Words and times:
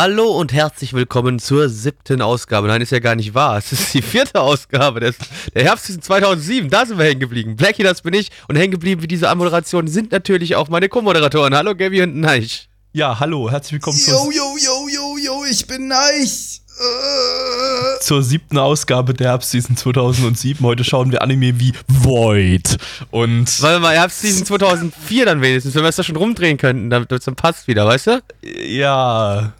Hallo 0.00 0.30
und 0.30 0.52
herzlich 0.52 0.92
willkommen 0.92 1.40
zur 1.40 1.68
siebten 1.68 2.22
Ausgabe. 2.22 2.68
Nein, 2.68 2.80
ist 2.82 2.92
ja 2.92 3.00
gar 3.00 3.16
nicht 3.16 3.34
wahr. 3.34 3.58
Es 3.58 3.72
ist 3.72 3.94
die 3.94 4.00
vierte 4.00 4.40
Ausgabe 4.40 5.00
des, 5.00 5.16
der 5.52 5.64
Herbstseason 5.64 6.02
2007. 6.02 6.70
Da 6.70 6.86
sind 6.86 6.98
wir 6.98 7.06
hängen 7.06 7.18
geblieben. 7.18 7.56
Blackie, 7.56 7.82
das 7.82 8.02
bin 8.02 8.14
ich. 8.14 8.30
Und 8.46 8.54
hängen 8.54 8.70
geblieben 8.70 9.02
wie 9.02 9.08
diese 9.08 9.28
Anmoderation 9.28 9.88
sind 9.88 10.12
natürlich 10.12 10.54
auch 10.54 10.68
meine 10.68 10.88
Co-Moderatoren. 10.88 11.52
Hallo, 11.52 11.74
Gabby 11.74 12.02
und 12.02 12.14
Neich. 12.14 12.68
Ja, 12.92 13.18
hallo, 13.18 13.50
herzlich 13.50 13.72
willkommen 13.72 13.98
Yo, 13.98 14.04
zur, 14.04 14.32
yo, 14.32 14.56
yo, 14.56 14.88
yo, 14.88 15.18
yo, 15.18 15.44
ich 15.50 15.66
bin 15.66 15.88
nice. 15.88 16.60
Äh. 16.78 18.00
zur 18.00 18.22
siebten 18.22 18.56
Ausgabe 18.56 19.14
der 19.14 19.30
Herbstseason 19.30 19.76
2007. 19.76 20.64
Heute 20.64 20.84
schauen 20.84 21.10
wir 21.10 21.22
Anime 21.22 21.58
wie 21.58 21.72
Void. 21.88 22.76
Und 23.10 23.60
Warte 23.60 23.80
mal, 23.80 23.96
Herbstseason 23.96 24.46
2004 24.46 25.24
dann 25.24 25.42
wenigstens, 25.42 25.74
wenn 25.74 25.82
wir 25.82 25.88
es 25.88 25.96
da 25.96 26.04
schon 26.04 26.14
rumdrehen 26.14 26.56
könnten, 26.56 26.88
damit 26.88 27.10
es 27.10 27.24
dann 27.24 27.34
passt 27.34 27.66
wieder, 27.66 27.84
weißt 27.84 28.06
du? 28.06 28.22
ja, 28.44 29.54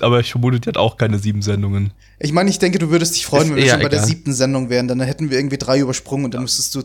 aber 0.00 0.20
ich 0.20 0.30
vermute, 0.30 0.60
die 0.60 0.68
hat 0.68 0.76
auch 0.76 0.96
keine 0.96 1.18
sieben 1.18 1.42
Sendungen. 1.42 1.92
Ich 2.20 2.32
meine, 2.32 2.50
ich 2.50 2.58
denke, 2.58 2.78
du 2.78 2.90
würdest 2.90 3.14
dich 3.16 3.26
freuen, 3.26 3.44
Ist 3.44 3.50
wenn 3.50 3.56
wir 3.56 3.70
schon 3.70 3.80
bei 3.82 3.88
der 3.88 3.98
egal. 3.98 4.08
siebten 4.08 4.32
Sendung 4.32 4.70
wären. 4.70 4.88
Dann 4.88 5.00
hätten 5.00 5.30
wir 5.30 5.38
irgendwie 5.38 5.58
drei 5.58 5.78
übersprungen 5.80 6.26
und 6.26 6.34
dann 6.34 6.42
müsstest 6.42 6.74
du 6.74 6.82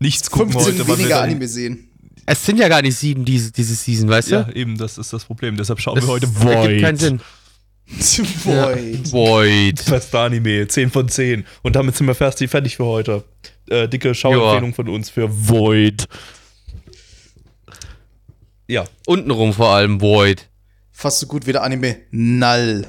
Nichts 0.00 0.30
gucken 0.30 0.52
15 0.52 0.72
heute, 0.74 0.80
weil 0.80 0.86
wir 0.88 0.98
weniger 0.98 1.16
dann- 1.16 1.24
Anime 1.30 1.48
sehen. 1.48 1.88
Es 2.24 2.44
sind 2.46 2.58
ja 2.58 2.68
gar 2.68 2.82
nicht 2.82 2.96
sieben 2.96 3.24
diese, 3.24 3.50
diese 3.50 3.74
Season, 3.74 4.08
weißt 4.08 4.30
du? 4.30 4.34
Ja, 4.36 4.48
eben, 4.52 4.78
das 4.78 4.96
ist 4.96 5.12
das 5.12 5.24
Problem. 5.24 5.56
Deshalb 5.56 5.80
schauen 5.80 5.96
das 5.96 6.04
wir 6.04 6.12
heute 6.12 6.26
ergibt 6.48 6.82
keinen 6.82 6.96
Sinn. 6.98 7.20
Void. 8.44 9.12
Void. 9.12 9.84
Beste 9.86 10.18
Anime, 10.18 10.68
10 10.68 10.90
von 10.90 11.08
10. 11.08 11.44
Und 11.62 11.74
damit 11.76 11.96
sind 11.96 12.06
wir 12.06 12.14
fast 12.14 12.38
fertig 12.38 12.76
für 12.76 12.84
heute. 12.84 13.24
Äh, 13.68 13.88
dicke 13.88 14.14
Schauempfehlung 14.14 14.72
von 14.72 14.88
uns 14.88 15.10
für 15.10 15.28
Void. 15.30 16.06
Ja, 18.68 18.84
Untenrum 19.06 19.52
vor 19.52 19.70
allem 19.74 20.00
Void. 20.00 20.48
Fast 21.02 21.18
so 21.18 21.26
gut 21.26 21.48
wie 21.48 21.52
der 21.52 21.64
Anime 21.64 21.96
Null. 22.12 22.86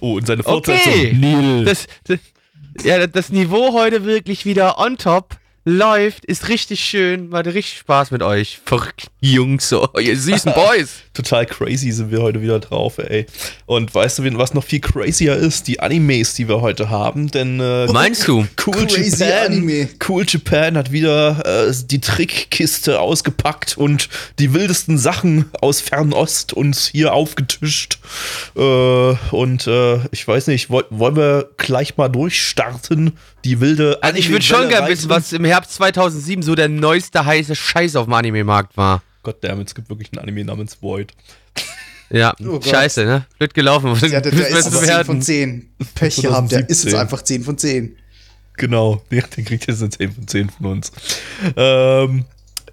oh, 0.00 0.14
und 0.16 0.26
seine 0.26 0.44
Okay. 0.44 0.76
Fortsetzung. 0.76 1.20
Nil. 1.20 1.64
Das, 1.64 1.86
das, 2.08 2.18
ja, 2.82 3.06
das 3.06 3.28
Niveau 3.28 3.72
heute 3.72 4.04
wirklich 4.04 4.44
wieder 4.44 4.78
on 4.80 4.98
top 4.98 5.36
läuft, 5.64 6.24
ist 6.24 6.48
richtig 6.48 6.84
schön. 6.84 7.30
War 7.30 7.44
richtig 7.44 7.78
Spaß 7.78 8.10
mit 8.10 8.22
euch. 8.22 8.60
Verrückt, 8.64 9.06
Jungs, 9.20 9.68
so, 9.68 9.88
ihr 10.00 10.16
süßen 10.16 10.52
Boys. 10.54 11.02
Total 11.14 11.46
crazy 11.46 11.92
sind 11.92 12.10
wir 12.10 12.22
heute 12.22 12.40
wieder 12.40 12.58
drauf, 12.58 12.98
ey. 12.98 13.26
Und 13.66 13.94
weißt 13.94 14.18
du, 14.18 14.38
was 14.38 14.54
noch 14.54 14.64
viel 14.64 14.80
crazier 14.80 15.36
ist? 15.36 15.68
Die 15.68 15.78
Animes, 15.78 16.34
die 16.34 16.48
wir 16.48 16.60
heute 16.62 16.88
haben, 16.88 17.30
denn 17.30 17.60
äh, 17.60 17.86
Meinst 17.86 18.26
du? 18.26 18.46
Cool 18.66 18.86
Crazy 18.86 19.24
Japan, 19.24 19.46
Anime. 19.52 19.88
Cool 20.08 20.24
Japan 20.26 20.76
hat 20.76 20.90
wieder 20.90 21.68
äh, 21.68 21.72
die 21.84 22.00
Trickkiste 22.00 22.98
ausgepackt 23.00 23.76
und 23.76 24.08
die 24.38 24.54
wildesten 24.54 24.96
Sachen 24.96 25.50
aus 25.60 25.80
Fernost 25.80 26.54
uns 26.54 26.88
hier 26.88 27.12
aufgetischt. 27.12 27.98
Äh, 28.56 28.60
und 29.30 29.66
äh, 29.66 30.00
ich 30.10 30.26
weiß 30.26 30.46
nicht, 30.46 30.70
woll, 30.70 30.86
wollen 30.90 31.16
wir 31.16 31.50
gleich 31.58 31.96
mal 31.96 32.08
durchstarten? 32.08 33.12
Die 33.44 33.60
wilde 33.60 33.98
Also 34.02 34.18
ich 34.18 34.30
würde 34.30 34.44
schon 34.44 34.68
gerne 34.68 34.88
wissen, 34.88 35.10
was 35.10 35.32
im 35.32 35.44
Herbst 35.52 35.72
2007 35.74 36.42
so 36.42 36.54
der 36.54 36.68
neueste 36.68 37.24
heiße 37.24 37.54
Scheiß 37.54 37.96
auf 37.96 38.06
dem 38.06 38.14
Anime-Markt 38.14 38.76
war. 38.76 39.02
Goddammit, 39.22 39.68
es 39.68 39.74
gibt 39.74 39.88
wirklich 39.88 40.12
ein 40.12 40.18
Anime 40.18 40.44
namens 40.44 40.78
Void. 40.82 41.12
Ja, 42.10 42.34
Oh 42.40 42.44
Gott. 42.58 42.66
scheiße, 42.66 43.04
ne? 43.04 43.24
Blöd 43.38 43.54
gelaufen. 43.54 43.94
Ja, 44.10 44.20
der, 44.20 44.32
der 44.32 44.48
ist 44.48 44.58
es 44.58 44.64
jetzt 44.66 44.72
10 44.72 44.80
bewerten. 44.80 45.04
von 45.06 45.22
10. 45.22 45.70
Pech 45.94 46.16
gehabt, 46.16 46.52
der 46.52 46.68
ist 46.68 46.84
jetzt 46.84 46.92
2017. 46.92 47.00
einfach 47.00 47.22
10 47.22 47.44
von 47.44 47.58
10. 47.58 47.96
Genau, 48.58 49.02
der, 49.10 49.22
der 49.22 49.44
kriegt 49.44 49.66
jetzt 49.66 49.80
eine 49.80 49.90
10 49.90 50.12
von 50.12 50.28
10 50.28 50.50
von 50.50 50.66
uns. 50.66 50.92
Ähm, 51.56 52.24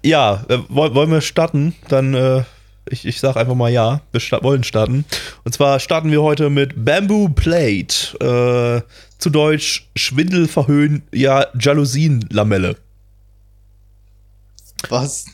ja, 0.02 0.44
äh, 0.48 0.58
woll- 0.68 0.94
wollen 0.94 1.10
wir 1.10 1.20
starten? 1.20 1.74
Dann, 1.88 2.12
äh, 2.14 2.42
ich, 2.90 3.06
ich 3.06 3.20
sag 3.20 3.36
einfach 3.36 3.54
mal 3.54 3.70
ja, 3.70 4.00
wir 4.12 4.20
sta 4.20 4.42
wollen 4.42 4.64
starten. 4.64 5.04
Und 5.44 5.52
zwar 5.54 5.78
starten 5.80 6.10
wir 6.10 6.22
heute 6.22 6.50
mit 6.50 6.84
Bamboo 6.84 7.28
Plate. 7.28 8.18
Äh, 8.20 8.82
zu 9.20 9.30
Deutsch 9.30 9.88
Schwindel 9.94 10.48
verhöhnen, 10.48 11.02
ja, 11.12 11.46
Jalousienlamelle. 11.58 12.76
Was? 14.88 15.26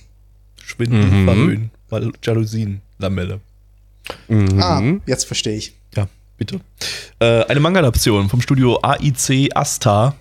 Schwindel 0.62 1.04
Mhm. 1.04 1.24
verhöhnen, 1.24 1.70
weil 1.88 2.12
Jalousienlamelle. 2.22 3.40
Mhm. 4.28 4.60
Ah, 4.62 4.82
jetzt 5.06 5.24
verstehe 5.24 5.56
ich. 5.56 5.74
Ja, 5.96 6.08
bitte. 6.36 6.60
Äh, 7.20 7.44
eine 7.44 7.60
Manga-Adaption 7.60 8.28
vom 8.28 8.40
Studio 8.40 8.78
AIC 8.82 9.50
Asta. 9.54 10.14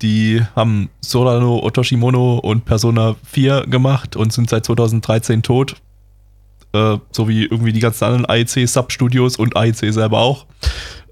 Die 0.00 0.42
haben 0.56 0.88
Sorano 1.00 1.60
Otoshimono 1.62 2.38
und 2.38 2.64
Persona 2.64 3.14
4 3.30 3.66
gemacht 3.68 4.16
und 4.16 4.32
sind 4.32 4.50
seit 4.50 4.64
2013 4.66 5.42
tot. 5.42 5.76
Äh, 6.72 6.96
so 7.12 7.28
wie 7.28 7.44
irgendwie 7.44 7.72
die 7.72 7.80
ganzen 7.80 8.04
anderen 8.04 8.26
AIC-Substudios 8.26 9.36
und 9.36 9.56
AIC 9.56 9.92
selber 9.92 10.18
auch. 10.18 10.46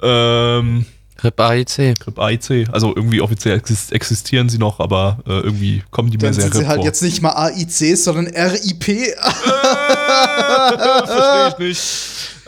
Ähm, 0.02 0.86
RIP 1.22 1.40
AIC. 1.40 1.98
Grip 2.00 2.18
AIC, 2.18 2.68
also 2.72 2.94
irgendwie 2.96 3.20
offiziell 3.20 3.56
exist 3.58 3.92
existieren 3.92 4.48
sie 4.48 4.58
noch, 4.58 4.80
aber 4.80 5.18
äh, 5.26 5.32
irgendwie 5.40 5.82
kommen 5.90 6.10
die 6.10 6.16
mir 6.16 6.24
Dann 6.24 6.32
sehr 6.34 6.44
sind 6.44 6.52
sie 6.54 6.58
RIP 6.60 6.68
halt 6.68 6.76
vor. 6.78 6.84
jetzt 6.86 7.02
nicht 7.02 7.22
mal 7.22 7.32
AIC, 7.32 7.96
sondern 7.96 8.26
RIP. 8.26 8.84
Verstehe 11.06 11.48
ich 11.48 11.58
nicht. 11.58 11.80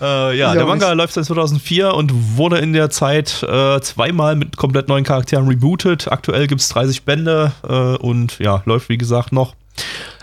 Äh, 0.00 0.36
ja, 0.36 0.50
Ich 0.52 0.58
der 0.58 0.66
Manga 0.66 0.88
nicht. 0.88 0.96
läuft 0.96 1.14
seit 1.14 1.24
2004 1.26 1.94
und 1.94 2.36
wurde 2.36 2.58
in 2.58 2.72
der 2.72 2.90
Zeit 2.90 3.42
äh, 3.44 3.80
zweimal 3.80 4.34
mit 4.34 4.56
komplett 4.56 4.88
neuen 4.88 5.04
Charakteren 5.04 5.46
rebootet. 5.46 6.10
Aktuell 6.10 6.46
gibt 6.48 6.60
es 6.60 6.68
30 6.70 7.04
Bände 7.04 7.52
äh, 7.68 7.72
und 7.98 8.38
ja, 8.40 8.62
läuft 8.66 8.88
wie 8.88 8.98
gesagt 8.98 9.32
noch. 9.32 9.54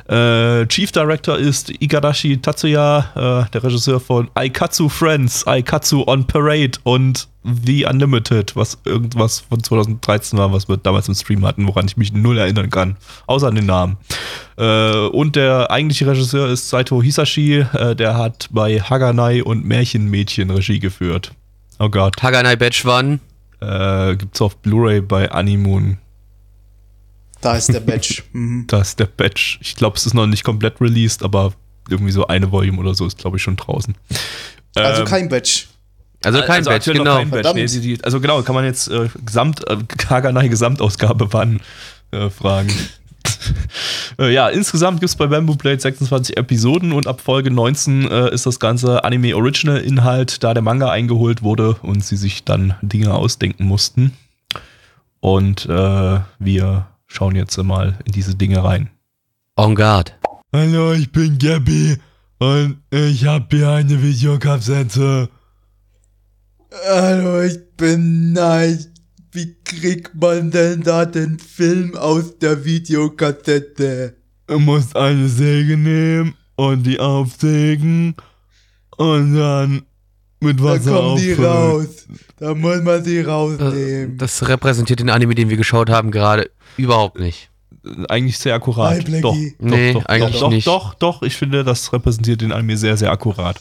Äh, 0.09 0.65
Chief 0.67 0.91
Director 0.91 1.38
ist 1.38 1.69
Igarashi 1.81 2.38
Tatsuya, 2.41 3.45
äh, 3.45 3.51
der 3.51 3.63
Regisseur 3.63 3.99
von 4.01 4.27
Aikatsu 4.33 4.89
Friends, 4.89 5.45
Aikatsu 5.47 6.03
on 6.07 6.25
Parade 6.25 6.71
und 6.83 7.28
The 7.44 7.85
Unlimited, 7.85 8.55
was 8.55 8.77
irgendwas 8.83 9.39
von 9.39 9.63
2013 9.63 10.38
war, 10.38 10.51
was 10.51 10.67
wir 10.67 10.75
damals 10.77 11.07
im 11.07 11.16
Stream 11.16 11.45
hatten, 11.45 11.67
woran 11.67 11.85
ich 11.85 11.95
mich 11.95 12.11
null 12.11 12.38
erinnern 12.38 12.69
kann. 12.69 12.97
Außer 13.27 13.47
an 13.47 13.55
den 13.55 13.66
Namen. 13.66 13.97
Äh, 14.57 15.07
und 15.07 15.38
der 15.38 15.72
eigentliche 15.72 16.05
Regisseur 16.05 16.50
ist 16.50 16.69
Saito 16.69 17.01
Hisashi, 17.01 17.59
äh, 17.73 17.95
der 17.95 18.17
hat 18.17 18.50
bei 18.51 18.79
Haganai 18.81 19.41
und 19.41 19.63
Märchenmädchen 19.66 20.50
Regie 20.50 20.79
geführt. 20.79 21.31
Oh 21.79 21.89
Gott. 21.89 22.22
Haganai 22.22 22.57
Batch 22.57 22.85
One. 22.85 23.19
Äh, 23.61 24.16
gibt's 24.17 24.41
auf 24.41 24.57
Blu-ray 24.57 25.00
bei 25.01 25.31
Animoon. 25.31 25.97
Da 27.41 27.56
ist 27.56 27.73
der 27.73 27.79
Badge. 27.79 28.23
Mhm. 28.33 28.66
Da 28.67 28.81
ist 28.81 29.00
der 29.00 29.06
Batch. 29.06 29.59
Ich 29.61 29.75
glaube, 29.75 29.95
es 29.95 30.06
ist 30.06 30.13
noch 30.13 30.27
nicht 30.27 30.44
komplett 30.44 30.81
released, 30.81 31.23
aber 31.23 31.53
irgendwie 31.89 32.11
so 32.11 32.27
eine 32.27 32.51
Volume 32.51 32.79
oder 32.79 32.94
so 32.94 33.06
ist, 33.06 33.17
glaube 33.17 33.38
ich, 33.38 33.44
schon 33.44 33.56
draußen. 33.56 33.95
Also 34.75 35.01
Ähm, 35.03 35.07
kein 35.07 35.29
Badge. 35.29 35.63
Also 36.24 36.41
kein 36.41 36.63
Batch, 36.63 36.75
aktuell 36.75 36.97
noch 36.97 37.03
genau. 37.03 37.18
Kein 37.18 37.30
Batch. 37.30 37.41
Verdammt. 37.41 37.56
Nee, 37.56 37.68
sie, 37.68 37.81
die, 37.81 38.03
also 38.03 38.19
genau, 38.19 38.41
kann 38.41 38.56
man 38.56 38.66
jetzt 38.66 38.90
äh, 38.90 39.09
Gesamt, 39.25 39.68
äh, 39.69 39.78
Haganai 40.09 40.50
Gesamtausgabe 40.50 41.28
wann 41.31 41.62
äh, 42.12 42.30
fragen. 42.30 42.74
äh, 44.19 44.34
ja, 44.34 44.50
insgesamt 44.50 45.00
gibt 45.00 45.09
es 45.09 45.16
bei 45.16 45.28
Bamboo 45.28 45.56
Blade 45.56 45.80
26 45.80 46.38
Episoden 46.38 46.92
und 46.92 47.07
ab 47.07 47.21
Folge 47.21 47.51
19 47.51 48.10
äh, 48.10 48.33
ist 48.33 48.45
das 48.45 48.60
ganze 48.60 49.04
Anime 49.04 49.36
Original 49.36 49.77
Inhalt, 49.77 50.44
da 50.44 50.54
der 50.54 50.63
Manga 50.63 50.92
eingeholt 50.92 51.42
wurde 51.42 51.75
und 51.81 52.04
sie 52.04 52.18
sich 52.18 52.44
dann 52.44 52.75
Dinge 52.81 53.13
ausdenken 53.13 53.65
mussten. 53.65 54.13
Und 55.22 55.65
äh, 55.65 56.19
wir 56.39 56.88
schauen 57.07 57.36
jetzt 57.36 57.57
mal 57.57 57.98
in 58.06 58.12
diese 58.12 58.36
Dinge 58.36 58.63
rein. 58.63 58.89
On 59.57 59.75
guard. 59.75 60.15
Hallo, 60.54 60.94
ich 60.94 61.12
bin 61.12 61.38
Gabby 61.38 61.98
und 62.39 62.77
ich 62.92 63.25
habe 63.25 63.57
hier 63.57 63.69
eine 63.72 64.01
Videokassette. 64.01 65.30
Hallo, 66.71 67.42
ich 67.42 67.57
bin 67.77 68.33
nice. 68.33 68.89
Wie 69.31 69.56
kriegt 69.63 70.16
man 70.16 70.51
denn 70.51 70.81
da 70.81 71.06
den 71.06 71.38
Film 71.39 71.95
aus 71.95 72.38
der 72.39 72.63
Videokassette? 72.66 74.16
Du 74.48 74.60
musst 74.60 74.95
eine 74.95 75.27
Säge 75.27 75.77
nehmen 75.77 76.36
und 76.56 76.83
die 76.83 77.00
aufsägen 77.00 78.16
und 78.98 79.36
dann 79.36 79.83
mit 80.42 80.60
Da 80.60 80.63
Wasser 80.63 80.92
kommen 80.92 81.18
die 81.21 81.31
auffüllen. 81.33 81.45
raus. 81.51 82.07
Da 82.38 82.54
muss 82.56 82.81
man 82.81 83.04
sie 83.04 83.18
Äh, 83.18 83.25
rausnehmen. 83.25 84.18
Das 84.18 84.48
repräsentiert 84.48 85.00
den 85.00 85.10
Anime, 85.10 85.36
den 85.36 85.50
wir 85.50 85.57
geschaut 85.57 85.89
haben, 85.89 86.12
gerade 86.12 86.50
überhaupt 86.77 87.19
nicht. 87.19 87.50
eigentlich 88.10 88.38
sehr 88.38 88.56
akkurat. 88.56 88.95
Hi, 88.98 89.04
Blackie. 89.04 89.22
doch, 89.22 89.36
Nee, 89.60 89.94
doch, 89.94 90.01
doch, 90.01 90.10
eigentlich 90.10 90.33
doch, 90.33 90.39
doch, 90.42 90.50
nicht. 90.50 90.68
doch, 90.68 90.94
doch, 90.95 91.22
ich 91.24 91.36
finde, 91.36 91.63
das 91.63 91.92
repräsentiert 91.94 92.42
den 92.42 92.51
Anime 92.51 92.77
sehr, 92.77 92.98
sehr 92.98 93.12
akkurat. 93.12 93.60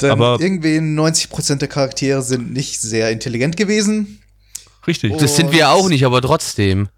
Denn 0.00 0.10
Aber- 0.12 0.38
irgendwie 0.40 0.78
90% 0.78 1.60
der 1.60 1.68
Charaktere 1.68 2.22
sind 2.22 2.52
nicht 2.52 2.80
sehr 2.80 3.10
intelligent 3.10 3.56
gewesen. 3.56 4.20
Richtig. 4.86 5.12
Oh. 5.12 5.18
Das 5.18 5.36
sind 5.36 5.52
wir 5.52 5.70
auch 5.70 5.88
nicht, 5.88 6.04
aber 6.04 6.22
trotzdem. 6.22 6.88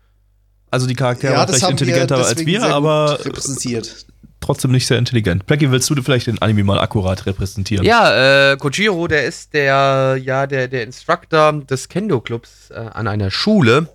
Also 0.71 0.87
die 0.87 0.95
Charaktere 0.95 1.33
ja, 1.33 1.47
vielleicht 1.47 1.69
intelligenter 1.69 2.17
wir 2.19 2.27
als 2.27 2.47
wir, 2.47 2.63
aber 2.63 3.19
repräsentiert. 3.25 4.07
trotzdem 4.41 4.71
nicht 4.71 4.87
sehr 4.87 4.99
intelligent. 4.99 5.47
Blackie, 5.47 5.71
willst 5.71 5.91
du 5.91 6.01
vielleicht 6.01 6.29
den 6.29 6.41
Anime 6.41 6.63
mal 6.63 6.79
akkurat 6.79 7.27
repräsentieren? 7.27 7.85
Ja, 7.85 8.53
äh, 8.53 8.57
Kojiro, 8.57 9.09
der 9.09 9.25
ist 9.25 9.53
der, 9.53 10.17
ja, 10.23 10.47
der, 10.47 10.69
der 10.69 10.85
Instructor 10.85 11.53
des 11.53 11.89
Kendo-Clubs 11.89 12.71
äh, 12.71 12.75
an 12.75 13.09
einer 13.09 13.33
Schule. 13.33 13.89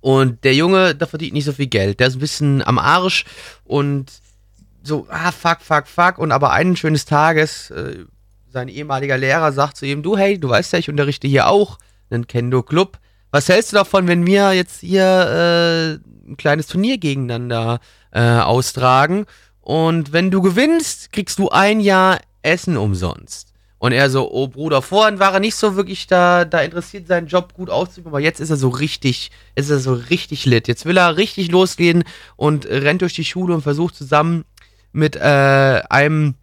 Und 0.00 0.44
der 0.44 0.54
Junge, 0.54 0.94
der 0.94 1.06
verdient 1.06 1.32
nicht 1.32 1.46
so 1.46 1.52
viel 1.52 1.66
Geld. 1.66 1.98
Der 1.98 2.08
ist 2.08 2.16
ein 2.16 2.20
bisschen 2.20 2.62
am 2.62 2.78
Arsch 2.78 3.24
und 3.64 4.12
so, 4.82 5.06
ah, 5.10 5.32
fuck, 5.32 5.62
fuck, 5.62 5.88
fuck. 5.88 6.18
Und 6.18 6.30
aber 6.30 6.52
eines 6.52 6.78
schönes 6.78 7.06
Tages, 7.06 7.70
äh, 7.70 8.04
sein 8.56 8.68
ehemaliger 8.68 9.18
Lehrer 9.18 9.52
sagt 9.52 9.76
zu 9.76 9.84
ihm, 9.84 10.02
du, 10.02 10.16
hey, 10.16 10.38
du 10.40 10.48
weißt 10.48 10.72
ja, 10.72 10.78
ich 10.78 10.88
unterrichte 10.88 11.28
hier 11.28 11.46
auch 11.46 11.78
einen 12.08 12.26
Kendo-Club. 12.26 12.98
Was 13.30 13.50
hältst 13.50 13.72
du 13.72 13.76
davon, 13.76 14.08
wenn 14.08 14.26
wir 14.26 14.54
jetzt 14.54 14.80
hier 14.80 15.02
äh, 15.04 16.30
ein 16.30 16.38
kleines 16.38 16.66
Turnier 16.66 16.96
gegeneinander 16.96 17.80
äh, 18.12 18.38
austragen? 18.38 19.26
Und 19.60 20.14
wenn 20.14 20.30
du 20.30 20.40
gewinnst, 20.40 21.12
kriegst 21.12 21.38
du 21.38 21.50
ein 21.50 21.80
Jahr 21.80 22.18
Essen 22.40 22.78
umsonst. 22.78 23.52
Und 23.78 23.92
er 23.92 24.08
so, 24.08 24.32
oh 24.32 24.48
Bruder, 24.48 24.80
vorhin 24.80 25.18
war 25.18 25.34
er 25.34 25.40
nicht 25.40 25.56
so 25.56 25.76
wirklich 25.76 26.06
da, 26.06 26.46
da 26.46 26.62
interessiert, 26.62 27.08
seinen 27.08 27.26
Job 27.26 27.52
gut 27.52 27.68
auszuüben, 27.68 28.10
aber 28.10 28.20
jetzt 28.20 28.40
ist 28.40 28.48
er 28.48 28.56
so 28.56 28.70
richtig, 28.70 29.30
ist 29.54 29.68
er 29.68 29.80
so 29.80 29.92
richtig 29.92 30.46
lit. 30.46 30.66
Jetzt 30.66 30.86
will 30.86 30.96
er 30.96 31.18
richtig 31.18 31.50
losgehen 31.50 32.04
und 32.36 32.64
rennt 32.64 33.02
durch 33.02 33.12
die 33.12 33.24
Schule 33.26 33.54
und 33.54 33.60
versucht 33.60 33.96
zusammen 33.96 34.46
mit 34.92 35.14
äh, 35.14 35.82
einem 35.90 36.36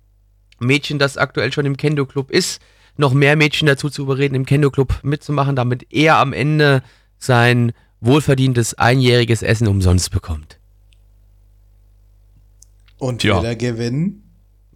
Mädchen, 0.63 0.99
das 0.99 1.17
aktuell 1.17 1.51
schon 1.53 1.65
im 1.65 1.77
Kendo-Club 1.77 2.31
ist, 2.31 2.61
noch 2.97 3.13
mehr 3.13 3.35
Mädchen 3.35 3.65
dazu 3.67 3.89
zu 3.89 4.03
überreden, 4.03 4.35
im 4.35 4.45
Kendo-Club 4.45 4.99
mitzumachen, 5.03 5.55
damit 5.55 5.87
er 5.91 6.17
am 6.17 6.33
Ende 6.33 6.83
sein 7.17 7.73
wohlverdientes 8.01 8.73
einjähriges 8.75 9.41
Essen 9.41 9.67
umsonst 9.67 10.11
bekommt. 10.11 10.57
Und 12.97 13.23
Ja. 13.23 13.37
will 13.41 13.45
er 13.45 13.55
gewinnen? 13.55 14.23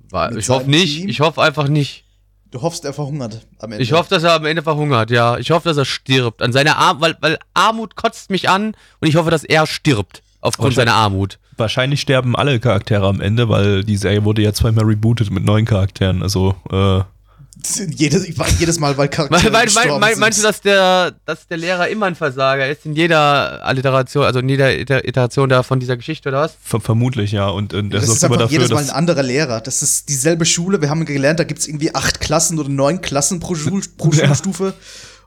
War, 0.09 0.35
ich 0.35 0.49
hoffe 0.49 0.69
nicht, 0.69 0.97
Team? 0.99 1.09
ich 1.09 1.19
hoffe 1.19 1.41
einfach 1.41 1.67
nicht. 1.67 2.05
Du 2.51 2.61
hoffst, 2.61 2.85
er 2.85 2.93
verhungert 2.93 3.45
am 3.59 3.73
Ende. 3.73 3.83
Ich 3.83 3.91
hoffe, 3.91 4.09
dass 4.09 4.23
er 4.23 4.33
am 4.33 4.45
Ende 4.45 4.63
verhungert, 4.63 5.11
ja. 5.11 5.37
Ich 5.37 5.51
hoffe, 5.51 5.67
dass 5.67 5.77
er 5.77 5.83
stirbt. 5.85 6.41
An 6.41 6.53
seiner 6.53 6.77
Arm, 6.77 7.01
weil, 7.01 7.17
weil 7.19 7.37
Armut 7.53 7.95
kotzt 7.95 8.29
mich 8.29 8.47
an 8.47 8.73
und 9.01 9.07
ich 9.07 9.15
hoffe, 9.17 9.31
dass 9.31 9.43
er 9.43 9.67
stirbt. 9.67 10.23
Aufgrund 10.39 10.75
seiner 10.75 10.93
Armut. 10.93 11.39
Wahrscheinlich 11.57 12.01
sterben 12.01 12.35
alle 12.35 12.59
Charaktere 12.59 13.07
am 13.07 13.19
Ende, 13.21 13.49
weil 13.49 13.83
die 13.83 13.97
Serie 13.97 14.23
wurde 14.23 14.41
ja 14.43 14.53
zweimal 14.53 14.85
rebootet 14.85 15.31
mit 15.31 15.43
neuen 15.43 15.65
Charakteren. 15.65 16.21
Also, 16.21 16.55
äh, 16.71 17.01
jedes, 17.95 18.27
jedes 18.59 18.79
Mal, 18.79 18.95
weil 18.97 19.07
Charaktere 19.07 19.51
Mein, 19.51 19.67
mein, 19.73 19.99
mein, 19.99 20.19
meinst 20.19 20.37
du, 20.37 20.43
dass 20.43 20.61
der, 20.61 21.13
dass 21.25 21.47
der 21.47 21.57
Lehrer 21.57 21.87
immer 21.87 22.05
ein 22.05 22.13
Versager 22.15 22.67
ist? 22.69 22.85
In 22.85 22.93
jeder 22.95 23.65
Alliteration, 23.65 24.25
also 24.25 24.39
in 24.39 24.47
jeder 24.49 24.77
Iter- 24.77 25.07
Iteration 25.07 25.49
da 25.49 25.63
von 25.63 25.79
dieser 25.79 25.97
Geschichte 25.97 26.29
oder 26.29 26.41
was? 26.41 26.53
ver 26.61 26.79
vermutlich 26.79 27.31
ja. 27.31 27.47
Und, 27.47 27.73
und 27.73 27.93
er 27.93 27.99
das 27.99 28.09
ist 28.09 28.21
immer 28.23 28.33
einfach 28.35 28.43
dafür, 28.45 28.59
jedes 28.59 28.69
Mal 28.71 28.83
ein 28.83 28.89
anderer 28.91 29.23
Lehrer. 29.23 29.59
Das 29.61 29.81
ist 29.81 30.07
dieselbe 30.09 30.45
Schule. 30.45 30.81
Wir 30.81 30.89
haben 30.91 31.03
gelernt, 31.05 31.39
da 31.39 31.43
gibt 31.45 31.59
es 31.59 31.67
irgendwie 31.67 31.95
acht 31.95 32.19
Klassen 32.19 32.59
oder 32.59 32.69
neun 32.69 33.01
Klassen 33.01 33.39
pro, 33.39 33.55
Schul 33.55 33.81
pro 33.97 34.11
Ja. 34.13 34.27
Schulstufe. 34.27 34.73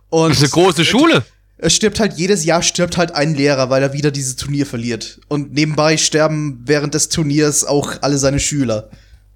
Und 0.08 0.30
Das 0.30 0.38
ist 0.42 0.54
eine 0.54 0.62
große 0.64 0.84
Schule. 0.84 1.24
Es 1.62 1.74
stirbt 1.74 2.00
halt 2.00 2.14
jedes 2.14 2.44
Jahr 2.44 2.62
stirbt 2.62 2.96
halt 2.96 3.14
ein 3.14 3.34
Lehrer, 3.34 3.70
weil 3.70 3.82
er 3.82 3.92
wieder 3.92 4.10
dieses 4.10 4.36
Turnier 4.36 4.66
verliert. 4.66 5.20
Und 5.28 5.52
nebenbei 5.52 5.96
sterben 5.96 6.60
während 6.64 6.94
des 6.94 7.08
Turniers 7.08 7.64
auch 7.64 7.92
alle 8.00 8.18
seine 8.18 8.40
Schüler. 8.40 8.90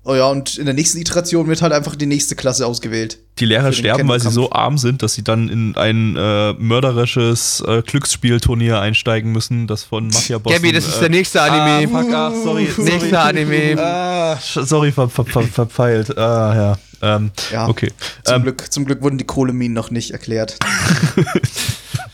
Oh 0.07 0.15
ja, 0.15 0.27
und 0.27 0.59
in 0.59 0.67
der 0.67 0.75
nächsten 0.75 0.99
Iteration 0.99 1.49
wird 1.49 1.63
halt 1.63 1.73
einfach 1.73 1.97
die 1.97 2.05
nächste 2.05 2.37
Klasse 2.37 2.67
ausgewählt. 2.67 3.19
Die 3.39 3.47
Lehrer 3.47 3.73
sterben, 3.73 4.07
weil 4.07 4.21
sie 4.21 4.31
so 4.31 4.53
arm 4.53 4.77
sind, 4.77 5.03
dass 5.03 5.15
sie 5.15 5.25
dann 5.25 5.49
in 5.49 5.75
ein 5.77 6.15
äh, 6.15 6.53
mörderisches 6.53 7.65
äh, 7.67 7.81
Glücksspielturnier 7.81 8.79
einsteigen 8.81 9.33
müssen, 9.33 9.67
das 9.67 9.83
von 9.83 10.09
Mafia-Bossen. 10.09 10.57
Gabby, 10.57 10.73
das 10.73 10.87
ist 10.87 10.97
äh, 10.99 11.01
der 11.01 11.09
nächste 11.09 11.41
Anime. 11.41 11.89
Ah, 11.97 12.03
fuck, 12.03 12.13
ach, 12.13 12.33
sorry. 12.45 12.69
sorry. 12.77 12.91
Nächster 12.91 13.23
Anime. 13.25 13.77
Ah, 13.79 14.39
sorry, 14.41 14.93
ver, 14.93 15.09
ver, 15.09 15.25
ver, 15.25 15.43
verpeilt. 15.45 16.19
Ah, 16.19 16.55
ja. 17.01 17.17
Ähm, 17.17 17.31
Ja. 17.53 17.69
Okay. 17.69 17.91
Zum, 18.25 18.37
Ähm, 18.37 18.43
Glück, 18.43 18.73
zum 18.73 18.85
Glück 18.85 19.01
wurden 19.03 19.17
die 19.19 19.25
Kohleminen 19.25 19.73
noch 19.75 19.91
nicht 19.91 20.11
erklärt. 20.11 20.59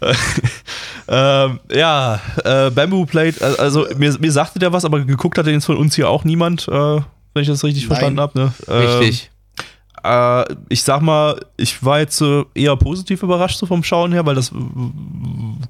ähm, 1.08 1.60
ja, 1.72 2.20
äh, 2.44 2.70
Bamboo 2.70 3.06
Plate, 3.06 3.58
also 3.58 3.86
mir, 3.96 4.16
mir 4.18 4.32
sagte 4.32 4.58
der 4.58 4.72
was, 4.72 4.84
aber 4.84 5.00
geguckt 5.00 5.38
hat 5.38 5.46
jetzt 5.46 5.66
von 5.66 5.76
uns 5.76 5.94
hier 5.94 6.08
auch 6.08 6.24
niemand, 6.24 6.68
äh, 6.68 6.72
wenn 7.34 7.42
ich 7.42 7.48
das 7.48 7.64
richtig 7.64 7.84
Nein. 7.84 7.88
verstanden 7.88 8.20
habe. 8.20 8.38
Ne? 8.38 8.54
Ähm, 8.68 8.98
Richtig. 8.98 9.30
Äh, 10.04 10.44
ich 10.68 10.82
sag 10.82 11.00
mal, 11.00 11.40
ich 11.56 11.82
war 11.84 12.00
jetzt 12.00 12.22
eher 12.54 12.76
positiv 12.76 13.22
überrascht 13.22 13.58
so 13.58 13.66
vom 13.66 13.84
Schauen 13.84 14.12
her, 14.12 14.26
weil 14.26 14.34
das 14.34 14.52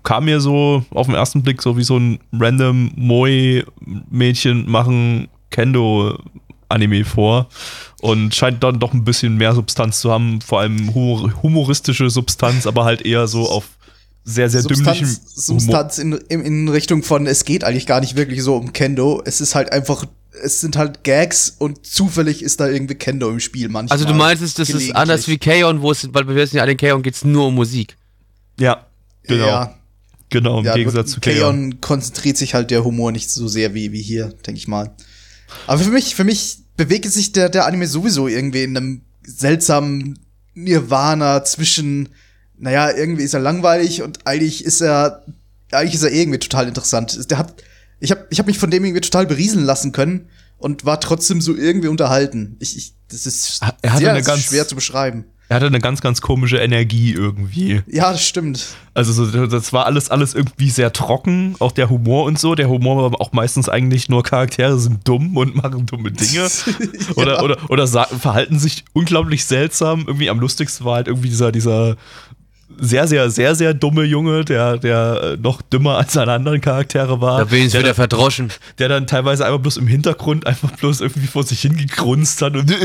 kam 0.03 0.25
mir 0.25 0.41
so 0.41 0.85
auf 0.91 1.07
den 1.07 1.15
ersten 1.15 1.43
Blick 1.43 1.61
so 1.61 1.77
wie 1.77 1.85
so 1.85 1.99
ein 1.99 2.19
random 2.33 2.93
Moe-Mädchen 2.97 4.71
machen 4.71 5.29
Kendo-Anime 5.51 7.05
vor 7.05 7.49
und 8.01 8.35
scheint 8.35 8.63
dann 8.63 8.79
doch 8.81 8.95
ein 8.95 9.05
bisschen 9.05 9.37
mehr 9.37 9.55
Substanz 9.55 10.01
zu 10.01 10.11
haben, 10.11 10.41
vor 10.41 10.61
allem 10.61 10.95
humor 10.95 11.31
humoristische 11.43 12.09
Substanz, 12.09 12.67
aber 12.67 12.85
halt 12.85 13.03
eher 13.03 13.27
so 13.27 13.49
auf 13.49 13.69
sehr, 14.25 14.49
sehr 14.49 14.63
dümmlichem 14.63 15.07
Substanz, 15.07 15.47
Substanz 15.47 15.99
in, 15.99 16.13
in, 16.29 16.43
in 16.43 16.69
Richtung 16.69 17.03
von, 17.03 17.27
es 17.27 17.45
geht 17.45 17.65
eigentlich 17.65 17.87
gar 17.87 18.01
nicht 18.01 18.17
wirklich 18.17 18.43
so 18.43 18.57
um 18.57 18.73
Kendo. 18.73 19.23
Es 19.25 19.41
ist 19.41 19.55
halt 19.55 19.73
einfach, 19.73 20.05
es 20.43 20.61
sind 20.61 20.77
halt 20.77 21.03
Gags 21.05 21.55
und 21.59 21.85
zufällig 21.85 22.43
ist 22.43 22.61
da 22.61 22.69
irgendwie 22.69 22.95
Kendo 22.95 23.29
im 23.31 23.41
Spiel 23.41 23.69
manchmal. 23.69 23.99
Also 23.99 24.07
du 24.07 24.15
meinst, 24.15 24.43
es, 24.43 24.55
das 24.55 24.71
ist 24.71 24.95
anders 24.95 25.27
wie 25.29 25.39
K.O.N., 25.39 25.83
wo 25.83 25.91
es, 25.91 26.09
weil 26.13 26.27
wir 26.29 26.35
wissen 26.35 26.57
ja, 26.57 26.63
alle 26.63 26.73
in 26.73 26.79
K.O.N. 26.79 27.03
geht 27.03 27.15
es 27.15 27.25
nur 27.25 27.49
um 27.49 27.55
Musik. 27.55 27.97
Ja, 28.59 28.87
genau. 29.25 29.47
Ja, 29.47 29.75
Genau, 30.33 30.61
im 30.61 30.65
ja, 30.65 30.75
Gegensatz 30.75 31.11
zu 31.11 31.21
Keon. 31.21 31.37
Keon 31.37 31.81
konzentriert 31.83 32.39
sich 32.39 32.55
halt 32.55 32.71
der 32.71 32.85
Humor 32.85 33.13
nicht 33.13 33.31
so 33.31 33.49
sehr 33.49 33.75
wie, 33.75 33.93
wie 33.93 34.01
hier, 34.01 34.33
denke 34.47 34.59
ich 34.59 34.67
mal. 34.67 34.91
Aber 35.67 35.83
für 35.83 35.91
mich, 35.91 36.15
für 36.15 36.25
mich 36.25 36.61
bewegt 36.79 37.13
sich 37.13 37.33
der, 37.33 37.51
der 37.51 37.67
Anime 37.67 37.87
sowieso 37.87 38.29
irgendwie 38.29 38.63
in 38.63 38.75
einem 38.75 39.03
seltsamen 39.27 40.19
Nirvana 40.55 41.45
zwischen, 41.45 42.09
naja, 42.63 42.91
irgendwie 42.97 43.25
ist 43.25 43.35
er 43.35 43.41
langweilig 43.41 44.03
und 44.03 44.21
eigentlich 44.27 44.65
ist 44.65 44.81
er, 44.81 45.25
eigentlich 45.73 45.95
ist 45.95 46.05
er 46.05 46.13
irgendwie 46.13 46.39
total 46.39 46.69
interessant. 46.69 47.31
Der 47.31 47.39
hat, 47.39 47.55
ich 48.01 48.11
habe 48.13 48.27
ich 48.31 48.39
hab 48.39 48.47
mich 48.47 48.59
von 48.59 48.71
dem 48.71 48.85
irgendwie 48.85 49.01
total 49.01 49.27
berieseln 49.27 49.65
lassen 49.65 49.91
können 49.93 50.29
und 50.59 50.85
war 50.85 51.01
trotzdem 51.01 51.41
so 51.41 51.55
irgendwie 51.57 51.89
unterhalten. 51.89 52.57
Ich, 52.61 52.77
ich 52.77 52.95
das 53.09 53.27
ist 53.27 53.61
Er 53.83 53.97
sehr 53.99 54.11
eine 54.13 54.23
ganz- 54.23 54.45
schwer 54.45 54.67
zu 54.67 54.75
beschreiben. 54.77 55.25
Er 55.49 55.57
hatte 55.57 55.67
eine 55.67 55.81
ganz, 55.81 56.01
ganz 56.01 56.23
komische 56.23 56.57
Energie 56.57 57.13
irgendwie. 57.13 57.83
Ja, 57.87 58.11
das 58.13 58.25
stimmt. 58.27 58.69
Also 58.95 59.13
so, 59.13 59.47
das 59.47 59.71
war 59.75 59.85
alles, 59.85 60.09
alles 60.09 60.33
irgendwie 60.33 60.71
sehr 60.71 60.95
trocken, 60.95 61.57
auch 61.59 61.73
der 61.73 61.91
Humor 61.91 62.25
und 62.25 62.39
so. 62.39 62.55
Der 62.55 62.71
Humor 62.71 63.13
war 63.13 63.21
auch 63.21 63.33
meistens 63.33 63.69
eigentlich 63.69 64.09
nur 64.09 64.23
Charaktere 64.23 64.79
sind 64.79 65.07
dumm 65.07 65.37
und 65.37 65.55
machen 65.63 65.85
dumme 65.85 66.11
Dinge. 66.11 66.49
Oder, 67.17 67.43
oder, 67.43 67.59
oder 67.71 67.87
sa- 67.87 68.07
verhalten 68.07 68.59
sich 68.59 68.85
unglaublich 68.95 69.45
seltsam. 69.45 70.05
Irgendwie 70.07 70.31
am 70.31 70.41
lustigsten 70.41 70.87
war 70.87 70.95
halt 70.95 71.09
irgendwie 71.09 71.29
dieser, 71.29 71.53
dieser 71.53 71.97
sehr, 72.85 73.07
sehr, 73.07 73.31
sehr, 73.31 73.55
sehr 73.55 73.75
dumme 73.75 74.03
Junge, 74.03 74.45
der, 74.45 74.77
der 74.77 75.21
äh, 75.23 75.37
noch 75.37 75.63
dümmer 75.63 75.99
als 75.99 76.15
seine 76.15 76.33
anderen 76.33 76.61
Charaktere 76.61 77.21
war. 77.21 77.39
Da 77.39 77.45
bin 77.45 77.67
ich 77.67 77.71
der, 77.71 77.79
wieder 77.81 77.91
dann, 77.91 77.95
verdroschen. 77.95 78.53
der 78.79 78.89
dann 78.89 79.07
teilweise 79.07 79.47
einfach 79.47 79.61
bloß 79.61 79.77
im 79.77 79.87
Hintergrund 79.87 80.49
einfach 80.49 80.73
bloß 80.73 81.01
irgendwie 81.01 81.29
vor 81.29 81.45
sich 81.45 81.61
hingegrunzt 81.61 82.43
hat 82.43 82.57
und 82.57 82.69
Ich 82.73 82.79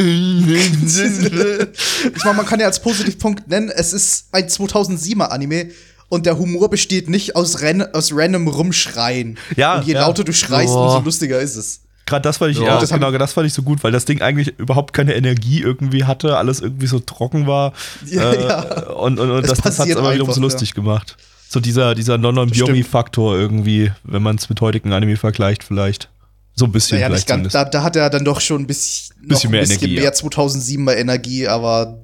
meine, 2.24 2.38
man 2.38 2.46
kann 2.46 2.60
ja 2.60 2.68
als 2.68 2.80
Positivpunkt 2.80 3.48
nennen, 3.48 3.72
es 3.75 3.92
ist 3.92 4.27
ein 4.32 4.48
2007er 4.48 5.30
Anime 5.30 5.72
und 6.10 6.27
der 6.27 6.38
Humor 6.38 6.70
besteht 6.70 7.10
nicht 7.10 7.36
aus, 7.36 7.63
ran 7.63 7.82
aus 7.82 8.12
random 8.13 8.48
Rumschreien. 8.48 9.39
Ja, 9.56 9.80
und 9.80 9.88
je 9.88 9.94
ja. 9.94 10.01
lauter 10.01 10.24
du 10.24 10.32
schreist, 10.32 10.74
Boah. 10.74 10.98
umso 10.98 11.06
lustiger 11.06 11.39
ist 11.39 11.56
es. 11.56 11.80
Gerade 12.08 12.24
das 12.24 12.38
fand 12.38 12.52
ich, 12.52 12.58
Ja. 12.58 12.66
ja, 12.66 12.80
Das 12.80 12.90
genau, 12.90 13.12
das 13.12 13.34
fand 13.34 13.46
ich 13.46 13.54
so 13.54 13.62
gut, 13.62 13.84
weil 13.84 13.92
das 13.92 14.06
Ding 14.06 14.22
eigentlich 14.22 14.58
überhaupt 14.58 14.94
keine 14.94 15.14
Energie 15.14 15.62
irgendwie 15.62 16.06
hatte, 16.06 16.38
alles 16.38 16.62
irgendwie 16.62 16.88
so 16.88 17.00
trocken 17.00 17.46
war. 17.46 17.74
Ja, 18.08 18.32
äh, 18.32 18.48
ja. 18.48 18.62
Und, 18.94 19.20
und, 19.20 19.30
und 19.30 19.48
das, 19.48 19.60
das 19.60 19.78
hat 19.78 19.88
es 19.90 19.96
aber 19.98 20.14
wiederum 20.14 20.32
so 20.34 20.42
lustig 20.42 20.74
gemacht. 20.74 21.18
So 21.50 21.60
dieser, 21.60 21.94
dieser 21.96 22.18
Non-Non-Biomi-Faktor 22.18 23.38
irgendwie, 23.38 23.92
wenn 24.04 24.22
man 24.24 24.38
es 24.38 24.50
mit 24.50 24.60
heutigen 24.62 24.94
Anime 24.94 25.18
vergleicht, 25.18 25.64
vielleicht. 25.64 26.10
So 26.56 26.66
ein 26.66 26.72
bisschen 26.72 26.98
Naja, 26.98 27.10
vielleicht 27.10 27.28
ganz, 27.28 27.54
da, 27.54 27.66
da 27.66 27.84
hat 27.84 27.96
er 27.96 28.10
dann 28.10 28.26
doch 28.26 28.42
schon 28.42 28.62
ein 28.64 28.68
bisschen, 28.68 29.16
Bisschen 29.28 29.50
ein 29.50 29.52
mehr 29.52 29.62
bisschen 29.62 29.80
Energie, 29.80 29.96
mehr 29.96 30.04
ja. 30.06 30.10
2007er 30.12 30.96
Energie, 30.96 31.48
aber 31.48 32.00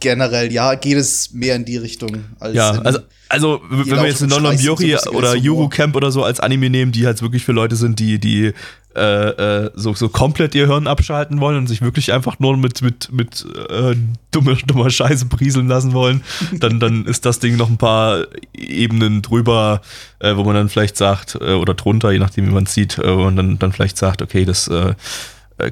generell, 0.00 0.52
ja, 0.52 0.74
geht 0.74 0.96
es 0.96 1.32
mehr 1.32 1.56
in 1.56 1.64
die 1.64 1.76
Richtung 1.76 2.24
als 2.40 2.54
Ja, 2.54 2.74
in, 2.74 2.86
also, 2.86 3.00
also 3.28 3.60
wenn 3.70 3.86
wir 3.86 4.06
jetzt 4.06 4.22
und 4.22 4.30
so 4.30 4.40
Biori 4.40 4.96
oder. 5.12 5.36
Yuru 5.36 5.68
Camp 5.68 5.96
oder 5.96 6.10
so 6.10 6.24
als 6.24 6.40
Anime 6.40 6.70
nehmen, 6.70 6.92
die 6.92 7.06
halt 7.06 7.22
wirklich 7.22 7.44
für 7.44 7.52
Leute 7.52 7.76
sind, 7.76 7.98
die, 7.98 8.18
die 8.18 8.52
äh, 8.96 9.66
äh, 9.66 9.70
so, 9.74 9.92
so 9.94 10.08
komplett 10.08 10.54
ihr 10.54 10.66
Hirn 10.66 10.86
abschalten 10.86 11.38
wollen 11.40 11.58
und 11.58 11.66
sich 11.66 11.82
wirklich 11.82 12.12
einfach 12.12 12.38
nur 12.38 12.56
mit, 12.56 12.82
mit, 12.82 13.12
mit 13.12 13.44
äh, 13.68 13.94
dummer, 14.30 14.56
dummer 14.66 14.90
Scheiße 14.90 15.26
prieseln 15.26 15.68
lassen 15.68 15.92
wollen, 15.92 16.24
dann, 16.52 16.80
dann 16.80 17.04
ist 17.06 17.26
das 17.26 17.38
Ding 17.38 17.56
noch 17.56 17.68
ein 17.68 17.76
paar 17.76 18.26
Ebenen 18.54 19.22
drüber, 19.22 19.82
äh, 20.18 20.34
wo 20.36 20.44
man 20.44 20.54
dann 20.54 20.68
vielleicht 20.68 20.96
sagt, 20.96 21.36
äh, 21.40 21.52
oder 21.52 21.74
drunter, 21.74 22.10
je 22.10 22.18
nachdem 22.18 22.46
wie 22.46 22.52
man 22.52 22.64
es 22.64 22.74
sieht, 22.74 22.98
äh, 22.98 23.16
wo 23.16 23.24
man 23.24 23.36
dann, 23.36 23.58
dann 23.58 23.72
vielleicht 23.72 23.98
sagt, 23.98 24.22
okay, 24.22 24.46
das 24.46 24.66
äh, 24.68 24.94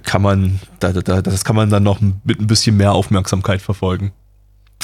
kann 0.03 0.23
man, 0.23 0.61
da, 0.81 0.93
da, 0.93 1.23
das 1.23 1.45
kann 1.45 1.57
man 1.57 1.71
dann 1.71 1.83
noch 1.83 2.01
mit 2.01 2.41
ein 2.41 2.47
bisschen 2.47 2.77
mehr 2.77 2.93
Aufmerksamkeit 2.93 3.61
verfolgen 3.61 4.13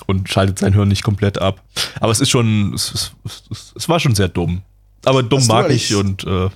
und 0.07 0.28
schaltet 0.28 0.59
sein 0.59 0.73
Hirn 0.73 0.88
nicht 0.88 1.02
komplett 1.02 1.38
ab. 1.40 1.62
Aber 2.00 2.12
es 2.12 2.21
ist 2.21 2.30
schon, 2.30 2.75
es, 2.75 2.92
es, 2.92 3.12
es, 3.50 3.73
es 3.76 3.88
war 3.88 4.00
schon 4.00 4.14
sehr 4.14 4.28
dumm. 4.28 4.62
Aber 5.04 5.23
dumm 5.23 5.40
Hast 5.40 5.49
mag 5.49 5.71
ich 5.71 5.95
und 5.95 6.25
äh, 6.25 6.50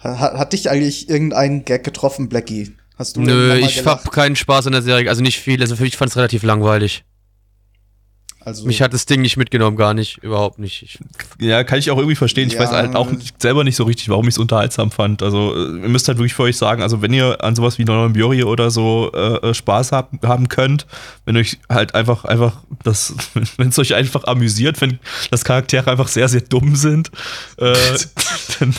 hat, 0.00 0.34
hat 0.34 0.52
dich 0.52 0.70
eigentlich 0.70 1.08
irgendein 1.08 1.64
Gag 1.64 1.82
getroffen, 1.82 2.28
Blackie? 2.28 2.76
Hast 2.96 3.16
du 3.16 3.22
Nö, 3.22 3.54
ich 3.56 3.78
gelacht? 3.78 4.04
hab 4.04 4.12
keinen 4.12 4.36
Spaß 4.36 4.66
an 4.68 4.72
der 4.72 4.82
Serie, 4.82 5.08
also 5.08 5.22
nicht 5.22 5.40
viel. 5.40 5.60
Also 5.60 5.74
für 5.76 5.82
mich 5.82 5.96
fand 5.96 6.10
es 6.10 6.16
relativ 6.16 6.42
langweilig. 6.44 7.04
Also, 8.44 8.66
Mich 8.66 8.82
hat 8.82 8.92
das 8.92 9.06
Ding 9.06 9.22
nicht 9.22 9.38
mitgenommen, 9.38 9.76
gar 9.76 9.94
nicht, 9.94 10.18
überhaupt 10.18 10.58
nicht. 10.58 10.82
Ich, 10.82 10.98
ja, 11.40 11.64
kann 11.64 11.78
ich 11.78 11.90
auch 11.90 11.96
irgendwie 11.96 12.14
verstehen. 12.16 12.48
Ich 12.48 12.54
Ja. 12.54 12.60
weiß 12.60 12.70
halt 12.72 12.94
auch 12.94 13.10
nicht, 13.10 13.40
selber 13.40 13.64
nicht 13.64 13.76
so 13.76 13.84
richtig, 13.84 14.10
warum 14.10 14.28
ich 14.28 14.34
es 14.34 14.38
unterhaltsam 14.38 14.90
fand. 14.90 15.22
Also, 15.22 15.54
äh, 15.54 15.80
ihr 15.82 15.88
müsst 15.88 16.08
halt 16.08 16.18
wirklich 16.18 16.34
für 16.34 16.42
euch 16.42 16.56
sagen, 16.58 16.82
also 16.82 17.00
wenn 17.00 17.12
ihr 17.14 17.42
an 17.42 17.56
sowas 17.56 17.78
wie 17.78 17.84
Non 17.84 18.12
Biori 18.12 18.44
oder 18.44 18.70
so 18.70 19.10
äh, 19.14 19.48
äh, 19.48 19.54
Spaß 19.54 19.92
hab, 19.92 20.10
haben 20.26 20.48
könnt, 20.48 20.86
wenn 21.24 21.36
euch 21.38 21.58
halt 21.70 21.94
einfach, 21.94 22.26
einfach 22.26 22.62
das, 22.82 23.14
wenn 23.56 23.68
es 23.68 23.78
euch 23.78 23.94
einfach 23.94 24.24
amüsiert, 24.24 24.80
wenn 24.82 24.98
das 25.30 25.44
Charaktere 25.44 25.90
einfach 25.90 26.08
sehr, 26.08 26.28
sehr 26.28 26.42
dumm 26.42 26.76
sind, 26.76 27.10
äh, 27.56 27.74
dann, 28.60 28.74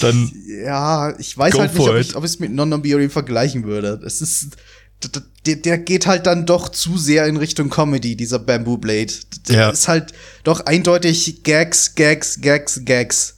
dann 0.00 0.32
ja, 0.64 1.18
ich 1.18 1.36
weiß 1.36 1.58
halt 1.58 1.74
nicht, 1.74 1.88
ob 1.88 1.96
ich, 1.96 2.08
ich 2.10 2.24
es 2.24 2.38
mit 2.40 2.52
Non-Biori 2.52 3.10
vergleichen 3.10 3.64
würde. 3.64 4.00
Es 4.04 4.22
ist, 4.22 4.56
der, 5.46 5.56
der 5.56 5.78
geht 5.78 6.06
halt 6.06 6.26
dann 6.26 6.44
doch 6.46 6.68
zu 6.68 6.98
sehr 6.98 7.26
in 7.26 7.36
Richtung 7.38 7.70
Comedy, 7.70 8.16
dieser 8.16 8.38
Bamboo 8.38 8.76
Blade. 8.76 9.12
Der 9.48 9.56
Ja. 9.56 9.70
ist 9.70 9.88
halt 9.88 10.12
doch 10.44 10.60
eindeutig 10.66 11.42
Gags, 11.42 11.94
Gags, 11.94 12.40
Gags, 12.40 12.82
Gags. 12.84 13.36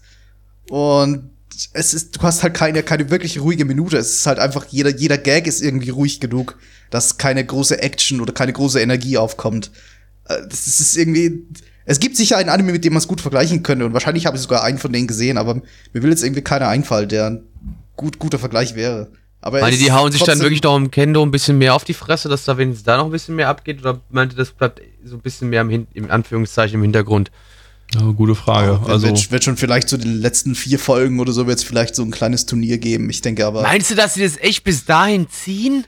Und 0.69 1.31
es 1.75 1.95
ist, 1.95 2.17
du 2.17 2.23
hast 2.23 2.43
halt 2.43 2.55
keine, 2.55 2.83
keine 2.83 3.11
wirklich 3.11 3.41
ruhige 3.41 3.65
Minute. 3.65 3.97
Es 3.99 4.13
ist 4.13 4.27
halt 4.27 4.39
einfach, 4.39 4.67
jeder, 4.71 4.91
jeder 4.91 5.19
Gag 5.19 5.47
ist 5.47 5.63
irgendwie 5.63 5.91
ruhig 5.91 6.19
genug, 6.19 6.59
dass 6.91 7.19
keine 7.19 7.45
große 7.45 7.81
Action 7.81 8.21
oder 8.21 8.33
keine 8.33 8.53
große 8.53 8.81
Energie 8.81 9.17
aufkommt. 9.17 9.71
Äh, 10.29 10.43
Das 10.49 10.67
ist, 10.67 10.81
es 10.81 10.81
ist 10.81 10.97
irgendwie. 10.97 11.47
Es 11.85 11.99
gibt 11.99 12.17
sicher 12.17 12.37
einen 12.37 12.49
Anime, 12.49 12.73
mit 12.73 12.85
dem 12.85 12.93
man 12.93 13.01
es 13.03 13.09
gut 13.09 13.21
vergleichen 13.21 13.63
könnte. 13.65 13.85
Und 13.85 13.93
wahrscheinlich 13.93 14.27
habe 14.27 14.37
ich 14.37 14.43
sogar 14.43 14.63
einen 14.63 14.79
von 14.79 14.93
denen 14.93 15.09
gesehen, 15.09 15.37
aber 15.37 15.57
mir 15.93 16.03
will 16.03 16.11
jetzt 16.11 16.23
irgendwie 16.23 16.43
keiner 16.43 16.69
einfallen, 16.69 17.09
der 17.09 17.27
ein 17.27 17.43
gut, 17.97 18.19
guter 18.21 18.39
Vergleich 18.39 18.77
wäre. 18.77 19.11
Aber 19.43 19.59
er 19.59 19.63
meine, 19.65 19.75
ist 19.77 19.85
die 19.85 19.93
hauen 19.93 20.11
sich 20.13 20.23
dann 20.23 20.39
wirklich 20.41 20.63
noch 20.63 20.77
im 20.77 20.91
Kendo 20.91 21.23
ein 21.23 21.31
bisschen 21.33 21.59
mehr 21.59 21.75
auf 21.75 21.85
die 21.85 21.95
Fresse, 21.95 22.29
dass 22.29 22.45
da 22.45 22.57
wenigstens 22.59 22.85
da 22.85 22.97
noch 22.97 23.07
ein 23.07 23.11
bisschen 23.11 23.35
mehr 23.35 23.49
abgeht? 23.49 23.81
Oder 23.81 24.01
meinte, 24.11 24.37
das 24.37 24.51
bleibt 24.53 24.81
so 25.05 25.17
ein 25.17 25.21
bisschen 25.21 25.51
mehr 25.51 25.61
im, 25.63 25.69
Hin 25.69 25.87
im 25.95 26.11
Anführungszeichen 26.11 26.77
im 26.77 26.83
Hintergrund? 26.83 27.31
Ja, 27.95 28.03
gute 28.13 28.35
Frage. 28.35 28.81
Wird, 28.81 28.89
also, 28.89 29.07
wird, 29.09 29.31
wird 29.33 29.45
schon 29.45 29.57
vielleicht 29.57 29.89
so 29.89 29.97
den 29.97 30.15
letzten 30.21 30.55
vier 30.55 30.79
Folgen 30.79 31.21
oder 31.21 31.33
so 31.33 31.47
wird 31.47 31.59
es 31.59 31.65
vielleicht 31.65 31.95
so 31.95 32.03
ein 32.03 32.11
kleines 32.11 32.47
Turnier 32.47 32.79
geben. 32.79 33.11
Ich 33.11 33.21
denke 33.21 33.45
aber. 33.45 33.63
Meinst 33.63 33.91
du, 33.91 33.95
dass 33.95 34.15
sie 34.15 34.23
das 34.23 34.39
echt 34.39 34.65
bis 34.65 34.85
dahin 34.87 35.29
ziehen? 35.29 35.85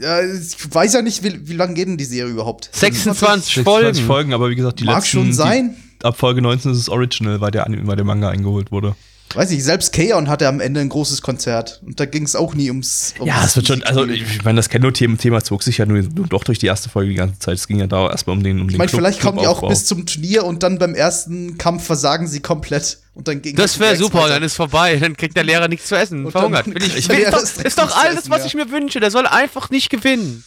Ja, 0.00 0.20
ich 0.22 0.54
weiß 0.72 0.92
ja 0.92 1.02
nicht, 1.02 1.24
wie, 1.24 1.48
wie 1.48 1.54
lange 1.54 1.74
geht 1.74 1.88
denn 1.88 1.96
die 1.96 2.04
Serie 2.04 2.30
überhaupt? 2.32 2.70
26 2.72 3.54
26 3.56 3.64
Folgen. 3.64 4.06
Folgen, 4.06 4.32
aber 4.34 4.50
wie 4.50 4.54
gesagt, 4.54 4.78
die 4.78 4.84
Mag 4.84 4.96
letzten. 4.96 5.08
schon 5.10 5.32
sein. 5.32 5.74
Die, 6.00 6.04
ab 6.04 6.16
Folge 6.16 6.40
19 6.42 6.70
ist 6.70 6.78
es 6.78 6.88
Original, 6.88 7.40
weil 7.40 7.50
der, 7.50 7.66
Anime- 7.66 7.86
weil 7.86 7.96
der 7.96 8.04
Manga 8.04 8.28
eingeholt 8.28 8.70
wurde. 8.70 8.94
Weiß 9.34 9.50
nicht, 9.50 9.62
selbst 9.62 9.92
Kaon 9.92 10.28
hatte 10.28 10.48
am 10.48 10.58
Ende 10.58 10.80
ein 10.80 10.88
großes 10.88 11.22
Konzert. 11.22 11.80
Und 11.86 12.00
da 12.00 12.06
ging 12.06 12.24
es 12.24 12.34
auch 12.34 12.54
nie 12.54 12.68
ums. 12.68 13.14
ums 13.18 13.28
Ja, 13.28 13.44
es 13.44 13.54
wird 13.54 13.68
schon, 13.68 13.82
also 13.84 14.04
ich 14.06 14.42
meine, 14.44 14.56
das 14.56 14.68
Kendo-Thema 14.68 15.16
Thema 15.18 15.44
zog 15.44 15.62
sich 15.62 15.78
ja 15.78 15.86
nur, 15.86 16.02
nur 16.02 16.26
doch 16.26 16.42
durch 16.42 16.58
die 16.58 16.66
erste 16.66 16.88
Folge 16.88 17.10
die 17.10 17.16
ganze 17.16 17.38
Zeit. 17.38 17.54
Es 17.54 17.68
ging 17.68 17.78
ja 17.78 17.86
da 17.86 18.10
erstmal 18.10 18.36
um 18.36 18.42
den 18.42 18.60
um 18.60 18.68
Ich 18.68 18.76
meine, 18.76 18.90
vielleicht 18.90 19.20
kommen 19.20 19.38
die 19.38 19.46
auch 19.46 19.66
bis 19.68 19.86
zum 19.86 20.04
Turnier 20.04 20.44
und 20.44 20.64
dann 20.64 20.78
beim 20.78 20.94
ersten 20.94 21.58
Kampf 21.58 21.84
versagen 21.84 22.26
sie 22.26 22.40
komplett. 22.40 22.98
Und 23.14 23.28
dann 23.28 23.40
ging 23.40 23.54
Das 23.54 23.78
wäre 23.78 23.96
super, 23.96 24.28
dann 24.28 24.42
ist 24.42 24.56
vorbei. 24.56 24.96
Dann 24.96 25.16
kriegt 25.16 25.36
der 25.36 25.44
Lehrer 25.44 25.68
nichts 25.68 25.86
zu 25.86 25.96
essen. 25.96 26.26
Und 26.26 26.32
verhungert. 26.32 26.66
ich, 26.66 26.96
ich 26.96 27.08
will, 27.08 27.24
doch, 27.30 27.42
ist 27.42 27.78
doch 27.78 27.96
alles, 27.96 28.20
essen, 28.20 28.30
was 28.30 28.40
ja. 28.40 28.46
ich 28.46 28.54
mir 28.54 28.70
wünsche. 28.70 28.98
Der 28.98 29.10
soll 29.12 29.26
einfach 29.26 29.70
nicht 29.70 29.90
gewinnen. 29.90 30.42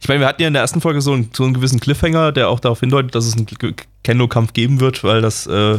Ich 0.00 0.08
meine, 0.08 0.20
wir 0.20 0.28
hatten 0.28 0.40
ja 0.40 0.48
in 0.48 0.54
der 0.54 0.62
ersten 0.62 0.80
Folge 0.80 1.00
so 1.00 1.12
einen, 1.12 1.30
so 1.36 1.44
einen 1.44 1.54
gewissen 1.54 1.80
Cliffhanger, 1.80 2.32
der 2.32 2.48
auch 2.48 2.60
darauf 2.60 2.80
hindeutet, 2.80 3.14
dass 3.14 3.26
es 3.26 3.34
einen 3.34 3.46
Kendo-Kampf 4.04 4.52
geben 4.52 4.80
wird, 4.80 5.02
weil 5.02 5.20
das 5.20 5.46
äh, 5.46 5.78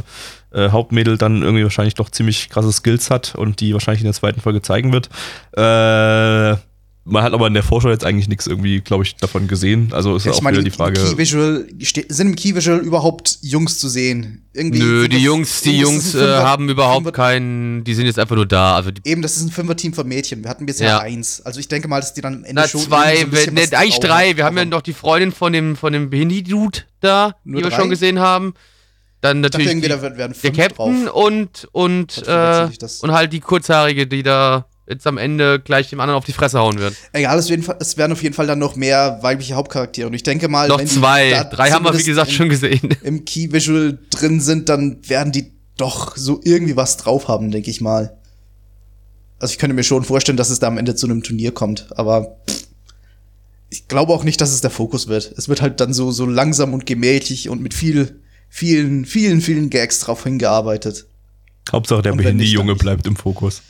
äh, 0.51 0.69
Hauptmädel 0.69 1.17
dann 1.17 1.41
irgendwie 1.41 1.63
wahrscheinlich 1.63 1.93
doch 1.95 2.09
ziemlich 2.09 2.49
krasse 2.49 2.71
Skills 2.71 3.09
hat 3.09 3.35
und 3.35 3.59
die 3.59 3.73
wahrscheinlich 3.73 4.01
in 4.01 4.05
der 4.05 4.13
zweiten 4.13 4.41
Folge 4.41 4.61
zeigen 4.61 4.91
wird. 4.93 5.09
Äh, 5.55 6.57
man 7.05 7.23
hat 7.23 7.33
aber 7.33 7.47
in 7.47 7.55
der 7.55 7.63
Vorschau 7.63 7.89
jetzt 7.89 8.05
eigentlich 8.05 8.27
nichts 8.27 8.45
irgendwie, 8.45 8.81
glaube 8.81 9.03
ich, 9.03 9.15
davon 9.15 9.47
gesehen. 9.47 9.89
Also 9.93 10.15
ist 10.15 10.25
Ja, 10.27 10.31
auch 10.31 10.41
meine, 10.41 10.57
wieder 10.57 10.63
die 10.63 10.69
im 10.69 10.75
Frage. 10.75 11.01
Key 11.01 11.17
Visual, 11.17 11.65
sind 12.07 12.27
im 12.27 12.35
Key 12.35 12.53
Visual 12.53 12.77
überhaupt 12.79 13.39
Jungs 13.41 13.79
zu 13.79 13.89
sehen? 13.89 14.47
Irgendwie 14.53 14.77
Nö, 14.79 15.07
die 15.07 15.17
Jungs, 15.17 15.61
die 15.61 15.79
Jungs 15.79 16.13
äh, 16.13 16.19
Fünfer- 16.19 16.43
haben 16.43 16.69
überhaupt 16.69 17.07
Fünfer- 17.07 17.11
keinen, 17.11 17.83
die 17.83 17.95
sind 17.95 18.05
jetzt 18.05 18.19
einfach 18.19 18.35
nur 18.35 18.45
da. 18.45 18.75
Also 18.75 18.91
Eben, 19.05 19.23
das 19.23 19.37
ist 19.37 19.43
ein 19.43 19.49
Fünfer-Team 19.49 19.93
von 19.93 20.07
Mädchen. 20.07 20.43
Wir 20.43 20.51
hatten 20.51 20.67
bisher 20.67 20.87
Ja. 20.89 20.99
eins. 20.99 21.41
Also 21.41 21.59
ich 21.59 21.67
denke 21.67 21.87
mal, 21.87 21.99
dass 21.99 22.13
die 22.13 22.21
dann 22.21 22.35
am 22.35 22.43
Ende 22.43 22.61
na, 22.61 22.67
schon. 22.67 22.81
zwei, 22.81 23.17
so 23.25 23.51
ne, 23.51 23.61
eigentlich 23.71 23.99
drei. 23.99 24.37
Wir 24.37 24.45
haben 24.45 24.57
ja 24.57 24.65
noch 24.65 24.81
die 24.81 24.93
Freundin 24.93 25.31
von 25.31 25.51
dem, 25.51 25.75
von 25.77 25.91
dem 25.93 26.11
Behindi-Dude 26.11 26.79
da, 26.99 27.35
Nur 27.43 27.61
die 27.61 27.65
wir 27.65 27.71
drei? 27.71 27.79
schon 27.79 27.89
gesehen 27.89 28.19
haben. 28.19 28.53
Dann 29.21 29.43
dachte 29.43 29.57
natürlich 29.57 29.81
die, 29.81 29.87
da 29.89 30.01
werden- 30.01 30.33
der 30.41 30.51
Captain 30.51 31.05
drauf. 31.05 31.13
und, 31.13 31.67
und, 31.73 32.27
äh, 32.27 32.69
und 33.01 33.11
halt 33.11 33.33
die 33.33 33.41
Kurzhaarige, 33.41 34.07
die 34.07 34.23
da 34.23 34.65
jetzt 34.87 35.05
am 35.05 35.17
Ende 35.17 35.59
gleich 35.59 35.89
dem 35.89 35.99
anderen 35.99 36.17
auf 36.17 36.25
die 36.25 36.31
Fresse 36.33 36.59
hauen 36.59 36.79
wird. 36.79 36.95
Egal, 37.13 37.37
es 37.37 37.49
werden, 37.97 38.11
auf 38.11 38.23
jeden 38.23 38.33
Fall 38.33 38.47
dann 38.47 38.59
noch 38.59 38.75
mehr 38.75 39.19
weibliche 39.21 39.53
Hauptcharaktere. 39.55 40.07
Und 40.07 40.13
ich 40.13 40.23
denke 40.23 40.47
mal, 40.47 40.67
Noch 40.67 40.83
zwei. 40.83 41.47
Drei 41.51 41.69
haben 41.71 41.85
wir, 41.85 41.97
wie 41.97 42.03
gesagt, 42.03 42.29
im, 42.29 42.35
schon 42.35 42.49
gesehen. 42.49 42.95
im 43.03 43.25
Key 43.25 43.51
Visual 43.51 43.99
drin 44.09 44.41
sind, 44.41 44.67
dann 44.69 44.97
werden 45.07 45.31
die 45.31 45.51
doch 45.77 46.17
so 46.17 46.41
irgendwie 46.43 46.75
was 46.75 46.97
drauf 46.97 47.27
haben, 47.27 47.51
denke 47.51 47.69
ich 47.69 47.81
mal. 47.81 48.17
Also 49.37 49.53
ich 49.53 49.57
könnte 49.59 49.73
mir 49.75 49.83
schon 49.83 50.03
vorstellen, 50.03 50.37
dass 50.37 50.49
es 50.49 50.59
da 50.59 50.67
am 50.67 50.77
Ende 50.77 50.95
zu 50.95 51.07
einem 51.07 51.23
Turnier 51.23 51.53
kommt, 51.53 51.87
aber 51.97 52.37
pff, 52.49 52.67
ich 53.69 53.87
glaube 53.87 54.11
auch 54.13 54.23
nicht, 54.23 54.41
dass 54.41 54.51
es 54.51 54.61
der 54.61 54.71
Fokus 54.71 55.07
wird. 55.07 55.33
Es 55.37 55.47
wird 55.47 55.61
halt 55.61 55.79
dann 55.79 55.93
so, 55.93 56.11
so 56.11 56.25
langsam 56.25 56.73
und 56.73 56.85
gemächlich 56.85 57.47
und 57.49 57.61
mit 57.61 57.73
viel, 57.73 58.18
vielen, 58.49 59.05
vielen, 59.05 59.41
vielen 59.41 59.69
Gags 59.69 59.99
drauf 59.99 60.23
hingearbeitet. 60.23 61.05
Hauptsache 61.71 62.01
der 62.01 62.13
dann 62.15 62.35
nicht. 62.37 62.57
bleibt 62.79 63.05
im 63.07 63.15
Fokus. 63.15 63.61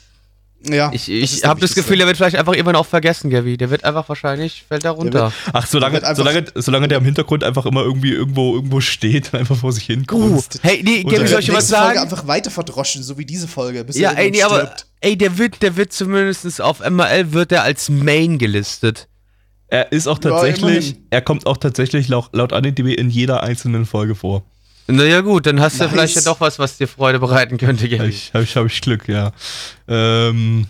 Ja. 0.67 0.91
Ich, 0.93 1.09
ich 1.09 1.45
habe 1.45 1.61
das. 1.61 1.73
Gefühl, 1.73 1.97
der 1.97 2.07
wird 2.07 2.17
vielleicht 2.17 2.35
einfach 2.35 2.51
irgendwann 2.51 2.75
auch 2.75 2.85
vergessen, 2.85 3.29
Gavi. 3.29 3.55
Der 3.55 3.69
wird 3.69 3.85
einfach 3.85 4.09
wahrscheinlich, 4.09 4.65
fällt 4.67 4.83
da 4.83 4.91
runter. 4.91 5.31
Ach, 5.53 5.65
solange, 5.65 6.01
wird 6.01 6.15
solange, 6.17 6.45
solange 6.55 6.87
der 6.89 6.97
im 6.97 7.05
Hintergrund 7.05 7.45
einfach 7.45 7.65
immer 7.65 7.81
irgendwie 7.81 8.11
irgendwo, 8.11 8.55
irgendwo 8.55 8.81
steht 8.81 9.33
und 9.33 9.39
einfach 9.39 9.55
vor 9.55 9.71
sich 9.71 9.85
hin 9.85 10.01
Uh, 10.01 10.05
grunzt. 10.05 10.59
hey, 10.61 10.81
nee, 10.83 11.03
Gavi, 11.03 11.27
soll 11.27 11.39
ich 11.39 11.47
was 11.49 11.69
nächste 11.69 11.75
Folge 11.77 11.95
sagen? 11.95 11.99
einfach 11.99 12.27
weiter 12.27 12.51
verdroschen, 12.51 13.03
so 13.03 13.17
wie 13.17 13.25
diese 13.25 13.47
Folge. 13.47 13.85
Bis 13.85 13.97
Ja, 13.97 14.11
er 14.11 14.17
ey, 14.17 14.31
nee, 14.31 14.43
aber, 14.43 14.75
ey, 14.99 15.17
der 15.17 15.37
wird, 15.37 15.61
der 15.61 15.77
wird 15.77 15.93
zumindest 15.93 16.61
auf 16.61 16.81
MRL 16.81 17.31
wird 17.31 17.53
er 17.53 17.63
als 17.63 17.87
Main 17.87 18.37
gelistet. 18.37 19.07
Er 19.67 19.91
ist 19.93 20.07
auch 20.07 20.21
Ja, 20.21 20.29
tatsächlich, 20.31 20.89
immerhin. 20.89 21.07
er 21.09 21.21
kommt 21.21 21.45
auch 21.45 21.57
tatsächlich 21.57 22.09
laut, 22.09 22.29
laut 22.33 22.51
AniDB 22.51 22.95
in 22.95 23.09
jeder 23.09 23.43
einzelnen 23.43 23.85
Folge 23.85 24.15
vor. 24.15 24.43
Naja, 24.91 25.21
gut, 25.21 25.45
dann 25.45 25.59
hast 25.59 25.79
du 25.79 25.83
Nice. 25.83 25.91
vielleicht 25.91 26.15
ja 26.15 26.21
doch 26.23 26.41
was, 26.41 26.57
was 26.57 26.77
dir 26.77 26.87
Freude 26.87 27.19
bereiten 27.19 27.57
könnte, 27.57 27.83
Habe 27.83 27.97
Gavi. 27.97 28.09
ich, 28.09 28.31
hab 28.33 28.41
ich, 28.41 28.55
hab 28.55 28.65
ich 28.65 28.81
Glück, 28.81 29.07
ja. 29.07 29.31
Ähm, 29.87 30.65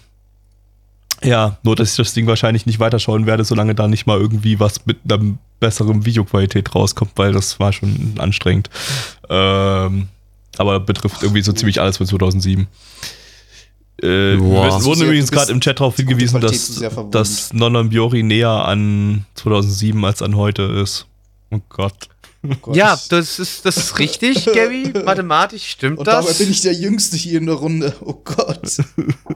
ja, 1.24 1.58
nur 1.64 1.76
dass 1.76 1.92
ich 1.92 1.98
das 1.98 2.14
Ding 2.14 2.28
wahrscheinlich 2.28 2.66
nicht 2.66 2.80
weiterschauen 2.80 3.26
werde, 3.26 3.44
solange 3.44 3.76
da 3.76 3.88
nicht 3.88 4.06
mal 4.08 4.20
irgendwie 4.20 4.60
was 4.60 4.86
mit 4.86 4.98
einer 5.10 5.38
besseren 5.60 6.06
Videoqualität 6.06 6.74
rauskommt, 6.76 7.12
weil 7.16 7.32
das 7.32 7.60
war 7.60 7.74
schon 7.74 8.16
anstrengend. 8.18 8.70
Ähm, 9.30 10.08
aber 10.58 10.80
betrifft 10.80 11.24
irgendwie 11.24 11.42
so 11.42 11.54
ziemlich 11.54 11.80
alles 11.82 11.98
von 11.98 12.08
2007. 12.08 12.68
Äh, 14.02 14.08
wir 14.08 14.38
Boah. 14.38 14.84
wurden 14.84 15.02
übrigens 15.02 15.30
du 15.30 15.36
gerade 15.36 15.52
im 15.52 15.60
Chat 15.62 15.80
darauf 15.80 15.98
hingewiesen, 15.98 16.40
dass, 16.40 16.82
dass 17.12 17.54
Non 17.54 17.90
Biori 17.90 18.24
näher 18.24 18.50
an 18.50 19.26
2007 19.36 20.04
als 20.06 20.22
an 20.22 20.36
heute 20.36 20.64
ist. 20.64 21.06
Oh 21.52 21.60
Gott. 21.70 22.10
Oh. 22.42 22.72
Ja, 22.74 22.98
das 23.10 23.38
ist, 23.40 23.66
das 23.66 23.76
ist 23.78 24.00
richtig, 24.00 24.46
Gavi. 24.54 24.94
Mathematisch 25.04 25.68
stimmt 25.72 26.00
Und 26.00 26.08
dabei 26.08 26.28
das. 26.28 26.38
bin 26.38 26.50
ich 26.50 26.62
der 26.62 26.74
Jüngste 26.74 27.18
hier 27.18 27.38
in 27.40 27.46
der 27.48 27.56
Runde. 27.56 27.94
Oh 28.02 28.14
Gott. 28.14 28.78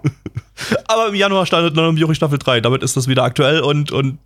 Aber 0.88 1.10
im 1.10 1.16
Januar 1.16 1.46
startet 1.46 1.76
Non 1.76 1.96
Biori 1.96 2.16
Staffel 2.16 2.40
3. 2.40 2.62
Damit 2.62 2.82
ist 2.84 2.96
das 2.96 3.08
wieder 3.08 3.24
aktuell 3.24 3.60
und, 3.60 3.92
und 3.92 4.20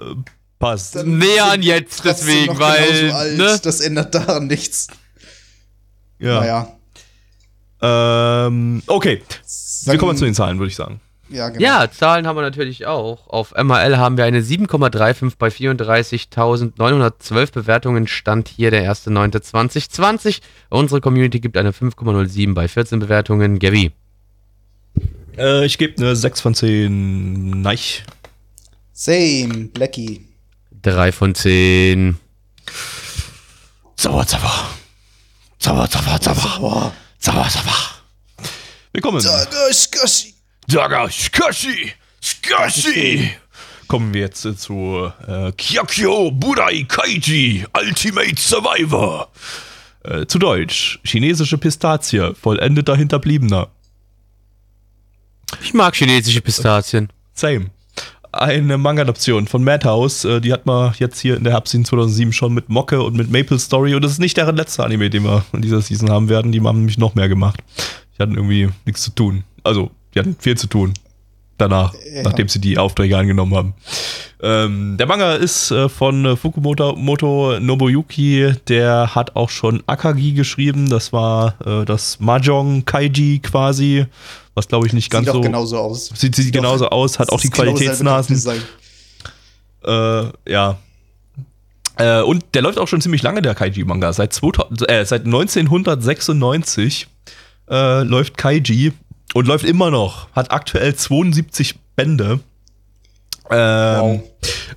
äh, 0.00 0.14
passt. 0.58 0.96
Dann 0.96 1.18
Näher 1.18 1.44
an 1.52 1.62
jetzt, 1.62 2.04
deswegen, 2.04 2.46
noch 2.54 2.58
weil, 2.58 3.36
ne? 3.36 3.60
Das 3.62 3.80
ändert 3.80 4.14
daran 4.14 4.46
nichts. 4.48 4.88
ja. 6.18 6.40
Naja. 6.40 6.72
Ähm, 7.80 8.82
okay, 8.88 9.22
wir 9.84 9.98
kommen 9.98 10.16
zu 10.16 10.24
den 10.24 10.34
Zahlen, 10.34 10.58
würde 10.58 10.70
ich 10.70 10.74
sagen. 10.76 11.00
Ja, 11.30 11.50
genau. 11.50 11.62
Ja, 11.62 11.90
Zahlen 11.90 12.26
haben 12.26 12.36
wir 12.36 12.42
natürlich 12.42 12.86
auch. 12.86 13.28
Auf 13.28 13.52
MRL 13.52 13.98
haben 13.98 14.16
wir 14.16 14.24
eine 14.24 14.40
7,35 14.40 15.34
bei 15.38 15.48
34.912 15.48 17.52
Bewertungen. 17.52 18.06
Stand 18.06 18.48
hier 18.48 18.70
der 18.70 18.90
1.9.2020. 18.90 20.40
Unsere 20.70 21.00
Community 21.00 21.40
gibt 21.40 21.56
eine 21.56 21.72
5,07 21.72 22.54
bei 22.54 22.66
14 22.66 22.98
Bewertungen. 22.98 23.58
Gabby. 23.58 23.92
Äh, 25.36 25.66
ich 25.66 25.78
gebe 25.78 25.98
eine 25.98 26.16
6 26.16 26.40
von 26.40 26.54
10. 26.54 27.62
Nein. 27.62 27.78
Same, 28.92 29.68
Blackie. 29.72 30.24
3 30.82 31.12
von 31.12 31.34
10. 31.34 32.16
Sauer, 33.96 34.24
sauer. 34.24 34.70
Sauer, 35.58 35.86
sauer, 35.88 36.18
sauer. 36.22 36.58
Boah. 36.58 36.92
Sauer, 37.18 37.48
sauer. 37.50 37.74
Willkommen. 38.92 39.22
Dagashi. 39.22 40.37
Daga 40.68 41.08
Shikashi. 41.08 41.92
Shikashi. 42.20 43.30
Kommen 43.86 44.12
wir 44.12 44.20
jetzt 44.20 44.44
äh, 44.44 44.54
zu 44.54 45.10
äh, 45.26 45.50
Kyakyo 45.52 46.30
Budai 46.30 46.84
Kaiji 46.86 47.64
Ultimate 47.74 48.36
Survivor. 48.36 49.30
Äh, 50.04 50.26
zu 50.26 50.38
Deutsch. 50.38 51.00
Chinesische 51.04 51.56
Pistazie. 51.56 52.34
Vollendeter 52.34 52.96
Hinterbliebener. 52.96 53.68
Ich 55.62 55.72
mag 55.72 55.96
chinesische 55.96 56.42
Pistazien. 56.42 57.08
Same. 57.32 57.70
Eine 58.30 58.76
Manga-Adaption 58.76 59.48
von 59.48 59.64
Madhouse, 59.64 60.26
äh, 60.26 60.42
die 60.42 60.52
hat 60.52 60.66
man 60.66 60.92
jetzt 60.98 61.18
hier 61.18 61.38
in 61.38 61.44
der 61.44 61.54
Herbstseason 61.54 61.86
2007 61.86 62.34
schon 62.34 62.52
mit 62.52 62.68
Mocke 62.68 63.02
und 63.02 63.16
mit 63.16 63.30
Maple 63.30 63.58
Story 63.58 63.94
und 63.94 64.02
das 64.02 64.12
ist 64.12 64.18
nicht 64.18 64.36
deren 64.36 64.54
letzter 64.54 64.84
Anime, 64.84 65.08
den 65.08 65.24
wir 65.24 65.46
in 65.54 65.62
dieser 65.62 65.80
Season 65.80 66.10
haben 66.10 66.28
werden. 66.28 66.52
Die 66.52 66.60
haben 66.60 66.80
nämlich 66.80 66.98
noch 66.98 67.14
mehr 67.14 67.30
gemacht. 67.30 67.60
Die 68.18 68.22
hatten 68.22 68.34
irgendwie 68.34 68.68
nichts 68.84 69.00
zu 69.00 69.14
tun. 69.14 69.44
Also, 69.64 69.90
die 70.14 70.18
hatten 70.20 70.36
viel 70.38 70.56
zu 70.56 70.66
tun. 70.66 70.94
Danach, 71.58 71.92
Ja. 72.14 72.22
nachdem 72.22 72.48
sie 72.48 72.60
die 72.60 72.78
Aufträge 72.78 73.18
angenommen 73.18 73.54
haben. 73.56 73.74
Ähm, 74.40 74.96
der 74.96 75.06
Manga 75.08 75.34
ist 75.34 75.72
äh, 75.72 75.88
von 75.88 76.24
äh, 76.24 76.36
Fukumoto 76.36 76.94
Moto 76.94 77.58
Nobuyuki. 77.58 78.52
Der 78.68 79.16
hat 79.16 79.34
auch 79.34 79.50
schon 79.50 79.82
Akagi 79.88 80.32
geschrieben. 80.34 80.88
Das 80.88 81.12
war 81.12 81.56
äh, 81.66 81.84
das 81.84 82.20
Mahjong 82.20 82.84
Kaiji 82.84 83.40
quasi. 83.40 84.06
Was 84.54 84.68
glaube 84.68 84.86
ich 84.86 84.92
nicht 84.92 85.10
ganz 85.10 85.26
Sieht 85.26 85.32
so. 85.32 85.40
auch 85.40 85.42
genauso 85.42 85.78
aus. 85.78 86.06
Sieht, 86.14 86.36
sieht 86.36 86.46
doch- 86.54 86.60
genauso 86.60 86.88
aus, 86.90 87.18
hat 87.18 87.30
auch 87.30 87.40
die 87.40 87.50
genau 87.50 87.72
Qualitätsnasen. 87.72 88.40
Äh, 89.84 90.24
ja. 90.48 90.78
Äh, 91.96 92.22
und 92.22 92.44
der 92.54 92.62
läuft 92.62 92.78
auch 92.78 92.86
schon 92.86 93.00
ziemlich 93.00 93.22
lange, 93.22 93.42
der 93.42 93.56
Kaiji-Manga. 93.56 94.12
Seit, 94.12 94.32
2000 94.32 94.88
äh, 94.88 95.04
seit 95.04 95.24
1996 95.24 97.08
äh, 97.68 98.02
läuft 98.04 98.36
Kaiji 98.38 98.92
und 99.34 99.46
läuft 99.46 99.64
immer 99.64 99.90
noch. 99.90 100.28
Hat 100.32 100.50
aktuell 100.50 100.94
72 100.94 101.76
Bände. 101.96 102.40
Ähm, 103.50 104.00
Wow. 104.00 104.20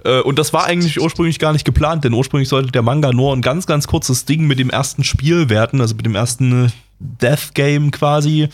äh, 0.05 0.22
und 0.22 0.39
das 0.39 0.53
war 0.53 0.65
eigentlich 0.65 1.00
ursprünglich 1.01 1.39
gar 1.39 1.51
nicht 1.53 1.65
geplant, 1.65 2.03
denn 2.05 2.13
ursprünglich 2.13 2.48
sollte 2.50 2.72
der 2.72 2.81
Manga 2.81 3.12
nur 3.12 3.34
ein 3.36 3.41
ganz, 3.41 3.65
ganz 3.67 3.86
kurzes 3.88 4.24
Ding 4.25 4.48
mit 4.48 4.60
dem 4.60 4.70
ersten 4.70 5.03
Spiel 5.03 5.50
werden, 5.50 5.81
also 5.81 5.93
mit 5.96 6.05
dem 6.05 6.15
ersten 6.15 6.65
äh, 6.65 6.70
Death 7.01 7.53
Game 7.53 7.91
quasi, 7.91 8.50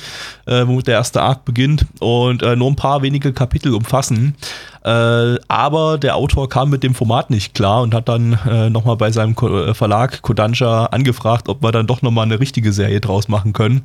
äh, 0.46 0.68
womit 0.68 0.88
der 0.88 0.96
erste 0.96 1.22
Arc 1.22 1.46
beginnt 1.46 1.86
und 2.00 2.42
äh, 2.44 2.56
nur 2.56 2.70
ein 2.70 2.76
paar 2.76 3.02
wenige 3.02 3.34
Kapitel 3.34 3.74
umfassen. 3.74 4.36
Äh, 4.84 5.38
aber 5.50 5.98
der 5.98 6.16
Autor 6.16 6.48
kam 6.48 6.70
mit 6.70 6.82
dem 6.82 6.96
Format 6.96 7.30
nicht 7.30 7.54
klar 7.54 7.82
und 7.82 7.94
hat 7.94 8.08
dann 8.08 8.40
äh, 8.50 8.70
nochmal 8.70 8.96
bei 8.96 9.12
seinem 9.12 9.36
Ko 9.36 9.66
äh, 9.66 9.74
Verlag 9.74 10.22
Kodansha 10.22 10.86
angefragt, 10.86 11.50
ob 11.50 11.62
wir 11.62 11.74
dann 11.74 11.88
doch 11.88 12.02
nochmal 12.02 12.26
eine 12.26 12.40
richtige 12.40 12.72
Serie 12.72 13.02
draus 13.02 13.28
machen 13.28 13.52
können. 13.52 13.82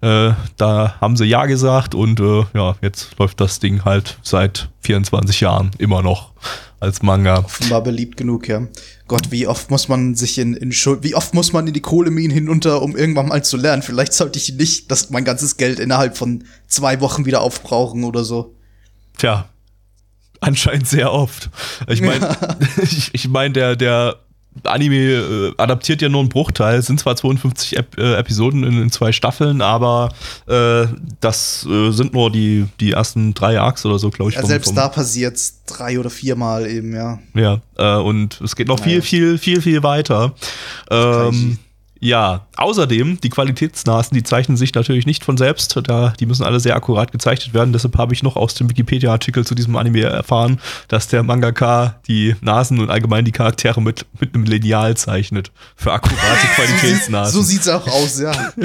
Äh, 0.00 0.30
da 0.56 0.94
haben 1.00 1.16
sie 1.16 1.26
ja 1.26 1.44
gesagt 1.44 1.94
und 1.94 2.20
äh, 2.20 2.44
ja, 2.54 2.74
jetzt 2.80 3.18
läuft 3.18 3.40
das 3.40 3.58
Ding 3.58 3.84
halt 3.84 4.18
seit 4.22 4.70
24 4.80 5.40
Jahren 5.42 5.72
immer 5.78 6.02
noch 6.02 6.30
als 6.80 7.02
Manga. 7.02 7.40
Offenbar 7.40 7.82
beliebt 7.82 8.16
genug, 8.16 8.48
ja. 8.48 8.62
Gott, 9.08 9.30
wie 9.30 9.46
oft 9.46 9.70
muss 9.70 9.88
man 9.88 10.14
sich 10.16 10.38
in, 10.38 10.54
in 10.54 10.72
Schuld, 10.72 11.04
wie 11.04 11.14
oft 11.14 11.32
muss 11.32 11.52
man 11.52 11.66
in 11.66 11.74
die 11.74 11.80
Kohleminen 11.80 12.32
hinunter, 12.32 12.82
um 12.82 12.96
irgendwann 12.96 13.28
mal 13.28 13.44
zu 13.44 13.56
lernen? 13.56 13.82
Vielleicht 13.82 14.12
sollte 14.12 14.38
ich 14.38 14.54
nicht 14.54 14.90
das 14.90 15.10
mein 15.10 15.24
ganzes 15.24 15.56
Geld 15.56 15.78
innerhalb 15.78 16.16
von 16.16 16.44
zwei 16.66 17.00
Wochen 17.00 17.24
wieder 17.24 17.40
aufbrauchen 17.40 18.02
oder 18.02 18.24
so. 18.24 18.56
Tja, 19.16 19.48
anscheinend 20.40 20.88
sehr 20.88 21.12
oft. 21.12 21.50
Ich 21.88 22.00
meine, 22.00 22.36
ich, 22.82 23.10
ich 23.12 23.28
mein, 23.28 23.52
der, 23.52 23.76
der 23.76 24.25
Anime 24.64 24.96
äh, 24.96 25.52
adaptiert 25.56 26.02
ja 26.02 26.08
nur 26.08 26.20
einen 26.20 26.28
Bruchteil. 26.28 26.78
Es 26.78 26.86
sind 26.86 27.00
zwar 27.00 27.16
52 27.16 27.76
Ep 27.76 27.98
äh, 27.98 28.14
Episoden 28.14 28.64
in, 28.64 28.82
in 28.82 28.90
zwei 28.90 29.12
Staffeln, 29.12 29.60
aber 29.60 30.10
äh, 30.48 30.86
das 31.20 31.66
äh, 31.70 31.90
sind 31.92 32.12
nur 32.14 32.30
die, 32.30 32.66
die 32.80 32.92
ersten 32.92 33.34
drei 33.34 33.60
Arcs 33.60 33.84
oder 33.86 33.98
so, 33.98 34.10
glaube 34.10 34.30
ich. 34.30 34.34
Ja, 34.36 34.40
vom- 34.42 34.48
selbst 34.50 34.68
vom- 34.68 34.76
da 34.76 34.88
passiert's 34.88 35.62
drei 35.66 35.98
oder 35.98 36.10
viermal 36.10 36.66
eben, 36.66 36.94
ja. 36.94 37.18
Ja, 37.34 37.60
äh, 37.76 38.00
und 38.00 38.40
es 38.40 38.54
geht 38.56 38.68
noch 38.68 38.78
Naja. 38.80 39.00
viel, 39.00 39.02
viel, 39.02 39.38
viel, 39.38 39.60
viel 39.62 39.82
weiter. 39.82 40.34
Ähm, 40.90 41.58
ja, 42.06 42.46
außerdem, 42.56 43.20
die 43.20 43.30
Qualitätsnasen, 43.30 44.14
die 44.14 44.22
zeichnen 44.22 44.56
sich 44.56 44.72
natürlich 44.72 45.06
nicht 45.06 45.24
von 45.24 45.36
selbst. 45.36 45.76
Da, 45.84 46.14
die 46.20 46.26
müssen 46.26 46.44
alle 46.44 46.60
sehr 46.60 46.76
akkurat 46.76 47.10
gezeichnet 47.10 47.52
werden. 47.52 47.72
Deshalb 47.72 47.98
habe 47.98 48.14
ich 48.14 48.22
noch 48.22 48.36
aus 48.36 48.54
dem 48.54 48.70
Wikipedia-Artikel 48.70 49.44
zu 49.44 49.56
diesem 49.56 49.74
Anime 49.74 50.02
erfahren, 50.02 50.60
dass 50.86 51.08
der 51.08 51.24
Mangaka 51.24 51.96
die 52.06 52.36
Nasen 52.42 52.78
und 52.78 52.90
allgemein 52.90 53.24
die 53.24 53.32
Charaktere 53.32 53.82
mit, 53.82 54.06
mit 54.20 54.36
einem 54.36 54.44
Lineal 54.44 54.96
zeichnet. 54.96 55.50
Für 55.74 55.94
akkurate 55.94 56.46
Qualitätsnasen. 56.54 57.34
So 57.34 57.42
sieht's 57.42 57.66
auch 57.68 57.88
aus, 57.88 58.20
ja. 58.20 58.32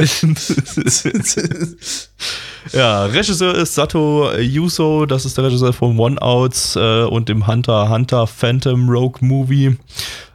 Ja, 2.73 3.05
Regisseur 3.05 3.55
ist 3.55 3.73
Sato 3.73 4.31
Yuso, 4.37 5.07
das 5.07 5.25
ist 5.25 5.35
der 5.35 5.45
Regisseur 5.45 5.73
von 5.73 5.97
One 5.97 6.21
Outs 6.21 6.75
äh, 6.75 7.03
und 7.03 7.27
dem 7.27 7.47
Hunter 7.47 7.89
Hunter 7.89 8.27
Phantom 8.27 8.87
Rogue 8.87 9.17
Movie. 9.21 9.77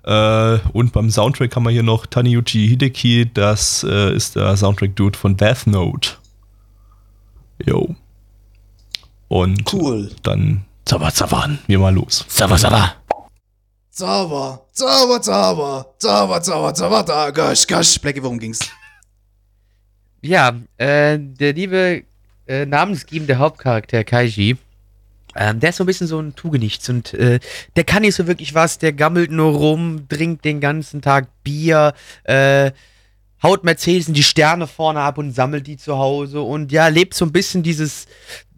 Äh, 0.06 0.58
und 0.72 0.92
beim 0.92 1.10
Soundtrack 1.10 1.54
haben 1.56 1.64
wir 1.64 1.70
hier 1.70 1.82
noch 1.82 2.06
Taniyuchi 2.06 2.68
Hideki, 2.68 3.30
das 3.34 3.84
äh, 3.88 4.14
ist 4.14 4.36
der 4.36 4.56
Soundtrack-Dude 4.56 5.18
von 5.18 5.36
Death 5.36 5.66
Note. 5.66 6.10
Jo. 7.64 7.94
Und 9.28 9.72
Cool. 9.72 10.10
dann 10.22 10.64
Zauber, 10.84 11.12
zaubern 11.12 11.58
wir 11.66 11.80
mal 11.80 11.92
los. 11.92 12.24
Sava, 12.28 12.56
sava. 12.56 12.94
Zauber, 13.90 14.66
Zauber, 14.72 15.20
Zauber, 15.20 15.86
Zauber, 15.98 16.42
Zauber, 16.42 16.74
Zauber, 16.74 17.02
da, 17.02 17.30
gosh, 17.30 17.66
gosh. 17.66 17.98
Blackie, 17.98 18.22
worum 18.22 18.38
ging's? 18.38 18.60
Ja, 20.22 20.54
äh, 20.76 21.18
der 21.18 21.52
liebe 21.54 22.04
äh, 22.46 22.66
namensgebende 22.66 23.38
Hauptcharakter 23.38 24.04
Kaiji, 24.04 24.56
ähm, 25.36 25.60
der 25.60 25.70
ist 25.70 25.76
so 25.76 25.84
ein 25.84 25.86
bisschen 25.86 26.06
so 26.06 26.20
ein 26.20 26.34
Tugenichts 26.34 26.88
und 26.88 27.14
äh, 27.14 27.40
der 27.76 27.84
kann 27.84 28.02
nicht 28.02 28.14
so 28.14 28.26
wirklich 28.26 28.54
was, 28.54 28.78
der 28.78 28.92
gammelt 28.92 29.30
nur 29.30 29.52
rum, 29.52 30.08
trinkt 30.08 30.44
den 30.44 30.60
ganzen 30.60 31.02
Tag 31.02 31.28
Bier, 31.42 31.94
äh, 32.24 32.72
haut 33.42 33.64
Mercedes 33.64 34.08
in 34.08 34.14
die 34.14 34.22
Sterne 34.22 34.66
vorne 34.66 35.00
ab 35.00 35.18
und 35.18 35.32
sammelt 35.32 35.66
die 35.66 35.76
zu 35.76 35.98
Hause 35.98 36.40
und 36.40 36.72
ja, 36.72 36.88
lebt 36.88 37.14
so 37.14 37.24
ein 37.24 37.32
bisschen 37.32 37.62
dieses 37.62 38.06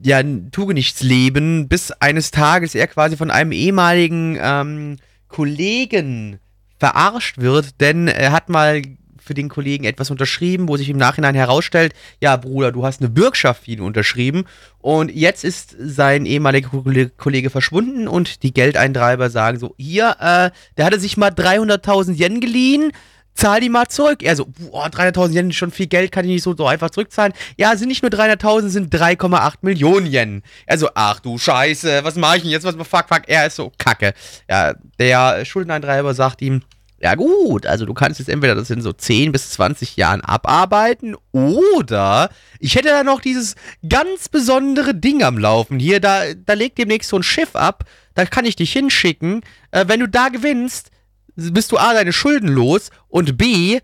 ja, 0.03 0.23
Tugenichtsleben, 0.23 1.69
bis 1.69 1.91
eines 1.93 2.31
Tages 2.31 2.75
er 2.75 2.87
quasi 2.87 3.17
von 3.17 3.31
einem 3.31 3.53
ehemaligen 3.53 4.39
ähm, 4.41 4.97
Kollegen 5.29 6.39
verarscht 6.79 7.39
wird, 7.39 7.81
denn 7.81 8.09
er 8.09 8.33
hat 8.33 8.49
mal 8.49 8.83
für 9.29 9.35
den 9.35 9.49
Kollegen 9.49 9.85
etwas 9.85 10.11
unterschrieben, 10.11 10.69
wo 10.69 10.77
sich 10.77 10.89
im 10.89 10.97
Nachhinein 10.97 11.37
herausstellt, 11.37 11.93
ja 12.21 12.37
Bruder, 12.37 12.73
du 12.73 12.85
hast 12.85 13.01
eine 13.01 13.11
Bürgschaft 13.11 13.65
für 13.65 13.71
ihn 13.71 13.81
unterschrieben 13.81 14.47
und 14.79 15.13
jetzt 15.15 15.45
ist 15.45 15.77
sein 15.79 16.27
ehemaliger 16.27 16.71
Kolle- 16.71 17.11
Kollege 17.11 17.51
verschwunden 17.51 18.09
und 18.09 18.43
die 18.43 18.53
Geldeintreiber 18.55 19.29
sagen 19.31 19.59
so, 19.59 19.75
hier, 19.79 20.17
äh, 20.19 20.51
der 20.77 20.85
hatte 20.87 20.99
sich 20.99 21.17
mal 21.17 21.31
300.000 21.31 22.19
Yen 22.19 22.41
geliehen, 22.41 22.91
zahl 23.35 23.61
die 23.61 23.69
mal 23.69 23.87
zurück. 23.87 24.23
Er 24.23 24.35
so, 24.35 24.47
boah, 24.47 24.89
300.000 24.89 25.35
Yen 25.35 25.51
ist 25.51 25.57
schon 25.57 25.71
viel 25.71 25.87
Geld, 25.87 26.11
kann 26.11 26.25
ich 26.25 26.31
nicht 26.33 26.43
so, 26.43 26.57
so 26.57 26.67
einfach 26.67 26.91
zurückzahlen. 26.91 27.33
Ja, 27.57 27.77
sind 27.77 27.89
nicht 27.89 28.03
nur 28.03 28.11
300.000, 28.11 28.69
sind 28.69 28.93
3,8 28.95 29.59
Millionen 29.61 30.07
Yen. 30.07 30.43
Er 30.67 30.79
so, 30.79 30.89
ach 30.95 31.21
du 31.21 31.39
Scheiße, 31.39 32.01
was 32.03 32.17
mache 32.17 32.39
ich 32.39 32.43
denn 32.43 32.51
jetzt? 32.51 32.65
Was 32.65 32.75
fuck, 32.75 33.07
fuck? 33.09 33.23
Er 33.29 33.47
ist 33.47 33.57
so, 33.57 33.71
kacke. 33.79 34.15
Ja, 34.51 34.75
der 34.99 35.45
Schuldeneintreiber 35.45 36.15
sagt 36.15 36.43
ihm, 36.43 36.63
ja 37.01 37.15
gut, 37.15 37.65
also 37.67 37.87
du 37.87 37.95
kannst 37.95 38.19
jetzt 38.19 38.29
entweder 38.29 38.55
das 38.55 38.71
in 38.71 38.83
so 38.83 38.93
10 38.93 39.31
bis 39.31 39.51
20 39.51 39.97
Jahren 39.97 40.21
abarbeiten 40.21 41.17
oder 41.33 42.31
ich 42.59 42.75
hätte 42.75 42.89
da 42.89 43.05
noch 43.05 43.21
dieses 43.21 43.55
ganz 43.89 44.29
besondere 44.29 44.95
Ding 44.95 45.23
am 45.23 45.39
Laufen 45.39 45.79
hier, 45.79 46.01
da, 46.01 46.23
da 46.35 46.55
legt 46.55 46.79
demnächst 46.79 47.11
so 47.11 47.17
ein 47.17 47.23
Schiff 47.23 47.55
ab, 47.55 47.85
da 48.15 48.25
kann 48.25 48.45
ich 48.45 48.57
dich 48.57 48.73
hinschicken. 48.73 49.43
Äh, 49.71 49.85
wenn 49.87 50.01
du 50.01 50.09
da 50.09 50.29
gewinnst, 50.29 50.91
bist 51.37 51.71
du 51.71 51.79
A, 51.79 51.95
deine 51.95 52.13
Schulden 52.13 52.49
los 52.49 52.91
und 53.09 53.39
B, 53.39 53.79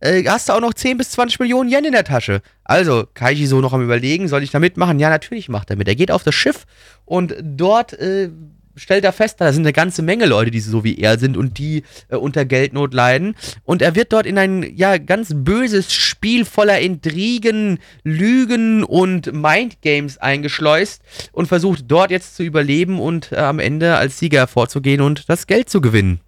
äh, 0.00 0.24
hast 0.24 0.48
du 0.48 0.52
auch 0.52 0.60
noch 0.60 0.74
10 0.74 0.98
bis 0.98 1.10
20 1.12 1.38
Millionen 1.38 1.70
Yen 1.70 1.84
in 1.84 1.92
der 1.92 2.04
Tasche. 2.04 2.42
Also, 2.64 3.06
Kaiji 3.14 3.46
so 3.46 3.60
noch 3.60 3.72
am 3.72 3.82
überlegen, 3.82 4.28
soll 4.28 4.42
ich 4.42 4.50
da 4.50 4.58
mitmachen? 4.58 4.98
Ja, 4.98 5.08
natürlich 5.08 5.48
macht 5.48 5.70
er 5.70 5.76
mit. 5.76 5.88
Er 5.88 5.94
geht 5.94 6.10
auf 6.10 6.24
das 6.24 6.34
Schiff 6.34 6.66
und 7.04 7.34
dort 7.40 7.92
äh, 7.94 8.30
stellt 8.76 9.04
er 9.04 9.12
fest, 9.12 9.40
da 9.40 9.52
sind 9.52 9.62
eine 9.64 9.72
ganze 9.72 10.02
Menge 10.02 10.26
Leute, 10.26 10.50
die 10.50 10.60
so 10.60 10.84
wie 10.84 10.98
er 10.98 11.18
sind 11.18 11.36
und 11.36 11.58
die 11.58 11.82
äh, 12.08 12.16
unter 12.16 12.44
Geldnot 12.44 12.94
leiden. 12.94 13.34
Und 13.64 13.82
er 13.82 13.94
wird 13.94 14.12
dort 14.12 14.26
in 14.26 14.38
ein 14.38 14.76
ja 14.76 14.98
ganz 14.98 15.32
böses 15.34 15.92
Spiel 15.92 16.44
voller 16.44 16.78
Intrigen, 16.80 17.78
Lügen 18.04 18.84
und 18.84 19.32
Mindgames 19.32 20.18
eingeschleust 20.18 21.02
und 21.32 21.46
versucht 21.46 21.84
dort 21.88 22.10
jetzt 22.10 22.36
zu 22.36 22.42
überleben 22.42 23.00
und 23.00 23.32
äh, 23.32 23.36
am 23.36 23.58
Ende 23.58 23.96
als 23.96 24.18
Sieger 24.18 24.38
hervorzugehen 24.40 25.00
und 25.00 25.28
das 25.28 25.46
Geld 25.46 25.70
zu 25.70 25.80
gewinnen. 25.80 26.20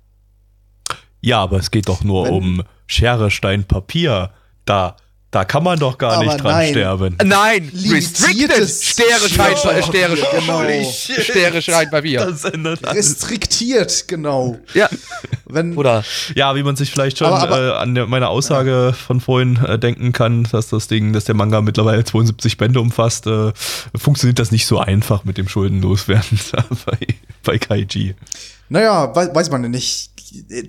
Ja, 1.20 1.40
aber 1.40 1.58
es 1.58 1.70
geht 1.70 1.88
doch 1.88 2.04
nur 2.04 2.24
Wenn- 2.26 2.32
um 2.32 2.62
Schere, 2.86 3.30
Stein, 3.30 3.64
Papier. 3.64 4.30
Da, 4.64 4.96
da 5.30 5.44
kann 5.44 5.62
man 5.62 5.78
doch 5.78 5.98
gar 5.98 6.12
Aber 6.14 6.24
nicht 6.24 6.42
dran 6.42 6.52
nein. 6.52 6.70
sterben. 6.70 7.18
Nein, 7.22 7.70
Limitiertes 7.74 8.18
restricted. 8.22 8.68
Stere, 8.68 9.28
Schein, 9.28 9.56
Schere, 9.58 9.82
Stere, 9.82 11.58
genau. 11.60 12.30
Das 12.30 12.44
ändert 12.44 12.84
alles. 12.86 12.96
Restriktiert, 13.10 14.08
genau. 14.08 14.58
Ja, 14.72 14.88
Wenn, 15.44 15.76
oder? 15.76 16.02
Ja, 16.34 16.54
wie 16.56 16.62
man 16.62 16.76
sich 16.76 16.90
vielleicht 16.90 17.18
schon 17.18 17.26
Aber- 17.26 17.42
aber- 17.42 17.68
äh, 17.68 17.72
an 17.78 17.94
der, 17.94 18.06
meiner 18.06 18.30
Aussage 18.30 18.94
von 18.94 19.20
vorhin 19.20 19.56
äh, 19.64 19.78
denken 19.78 20.12
kann, 20.12 20.44
dass 20.50 20.68
das 20.68 20.88
Ding, 20.88 21.12
dass 21.12 21.24
der 21.24 21.34
Manga 21.34 21.60
mittlerweile 21.60 22.04
72 22.04 22.56
Bände 22.56 22.80
umfasst, 22.80 23.26
äh, 23.26 23.52
funktioniert 23.94 24.38
das 24.38 24.50
nicht 24.50 24.66
so 24.66 24.78
einfach 24.78 25.24
mit 25.24 25.36
dem 25.36 25.46
Schuldenloswerden 25.48 26.40
bei, 26.86 26.98
bei 27.44 27.58
Kaiji. 27.58 28.14
Naja, 28.70 29.14
weiß, 29.14 29.34
weiß 29.34 29.50
man 29.50 29.62
ja 29.62 29.68
nicht. 29.68 30.10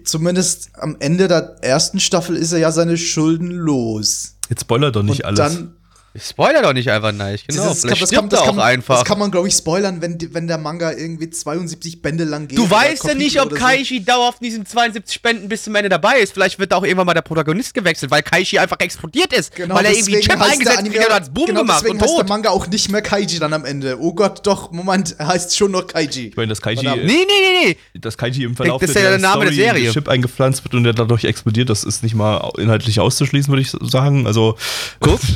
Zumindest 0.05 0.69
am 0.75 0.95
Ende 0.99 1.27
der 1.27 1.57
ersten 1.61 1.99
Staffel 1.99 2.35
ist 2.37 2.51
er 2.53 2.59
ja 2.59 2.71
seine 2.71 2.97
Schulden 2.97 3.51
los. 3.51 4.35
Jetzt 4.49 4.61
spoiler 4.61 4.91
doch 4.91 5.03
nicht 5.03 5.21
Und 5.23 5.39
alles. 5.39 5.55
dann 5.55 5.75
Spoiler 6.17 6.61
doch 6.63 6.73
nicht 6.73 6.89
einfach, 6.89 7.11
nein. 7.11 7.37
Genau, 7.47 7.65
Das, 7.65 7.81
vielleicht 7.81 8.01
das, 8.01 8.09
das, 8.09 8.19
kann, 8.19 8.33
auch 8.33 8.57
einfach. 8.57 8.99
das 8.99 9.05
kann 9.05 9.19
man, 9.19 9.29
glaube 9.29 9.47
ich, 9.47 9.53
spoilern, 9.53 10.01
wenn, 10.01 10.17
wenn 10.33 10.47
der 10.47 10.57
Manga 10.57 10.91
irgendwie 10.91 11.29
72 11.29 12.01
Bände 12.01 12.23
lang 12.23 12.47
geht. 12.47 12.57
Du 12.57 12.69
weißt 12.69 13.03
ja 13.05 13.13
nicht, 13.13 13.39
ob 13.39 13.47
oder 13.47 13.57
so. 13.57 13.61
Kaishi 13.63 14.03
dauerhaft 14.03 14.41
in 14.41 14.45
diesen 14.49 14.65
72 14.65 15.13
Spenden 15.13 15.49
bis 15.49 15.63
zum 15.63 15.75
Ende 15.75 15.89
dabei 15.89 16.19
ist. 16.19 16.33
Vielleicht 16.33 16.57
wird 16.57 16.71
da 16.71 16.77
auch 16.77 16.83
irgendwann 16.83 17.05
mal 17.05 17.13
der 17.13 17.21
Protagonist 17.21 17.73
gewechselt, 17.73 18.09
weil 18.11 18.23
Kaishi 18.23 18.57
einfach 18.57 18.79
explodiert 18.79 19.33
ist. 19.33 19.53
Genau, 19.55 19.75
weil 19.75 19.85
er 19.85 19.91
irgendwie 19.91 20.13
einen 20.15 20.21
Chip 20.23 20.37
der 20.37 20.45
eingesetzt 20.45 20.79
Anime- 20.79 20.95
kriegt 20.95 21.07
und 21.09 21.13
hat's 21.13 21.29
Boom 21.29 21.45
genau, 21.45 21.59
gemacht 21.61 21.81
deswegen 21.83 21.97
und 21.97 22.01
heißt 22.03 22.13
der 22.13 22.19
tot. 22.21 22.29
Manga 22.29 22.49
auch 22.49 22.67
nicht 22.67 22.91
mehr 22.91 23.01
Kaiji 23.03 23.39
dann 23.39 23.53
am 23.53 23.65
Ende. 23.65 23.99
Oh 24.01 24.13
Gott, 24.13 24.45
doch, 24.47 24.71
Moment, 24.71 25.15
er 25.19 25.27
heißt 25.27 25.55
schon 25.55 25.71
noch 25.71 25.85
Kaiji. 25.85 26.27
ich 26.29 26.35
meine, 26.35 26.47
dass 26.49 26.61
Kaiji, 26.61 26.83
Verdammt. 26.83 27.05
Nee, 27.05 27.13
nee, 27.27 27.65
nee, 27.65 27.77
nee. 27.93 27.99
dass 27.99 28.17
Kaiji 28.17 28.43
im 28.45 28.55
Verlauf 28.55 28.81
Das 28.81 28.89
ist 28.89 28.95
ja 28.95 29.01
der 29.09 29.19
Name 29.19 29.45
der 29.45 29.53
Story 29.53 29.63
Serie. 29.67 29.87
ein 29.89 29.93
Chip 29.93 30.07
eingepflanzt 30.09 30.63
wird 30.63 30.73
und 30.73 30.83
der 30.85 30.93
dadurch 30.93 31.23
explodiert, 31.25 31.69
das 31.69 31.83
ist 31.83 32.01
nicht 32.01 32.15
mal 32.15 32.51
inhaltlich 32.57 32.99
auszuschließen, 32.99 33.51
würde 33.51 33.61
ich 33.61 33.71
sagen. 33.91 34.25
Also 34.25 34.57
Guck. 34.99 35.19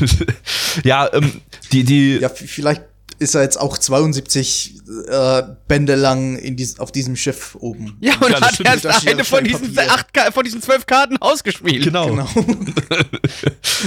ja, 0.83 1.09
ähm, 1.13 1.41
die, 1.71 1.83
die, 1.83 2.17
Ja, 2.19 2.29
vielleicht 2.29 2.83
ist 3.19 3.35
er 3.35 3.41
jetzt 3.43 3.59
auch 3.59 3.77
72 3.77 4.75
äh, 5.07 5.43
Bände 5.67 5.95
lang 5.95 6.37
in 6.37 6.55
dies, 6.55 6.79
auf 6.79 6.91
diesem 6.91 7.15
Schiff 7.15 7.55
oben. 7.59 7.97
Ja, 8.01 8.15
und 8.19 8.29
Ja, 8.31 8.39
das 8.39 8.59
hat 8.59 8.85
erst 8.85 9.07
eine 9.07 9.23
von 9.23 9.43
diesen, 9.43 9.77
acht, 9.79 10.07
von 10.33 10.43
diesen 10.43 10.61
zwölf 10.61 10.85
Karten 10.85 11.17
ausgespielt. 11.17 11.83
genau. 11.83 12.07
Genau. 12.09 12.27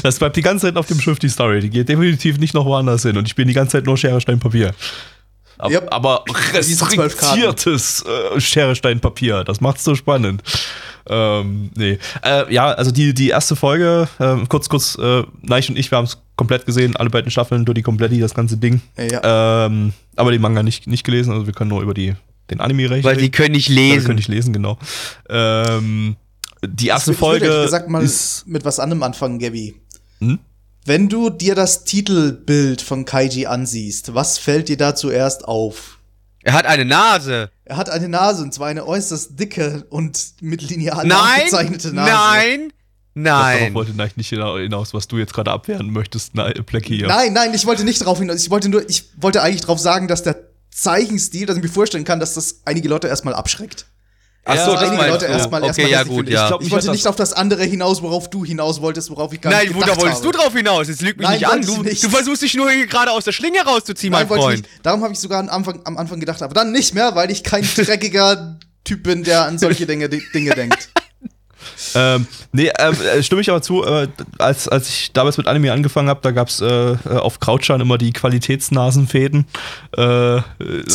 Das 0.03 0.19
bleibt 0.19 0.37
die 0.37 0.43
ganze 0.43 0.67
Zeit 0.67 0.77
auf 0.77 0.87
dem 0.87 1.01
Schiff, 1.01 1.19
die 1.19 1.29
Story. 1.29 1.61
Die 1.61 1.71
geht 1.71 1.89
definitiv 1.89 2.39
nicht 2.39 2.53
noch 2.55 2.67
woanders 2.67 3.03
hin. 3.03 3.17
Und 3.17 3.25
ich 3.25 3.31
spiele 3.31 3.49
die 3.49 3.55
ganze 3.55 3.73
Zeit 3.73 3.87
nur 3.87 3.97
Schere, 3.97 4.21
Stein, 4.21 4.39
Papier. 4.39 4.75
Ab, 5.59 5.71
Yep. 5.71 5.89
Aber 5.91 6.25
restriktiertes 6.53 8.05
äh, 8.05 8.41
Schere, 8.41 8.77
Stein, 8.77 9.01
Papier. 9.01 9.43
Das 9.45 9.61
macht's 9.61 9.85
so 9.85 9.95
spannend. 9.95 10.43
Ähm, 11.09 11.71
nee. 11.77 11.99
Äh, 12.23 12.53
ja, 12.53 12.73
also 12.73 12.91
die, 12.91 13.15
die 13.15 13.31
erste 13.31 13.57
Folge, 13.57 14.09
äh, 14.19 14.37
kurz, 14.49 14.69
kurz, 14.69 14.99
äh, 15.01 15.23
Neich 15.41 15.69
und 15.71 15.79
ich, 15.79 15.91
wir 15.91 15.99
haben 15.99 16.05
es 16.05 16.19
komplett 16.37 16.67
gesehen, 16.67 16.97
alle 16.97 17.11
beiden 17.11 17.31
Staffeln, 17.31 17.65
durch 17.65 17.75
die 17.77 17.83
Kompletti, 17.83 18.21
das 18.21 18.35
ganze 18.35 18.57
Ding. 18.57 18.81
Ja. 18.99 19.67
Ähm, 19.67 19.93
aber 20.17 20.31
den 20.33 20.41
Manga 20.41 20.63
nicht, 20.63 20.87
nicht 20.87 21.05
gelesen, 21.05 21.33
also 21.33 21.47
wir 21.47 21.55
können 21.55 21.71
nur 21.71 21.83
über 21.83 21.95
die, 21.95 22.15
den 22.51 22.61
Anime 22.61 22.91
reden. 22.91 23.05
Weil 23.05 23.17
die 23.17 23.31
können 23.31 23.53
nicht 23.53 23.69
Ja, 23.69 23.75
wir 23.77 23.83
lesen. 23.95 24.05
können 24.07 24.17
nicht 24.17 24.29
lesen, 24.29 24.53
genau. 24.53 24.79
Ähm, 25.29 26.17
die 26.67 26.89
erste 26.89 27.13
ich 27.13 27.19
Folge 27.19 27.47
Ich 27.47 27.51
würde, 27.51 27.65
gesagt, 27.65 27.89
mal 27.89 28.03
ist 28.03 28.47
mit 28.47 28.65
was 28.65 28.79
anderem 28.81 29.03
anfangen, 29.03 29.39
Gabby. 29.39 29.75
Hm? 30.21 30.39
Wenn 30.85 31.09
du 31.09 31.31
dir 31.31 31.55
das 31.55 31.85
Titelbild 31.85 32.81
von 32.81 33.05
Kaiji 33.05 33.47
ansiehst, 33.47 34.15
was 34.15 34.39
fällt 34.39 34.69
dir 34.69 34.77
da 34.77 34.95
zuerst 34.95 35.45
auf? 35.47 35.99
Er 36.43 36.53
hat 36.53 36.65
eine 36.67 36.85
Nase. 36.85 37.51
Er 37.65 37.77
hat 37.77 37.91
eine 37.91 38.09
Nase, 38.09 38.43
und 38.45 38.55
zwar 38.55 38.69
eine 38.69 38.87
äußerst 38.87 39.39
dicke 39.39 39.85
und 39.91 40.35
mit 40.41 40.63
lineal 40.63 41.05
Nein, 41.05 41.43
gezeichnete 41.45 41.93
Nase. 41.93 42.13
nein, 42.13 42.73
Darauf 43.25 43.61
nein. 43.61 43.75
wollte 43.75 43.97
Neich 43.97 44.17
nicht 44.17 44.29
hinaus, 44.29 44.93
was 44.93 45.09
du 45.09 45.17
jetzt 45.17 45.33
gerade 45.33 45.51
abwehren 45.51 45.91
möchtest, 45.91 46.35
Blackie 46.35 46.99
hier. 46.99 47.07
Nein, 47.09 47.33
nein, 47.33 47.55
ich 47.55 47.65
wollte 47.65 47.83
nicht 47.83 48.01
darauf 48.03 48.19
hinaus. 48.19 48.43
Ich 48.43 48.51
wollte 48.51 48.69
nur, 48.69 48.87
ich 48.89 49.05
wollte 49.17 49.43
eigentlich 49.43 49.63
darauf 49.63 49.79
sagen, 49.79 50.07
dass 50.07 50.23
der 50.23 50.37
Zeichenstil, 50.71 51.47
dass 51.47 51.57
ich 51.57 51.63
mir 51.63 51.71
vorstellen 51.71 52.05
kann, 52.05 52.21
dass 52.21 52.35
das 52.35 52.61
einige 52.67 52.89
Leute 52.89 53.09
erstmal 53.09 53.33
abschreckt. 53.35 53.87
Ach 54.45 54.55
so, 54.55 54.73
Ja, 54.73 54.75
das 54.75 54.83
einige 54.83 54.97
meinst 54.99 55.11
Leute 55.23 55.25
erstmal 55.27 55.63
Okay, 55.63 55.69
erstmal 55.69 55.91
ja 55.91 56.03
gut, 56.05 56.29
ja. 56.29 56.43
Ich 56.43 56.49
glaub, 56.49 56.61
Ich 56.61 56.67
Ich 56.67 56.73
wollte 56.73 56.91
nicht 56.91 57.07
auf 57.09 57.17
das 57.17 57.33
andere 57.33 57.65
hinaus, 57.65 58.03
worauf 58.03 58.29
du 58.29 58.45
hinaus 58.45 58.81
wolltest, 58.83 59.11
worauf 59.11 59.33
ich 59.33 59.41
gar 59.41 59.51
Nein, 59.51 59.67
nicht 59.69 59.75
wo, 59.75 59.81
gedacht 59.81 59.97
da 59.97 60.03
wolltest 60.03 60.23
habe. 60.23 60.33
du 60.33 60.39
drauf 60.39 60.53
hinaus. 60.55 60.87
Jetzt 60.89 61.01
lüg 61.01 61.17
mich 61.17 61.27
Nein, 61.27 61.39
nicht 61.39 61.49
an. 61.49 61.63
Du, 61.63 61.73
ich 61.73 61.83
nicht. 61.83 62.05
du 62.05 62.11
versuchst 62.11 62.43
dich 62.43 62.55
nur 62.55 62.71
hier 62.71 62.87
gerade 62.87 63.11
aus 63.11 63.25
der 63.25 63.33
Schlinge 63.33 63.63
rauszuziehen, 63.63 64.13
Nein, 64.13 64.27
mein 64.29 64.39
ich 64.39 64.45
Freund. 64.45 64.69
Darum 64.83 65.03
habe 65.03 65.15
ich 65.15 65.19
sogar 65.19 65.41
am 65.41 65.49
Anfang, 65.49 65.81
am 65.85 65.97
Anfang 65.97 66.21
gedacht, 66.21 66.43
aber 66.43 66.53
dann 66.55 66.71
nicht 66.71 66.95
mehr, 66.95 67.15
weil 67.17 67.31
ich 67.31 67.43
kein 67.43 67.67
dreckiger 67.77 68.59
Typ 68.85 69.03
bin, 69.03 69.25
der 69.25 69.47
an 69.47 69.59
solche 69.59 69.87
Dinge, 69.87 70.09
Dinge 70.11 70.51
denkt. 70.55 70.91
Ähm, 71.95 72.27
nee, 72.53 72.71
ähm, 72.79 72.95
äh, 73.01 73.23
stimme 73.23 73.41
ich 73.41 73.51
aber 73.51 73.63
zu, 73.63 73.85
äh, 73.85 74.09
als, 74.39 74.69
als 74.69 74.89
ich 74.89 75.13
damals 75.13 75.37
mit 75.39 75.47
Anime 75.47 75.73
angefangen 75.73 76.09
habe, 76.09 76.21
da 76.23 76.31
gab 76.31 76.49
es 76.49 76.61
äh, 76.61 76.67
äh, 76.67 76.97
auf 77.09 77.41
Krautschan 77.41 77.81
immer 77.81 77.99
die 77.99 78.13
Qualitätsnasenfäden. 78.13 79.47
Äh, 79.97 80.37
äh, 80.37 80.43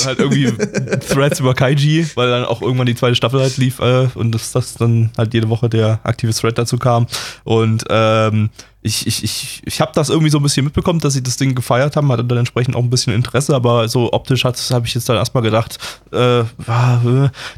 halt 0.06 0.19
irgendwie 0.19 0.52
Threads 1.10 1.39
über 1.39 1.54
Kaiji, 1.54 2.08
weil 2.15 2.30
dann 2.30 2.45
auch 2.45 2.62
irgendwann 2.62 2.88
die 2.88 2.95
zweite 2.95 3.15
Staffel 3.15 3.41
halt 3.41 3.58
lief 3.58 3.80
äh, 3.80 4.08
und 4.15 4.32
das, 4.34 4.52
das 4.52 4.76
dann 4.76 5.12
halt 5.17 5.34
jede 5.34 5.50
Woche 5.50 5.69
der 5.69 6.00
aktive 6.04 6.34
Thread 6.34 6.58
dazu 6.58 6.78
kam. 6.78 7.08
Und 7.43 7.86
ähm, 7.89 8.50
ich, 8.84 9.06
ich, 9.06 9.24
ich, 9.24 9.62
ich 9.63 9.80
habe 9.82 9.91
das 9.94 10.10
irgendwie 10.10 10.32
so 10.32 10.39
ein 10.39 10.44
bisschen 10.44 10.65
mitbekommen, 10.65 11.00
dass 11.00 11.13
sie 11.13 11.22
das 11.22 11.38
Ding 11.38 11.54
gefeiert 11.54 11.96
haben, 11.96 12.12
hatte 12.12 12.24
dann 12.24 12.39
entsprechend 12.39 12.76
auch 12.76 12.82
ein 12.82 12.89
bisschen 12.89 13.13
Interesse, 13.13 13.54
aber 13.56 13.88
so 13.88 14.12
optisch 14.12 14.44
habe 14.44 14.86
ich 14.86 14.96
jetzt 14.96 15.08
dann 15.08 15.17
erstmal 15.17 15.44
gedacht, 15.44 15.78
äh, 16.12 16.44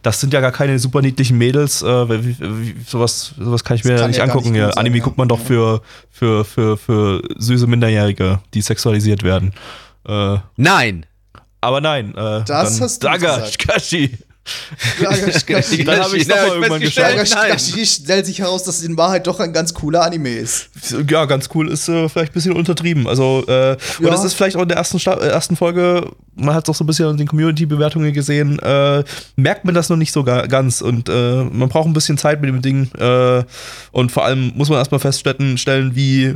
das 0.02 0.20
sind 0.20 0.34
ja 0.34 0.42
gar 0.42 0.52
keine 0.52 0.80
super 0.80 1.02
niedlichen 1.02 1.38
Mädels, 1.38 1.82
äh, 1.82 2.10
wie, 2.10 2.38
wie, 2.40 2.76
sowas, 2.86 3.34
sowas 3.38 3.64
kann 3.64 3.78
ich 3.78 3.86
mir 3.86 3.96
kann 3.96 4.10
nicht 4.10 4.22
angucken. 4.22 4.52
nicht 4.52 4.62
sein, 4.62 4.74
Anime 4.74 4.98
ja. 4.98 5.04
guckt 5.04 5.18
man 5.18 5.30
doch 5.30 5.40
für, 5.40 5.82
für, 6.10 6.44
für, 6.44 6.76
für 6.78 7.22
süße 7.38 7.68
Minderjährige, 7.68 8.40
die 8.54 8.62
sexualisiert 8.62 9.24
werden. 9.24 9.54
Äh, 10.06 10.38
Nein. 10.58 11.06
Aber 11.62 11.80
nein, 11.80 12.10
äh, 12.12 12.44
Das 12.44 12.46
dann 12.46 12.82
hast 12.82 13.02
du 13.02 13.08
Daga, 13.08 13.36
gesagt. 13.36 13.52
Shikashi. 13.62 14.18
Gashi 15.48 15.84
Dann 15.86 16.00
habe 16.02 16.18
ich 16.18 16.28
Ja, 16.28 16.36
doch 16.36 16.44
ich 16.44 16.50
mal 16.50 16.56
irgendwann 16.56 16.82
geschaut. 16.82 17.16
Gashi 17.50 17.86
stellt 17.86 18.26
sich 18.26 18.40
heraus, 18.40 18.64
dass 18.64 18.80
es 18.80 18.84
in 18.84 18.98
Wahrheit 18.98 19.26
doch 19.28 19.40
ein 19.40 19.54
ganz 19.54 19.74
cooler 19.74 20.04
Anime 20.04 20.30
ist. 20.30 20.70
Ja, 21.10 21.26
ganz 21.26 21.50
cool 21.54 21.70
ist 21.70 21.88
äh, 21.88 22.10
vielleicht 22.10 22.32
ein 22.32 22.34
bisschen 22.34 22.54
untertrieben. 22.54 23.08
Also, 23.08 23.44
äh, 23.48 23.78
und 24.00 24.06
Ja. 24.08 24.14
es 24.14 24.24
ist 24.24 24.34
vielleicht 24.34 24.56
auch 24.58 24.62
in 24.64 24.68
der 24.68 24.78
ersten, 24.78 25.00
Sta 25.00 25.14
äh, 25.14 25.28
ersten 25.28 25.56
Folge, 25.56 26.12
man 26.36 26.56
hat 26.56 26.66
es 26.66 26.70
auch 26.70 26.76
so 26.76 26.84
ein 26.84 26.88
bisschen 26.88 27.10
in 27.12 27.18
den 27.18 27.28
Community-Bewertungen 27.28 28.12
gesehen, 28.14 28.60
äh, 28.60 29.04
merkt 29.36 29.66
man 29.66 29.74
das 29.76 29.90
noch 29.90 29.98
nicht 29.98 30.12
so 30.12 30.24
ga 30.24 30.46
ganz. 30.48 30.82
Und 30.82 31.10
äh, 31.10 31.44
man 31.44 31.70
braucht 31.70 31.88
ein 31.88 31.94
bisschen 31.94 32.18
Zeit 32.18 32.42
mit 32.42 32.50
dem 32.50 32.62
Ding. 32.62 32.92
Äh, 33.00 33.44
und 33.92 34.12
vor 34.12 34.26
allem 34.26 34.52
muss 34.56 34.70
man 34.70 34.78
erstmal 34.80 35.00
feststellen, 35.00 35.58
stellen, 35.58 35.96
wie, 35.96 36.36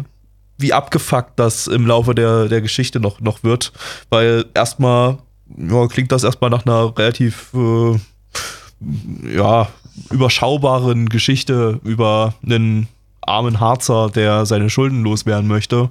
wie 0.57 0.71
abgefuckt 0.73 1.33
das 1.37 1.67
im 1.67 1.85
Laufe 1.85 2.15
der, 2.15 2.45
der 2.47 2.61
Geschichte 2.61 2.99
noch, 2.99 3.19
noch 3.19 3.43
wird. 3.43 3.73
Weil 4.09 4.45
erstmal 4.53 5.17
ja, 5.55 5.87
klingt 5.87 6.11
das 6.11 6.23
erstmal 6.23 6.49
nach 6.49 6.65
einer 6.65 6.97
relativ 6.97 7.53
äh, 7.53 9.35
ja, 9.35 9.69
überschaubaren 10.11 11.09
Geschichte 11.09 11.79
über 11.83 12.33
einen 12.43 12.87
armen 13.21 13.59
Harzer, 13.59 14.09
der 14.09 14.45
seine 14.45 14.69
Schulden 14.69 15.03
loswerden 15.03 15.47
möchte. 15.47 15.89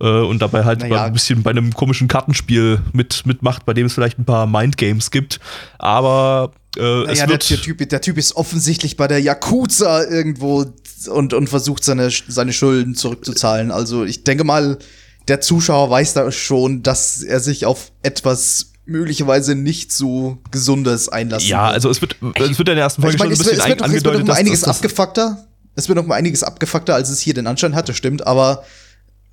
Äh, 0.00 0.06
und 0.06 0.40
dabei 0.40 0.64
halt 0.64 0.80
Naja. 0.80 1.04
ein 1.04 1.12
bisschen 1.12 1.42
bei 1.42 1.50
einem 1.50 1.74
komischen 1.74 2.08
Kartenspiel 2.08 2.80
mit, 2.92 3.26
mitmacht, 3.26 3.66
bei 3.66 3.74
dem 3.74 3.86
es 3.86 3.94
vielleicht 3.94 4.18
ein 4.18 4.24
paar 4.24 4.46
Mindgames 4.46 5.10
gibt. 5.10 5.40
Aber 5.78 6.52
äh, 6.76 6.80
es 6.80 7.06
Naja, 7.06 7.14
der, 7.14 7.28
wird. 7.30 7.50
der, 7.50 7.60
typ, 7.60 7.88
der 7.88 8.00
Typ 8.00 8.16
ist 8.16 8.36
offensichtlich 8.36 8.96
bei 8.96 9.08
der 9.08 9.20
Yakuza 9.20 10.04
irgendwo 10.04 10.66
und, 11.10 11.34
und 11.34 11.48
versucht 11.48 11.84
seine, 11.84 12.10
seine 12.10 12.52
Schulden 12.52 12.94
zurückzuzahlen. 12.94 13.70
Also 13.70 14.04
ich 14.04 14.24
denke 14.24 14.44
mal, 14.44 14.78
der 15.26 15.40
Zuschauer 15.40 15.90
weiß 15.90 16.14
da 16.14 16.30
schon, 16.32 16.82
dass 16.82 17.22
er 17.22 17.40
sich 17.40 17.66
auf 17.66 17.90
etwas 18.02 18.67
möglicherweise 18.88 19.54
nicht 19.54 19.92
so 19.92 20.38
Gesundes 20.50 21.08
einlassen 21.08 21.48
ja, 21.48 21.68
also 21.68 21.90
es 21.90 22.00
wird, 22.00 22.16
es 22.20 22.58
wird 22.58 22.68
in 22.70 22.74
der 22.74 22.76
ersten 22.78 23.02
Folge 23.02 23.16
ich 23.16 23.20
meine, 23.20 23.36
schon 23.36 23.44
ein 23.44 23.46
wird, 23.46 23.56
bisschen 23.56 23.60
es 23.60 23.68
wird, 23.68 23.80
doch- 23.80 23.86
es 23.86 23.92
wird 23.92 24.04
noch 24.04 24.10
angedeutet, 24.12 24.26
mal 24.28 24.34
einiges 24.34 24.60
dass, 24.60 24.68
dass, 24.68 24.76
abgefuckter. 24.78 25.44
Es 25.74 25.88
wird 25.88 25.96
noch 25.96 26.06
mal 26.06 26.14
einiges 26.16 26.42
abgefuckter, 26.42 26.94
als 26.94 27.08
es 27.10 27.20
hier 27.20 27.34
den 27.34 27.46
Anschein 27.46 27.74
hat, 27.76 27.88
das 27.88 27.96
stimmt, 27.96 28.26
aber 28.26 28.64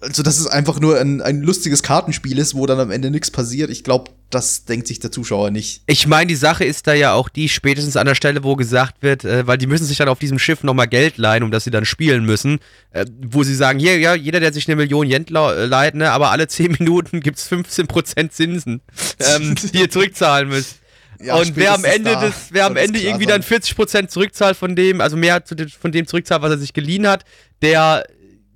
also, 0.02 0.24
dass 0.24 0.40
es 0.40 0.48
einfach 0.48 0.80
nur 0.80 1.00
ein, 1.00 1.22
ein 1.22 1.42
lustiges 1.42 1.82
Kartenspiel 1.82 2.38
ist, 2.38 2.54
wo 2.54 2.66
dann 2.66 2.80
am 2.80 2.92
Ende 2.92 3.10
nichts 3.12 3.32
passiert, 3.32 3.70
ich 3.70 3.84
glaube, 3.84 4.12
das 4.30 4.66
denkt 4.66 4.88
sich 4.88 5.00
der 5.00 5.12
Zuschauer 5.12 5.52
nicht. 5.52 5.84
Ich 5.88 6.08
meine, 6.08 6.28
die 6.28 6.36
Sache 6.36 6.66
ist 6.66 6.88
da 6.88 6.94
ja 6.94 7.14
auch 7.14 7.30
die, 7.30 7.48
spätestens 7.48 7.96
an 7.96 8.06
der 8.06 8.16
Stelle, 8.16 8.44
wo 8.44 8.56
gesagt 8.56 9.02
wird, 9.02 9.24
äh, 9.24 9.48
weil 9.48 9.58
die 9.58 9.68
müssen 9.68 9.86
sich 9.86 9.98
dann 9.98 10.10
auf 10.10 10.20
diesem 10.20 10.38
Schiff 10.40 10.64
nochmal 10.64 10.88
Geld 10.88 11.18
leihen, 11.18 11.44
um 11.44 11.52
das 11.52 11.64
sie 11.64 11.72
dann 11.72 11.86
spielen 11.86 12.26
müssen, 12.26 12.60
äh, 12.92 13.06
wo 13.22 13.44
sie 13.44 13.56
sagen, 13.56 13.80
hier, 13.80 13.98
ja, 13.98 14.14
jeder, 14.16 14.40
der 14.40 14.52
sich 14.52 14.68
eine 14.68 14.76
Million 14.76 15.10
Yen 15.10 15.26
äh, 15.28 15.66
leiht, 15.66 15.96
ne, 15.96 16.12
aber 16.12 16.32
alle 16.32 16.48
10 16.48 16.72
Minuten 16.80 17.22
gibt's 17.22 17.50
15% 17.50 18.30
Zinsen, 18.30 18.82
ähm, 19.20 19.56
die 19.74 19.80
ihr 19.80 19.90
zurückzahlen 19.90 20.50
müsst. 20.50 20.78
Ja, 21.24 21.36
und 21.36 21.56
wer 21.56 21.74
am 21.74 21.86
Ende 21.86 22.12
da 22.12 22.26
des, 22.26 22.34
wer 22.52 22.66
am 22.66 22.76
Ende 22.76 23.00
irgendwie 23.00 23.26
sein. 23.26 23.42
dann 23.42 23.62
40% 23.62 24.08
zurückzahlt 24.10 24.58
von 24.58 24.76
dem, 24.76 25.00
also 25.00 25.16
mehr 25.16 25.42
von 25.80 25.92
dem 25.94 26.08
zurückzahlt, 26.08 26.42
was 26.42 26.52
er 26.52 26.58
sich 26.58 26.74
geliehen 26.74 27.08
hat, 27.08 27.24
der 27.62 28.06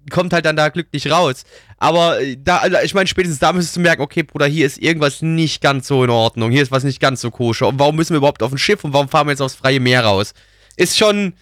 kommt 0.10 0.34
halt 0.34 0.46
dann 0.46 0.56
da 0.56 0.70
glücklich 0.70 1.12
raus. 1.12 1.44
Aber 1.78 2.22
äh, 2.22 2.38
da, 2.38 2.58
also 2.58 2.78
ich 2.84 2.94
meine, 2.94 3.08
spätestens 3.08 3.40
da 3.40 3.54
müsstest 3.54 3.76
du 3.76 3.82
merken, 3.82 4.02
okay, 4.02 4.24
Bruder, 4.24 4.46
hier 4.46 4.66
ist 4.66 4.78
irgendwas 4.78 5.22
nicht 5.22 5.62
ganz 5.62 5.88
so 5.88 6.04
in 6.04 6.10
Ordnung, 6.10 6.52
hier 6.52 6.64
ist 6.64 6.72
was 6.72 6.84
nicht 6.84 7.00
ganz 7.00 7.22
so 7.22 7.32
koscher. 7.32 7.68
Und 7.68 7.80
warum 7.80 7.96
müssen 7.96 8.12
wir 8.12 8.18
überhaupt 8.18 8.44
auf 8.44 8.52
ein 8.52 8.58
Schiff 8.58 8.84
und 8.84 8.94
warum 8.94 9.10
fahren 9.10 9.28
wir 9.28 9.32
jetzt 9.32 9.42
aufs 9.42 9.56
freie 9.56 9.80
Meer 9.80 10.04
raus? 10.04 10.34
Ist 10.76 10.98
schon, 10.98 11.34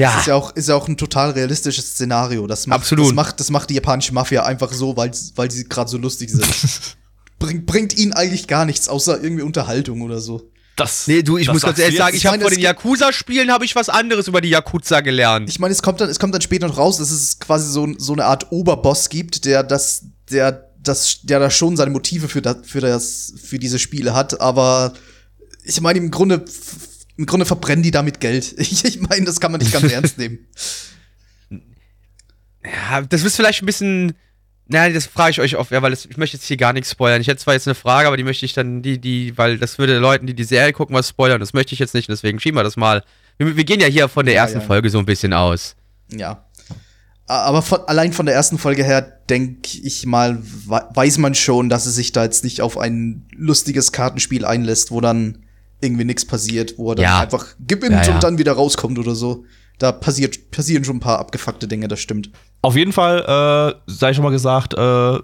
ja, 0.00 0.12
Das 0.12 0.20
ist 0.22 0.26
ja 0.28 0.34
auch, 0.34 0.56
ist 0.56 0.68
ja 0.68 0.74
auch 0.76 0.88
ein 0.88 0.96
total 0.96 1.32
realistisches 1.32 1.90
Szenario. 1.90 2.46
Das 2.46 2.66
macht, 2.66 2.80
Absolut. 2.80 3.08
Das 3.08 3.14
macht, 3.14 3.38
das 3.38 3.50
macht 3.50 3.68
die 3.68 3.74
japanische 3.74 4.14
Mafia 4.14 4.44
einfach 4.44 4.72
so, 4.72 4.96
weil, 4.96 5.10
weil 5.36 5.50
sie 5.50 5.68
gerade 5.68 5.90
so 5.90 5.98
lustig 5.98 6.30
sind. 6.30 6.46
Bring, 7.38 7.66
bringt 7.66 7.96
ihnen 7.98 8.14
eigentlich 8.14 8.46
gar 8.46 8.64
nichts, 8.64 8.88
außer 8.88 9.22
irgendwie 9.22 9.42
Unterhaltung 9.42 10.00
oder 10.00 10.20
so. 10.20 10.50
Das, 10.80 11.06
Nee, 11.06 11.22
du, 11.22 11.36
ich 11.38 11.46
das 11.46 11.54
muss 11.54 11.62
ganz 11.62 11.78
ehrlich 11.78 11.98
sagen, 11.98 12.16
ich 12.16 12.26
habe 12.26 12.42
es 12.42 12.50
den 12.50 12.60
Yakuza-Spielen 12.60 13.50
habe 13.50 13.64
ich 13.64 13.76
was 13.76 13.88
anderes 13.88 14.28
über 14.28 14.40
die 14.40 14.50
Yakuza 14.50 15.00
gelernt. 15.00 15.48
Ich 15.48 15.58
meine, 15.58 15.72
es 15.72 15.82
kommt 15.82 16.00
dann, 16.00 16.08
es 16.08 16.18
kommt 16.18 16.34
dann 16.34 16.40
später 16.40 16.66
noch 16.66 16.78
raus, 16.78 16.98
dass 16.98 17.10
es 17.10 17.38
quasi 17.38 17.70
so, 17.70 17.88
so 17.98 18.12
eine 18.12 18.24
Art 18.24 18.50
Oberboss 18.50 19.08
gibt, 19.08 19.44
der 19.44 19.62
das, 19.62 20.06
der 20.30 20.70
das, 20.82 21.20
der 21.22 21.38
da 21.38 21.50
schon 21.50 21.76
seine 21.76 21.90
Motive 21.90 22.28
für 22.28 22.42
das, 22.42 22.56
für 22.64 22.80
das, 22.80 23.34
für 23.42 23.58
diese 23.58 23.78
Spiele 23.78 24.14
hat, 24.14 24.40
aber 24.40 24.94
ich 25.64 25.80
meine, 25.80 25.98
im 25.98 26.10
Grunde, 26.10 26.44
im 27.16 27.26
Grunde 27.26 27.46
verbrennen 27.46 27.82
die 27.82 27.90
damit 27.90 28.20
Geld. 28.20 28.54
Ich, 28.58 28.84
ich 28.84 29.00
meine, 29.00 29.26
das 29.26 29.40
kann 29.40 29.52
man 29.52 29.60
nicht 29.60 29.72
ganz 29.72 29.92
ernst 29.92 30.18
nehmen. 30.18 30.46
Ja, 32.64 33.02
das 33.02 33.24
ist 33.24 33.36
vielleicht 33.36 33.62
ein 33.62 33.66
bisschen. 33.66 34.14
Nein, 34.72 34.94
das 34.94 35.06
frage 35.06 35.32
ich 35.32 35.40
euch 35.40 35.56
oft, 35.56 35.72
ja, 35.72 35.82
weil 35.82 35.90
das, 35.90 36.06
ich 36.06 36.16
möchte 36.16 36.36
jetzt 36.36 36.46
hier 36.46 36.56
gar 36.56 36.72
nichts 36.72 36.90
spoilern. 36.92 37.20
Ich 37.20 37.26
hätte 37.26 37.40
zwar 37.40 37.54
jetzt 37.54 37.66
eine 37.66 37.74
Frage, 37.74 38.06
aber 38.06 38.16
die 38.16 38.22
möchte 38.24 38.46
ich 38.46 38.52
dann, 38.52 38.82
die, 38.82 39.00
die, 39.00 39.36
weil 39.36 39.58
das 39.58 39.78
würde 39.78 39.98
Leuten, 39.98 40.26
die 40.26 40.34
die 40.34 40.44
Serie 40.44 40.72
gucken, 40.72 40.94
was 40.94 41.08
spoilern. 41.08 41.40
Das 41.40 41.52
möchte 41.52 41.72
ich 41.72 41.80
jetzt 41.80 41.92
nicht, 41.94 42.08
deswegen 42.08 42.38
schieben 42.38 42.56
wir 42.58 42.62
das 42.62 42.76
mal. 42.76 43.02
Wir, 43.36 43.56
wir 43.56 43.64
gehen 43.64 43.80
ja 43.80 43.88
hier 43.88 44.08
von 44.08 44.24
der 44.26 44.34
Ja, 44.36 44.42
ersten 44.42 44.60
ja. 44.60 44.64
Folge 44.66 44.88
so 44.88 44.98
ein 44.98 45.06
bisschen 45.06 45.32
aus. 45.32 45.74
Ja. 46.12 46.44
Aber 47.26 47.62
von, 47.62 47.80
allein 47.86 48.12
von 48.12 48.26
der 48.26 48.34
ersten 48.34 48.58
Folge 48.58 48.82
her, 48.84 49.02
denke 49.02 49.78
ich 49.82 50.04
mal, 50.06 50.38
we- 50.66 50.86
weiß 50.94 51.18
man 51.18 51.34
schon, 51.36 51.68
dass 51.68 51.86
es 51.86 51.94
sich 51.94 52.12
da 52.12 52.24
jetzt 52.24 52.42
nicht 52.42 52.60
auf 52.60 52.76
ein 52.78 53.26
lustiges 53.36 53.92
Kartenspiel 53.92 54.44
einlässt, 54.44 54.90
wo 54.90 55.00
dann 55.00 55.38
irgendwie 55.80 56.04
nichts 56.04 56.24
passiert, 56.24 56.74
wo 56.76 56.90
er 56.92 56.96
dann 56.96 57.04
Ja. 57.04 57.20
einfach 57.20 57.46
gewinnt 57.66 57.92
Ja, 57.92 58.02
ja. 58.04 58.14
und 58.14 58.22
dann 58.24 58.38
wieder 58.38 58.52
rauskommt 58.52 58.98
oder 58.98 59.14
so. 59.14 59.44
Da 59.80 59.92
passiert, 59.92 60.50
passieren 60.52 60.84
schon 60.84 60.96
ein 60.96 61.00
paar 61.00 61.18
abgefuckte 61.18 61.66
Dinge, 61.66 61.88
das 61.88 61.98
stimmt. 62.00 62.30
Auf 62.62 62.76
jeden 62.76 62.92
Fall, 62.92 63.74
äh, 63.88 63.90
sei 63.90 64.14
schon 64.14 64.22
mal 64.24 64.30
gesagt, 64.30 64.74
äh, 64.74 65.14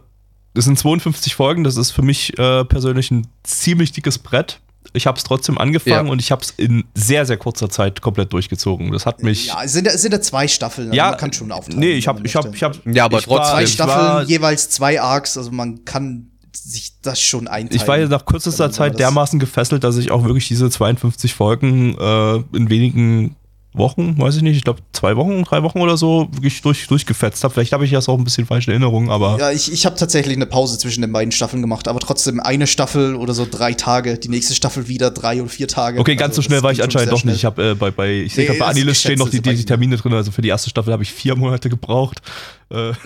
es 0.54 0.64
sind 0.64 0.78
52 0.78 1.34
Folgen, 1.34 1.62
das 1.62 1.76
ist 1.76 1.90
für 1.90 2.00
mich 2.02 2.36
äh, 2.38 2.64
persönlich 2.64 3.10
ein 3.10 3.26
ziemlich 3.44 3.92
dickes 3.92 4.18
Brett. 4.18 4.60
Ich 4.94 5.06
habe 5.06 5.18
es 5.18 5.24
trotzdem 5.24 5.58
angefangen 5.58 6.06
Ja. 6.06 6.12
und 6.12 6.20
ich 6.22 6.30
habe 6.32 6.40
es 6.42 6.50
in 6.52 6.84
sehr, 6.94 7.26
sehr 7.26 7.36
kurzer 7.36 7.68
Zeit 7.68 8.00
komplett 8.00 8.32
durchgezogen. 8.32 8.92
Das 8.92 9.04
hat 9.04 9.22
mich. 9.22 9.48
Ja, 9.48 9.62
es 9.62 9.74
sind, 9.74 9.86
es 9.86 10.00
sind 10.00 10.12
ja 10.12 10.20
zwei 10.22 10.48
Staffeln, 10.48 10.88
also 10.88 10.96
Ja, 10.96 11.10
man 11.10 11.18
kann 11.18 11.32
schon 11.34 11.52
aufteilen. 11.52 11.80
Nee, 11.80 11.92
ich 11.92 12.08
habe 12.08 12.22
ich 12.24 12.34
hab, 12.34 12.54
ich 12.54 12.62
hab, 12.62 12.78
Ja, 12.86 13.04
aber 13.04 13.18
ich 13.18 13.28
war- 13.28 13.36
trotzdem. 13.38 13.54
zwei 13.56 13.62
ich 13.64 13.72
Staffeln, 13.74 13.98
war, 14.06 14.22
jeweils 14.22 14.70
zwei 14.70 14.98
Arcs, 15.02 15.36
also 15.36 15.50
man 15.50 15.84
kann 15.84 16.30
sich 16.54 16.98
das 17.02 17.20
schon 17.20 17.46
einteilen. 17.48 17.82
ich 17.82 17.86
war 17.86 17.98
ja 17.98 18.08
nach 18.08 18.24
kürzester 18.24 18.70
Zeit 18.72 18.98
dermaßen 18.98 19.38
gefesselt, 19.38 19.84
dass 19.84 19.98
ich 19.98 20.10
auch 20.10 20.24
wirklich 20.24 20.48
diese 20.48 20.70
52 20.70 21.34
Folgen 21.34 21.94
äh, 21.98 22.36
in 22.56 22.70
wenigen 22.70 23.36
Wochen, 23.76 24.18
weiß 24.18 24.36
ich 24.36 24.42
nicht, 24.42 24.56
ich 24.56 24.64
glaube 24.64 24.80
zwei 24.92 25.16
Wochen, 25.16 25.42
drei 25.44 25.62
Wochen 25.62 25.80
oder 25.80 25.96
so, 25.96 26.28
wirklich 26.32 26.62
durch, 26.62 26.86
durchgefetzt 26.86 27.42
habe. 27.44 27.54
Vielleicht 27.54 27.72
habe 27.72 27.84
ich 27.84 27.90
das 27.90 28.08
auch 28.08 28.18
ein 28.18 28.24
bisschen 28.24 28.46
falsche 28.46 28.70
Erinnerungen, 28.70 29.10
aber 29.10 29.38
Ja, 29.38 29.50
ich, 29.50 29.72
ich 29.72 29.86
habe 29.86 29.96
tatsächlich 29.96 30.36
eine 30.36 30.46
Pause 30.46 30.78
zwischen 30.78 31.02
den 31.02 31.12
beiden 31.12 31.32
Staffeln 31.32 31.62
gemacht, 31.62 31.88
aber 31.88 32.00
trotzdem 32.00 32.40
eine 32.40 32.66
Staffel 32.66 33.14
oder 33.14 33.34
so 33.34 33.46
drei 33.50 33.74
Tage, 33.74 34.18
die 34.18 34.28
nächste 34.28 34.54
Staffel 34.54 34.88
wieder 34.88 35.10
drei 35.10 35.40
oder 35.40 35.50
vier 35.50 35.68
Tage. 35.68 36.00
Okay, 36.00 36.16
ganz 36.16 36.32
Also, 36.32 36.42
so 36.42 36.46
schnell 36.46 36.58
das 36.58 36.64
war 36.64 36.72
ich 36.72 36.82
anscheinend 36.82 37.12
doch 37.12 37.24
nicht. 37.24 37.34
Ich 37.34 37.40
schnell. 37.40 37.50
habe 37.52 37.70
äh, 37.70 37.74
bei, 37.74 37.90
bei, 37.90 38.12
ich 38.22 38.34
sehe 38.34 38.42
Nee, 38.44 38.46
gerade 38.48 38.58
bei 38.60 38.66
das 38.66 38.76
Anilist 38.76 39.00
stehen 39.00 39.18
noch 39.18 39.28
die, 39.30 39.38
ist 39.38 39.46
die 39.46 39.64
Termine 39.64 39.96
drin. 39.96 40.12
Also 40.14 40.30
für 40.30 40.42
die 40.42 40.48
erste 40.48 40.70
Staffel 40.70 40.92
habe 40.92 41.02
ich 41.02 41.12
vier 41.12 41.36
Monate 41.36 41.68
gebraucht. 41.68 42.20
Äh, 42.70 42.92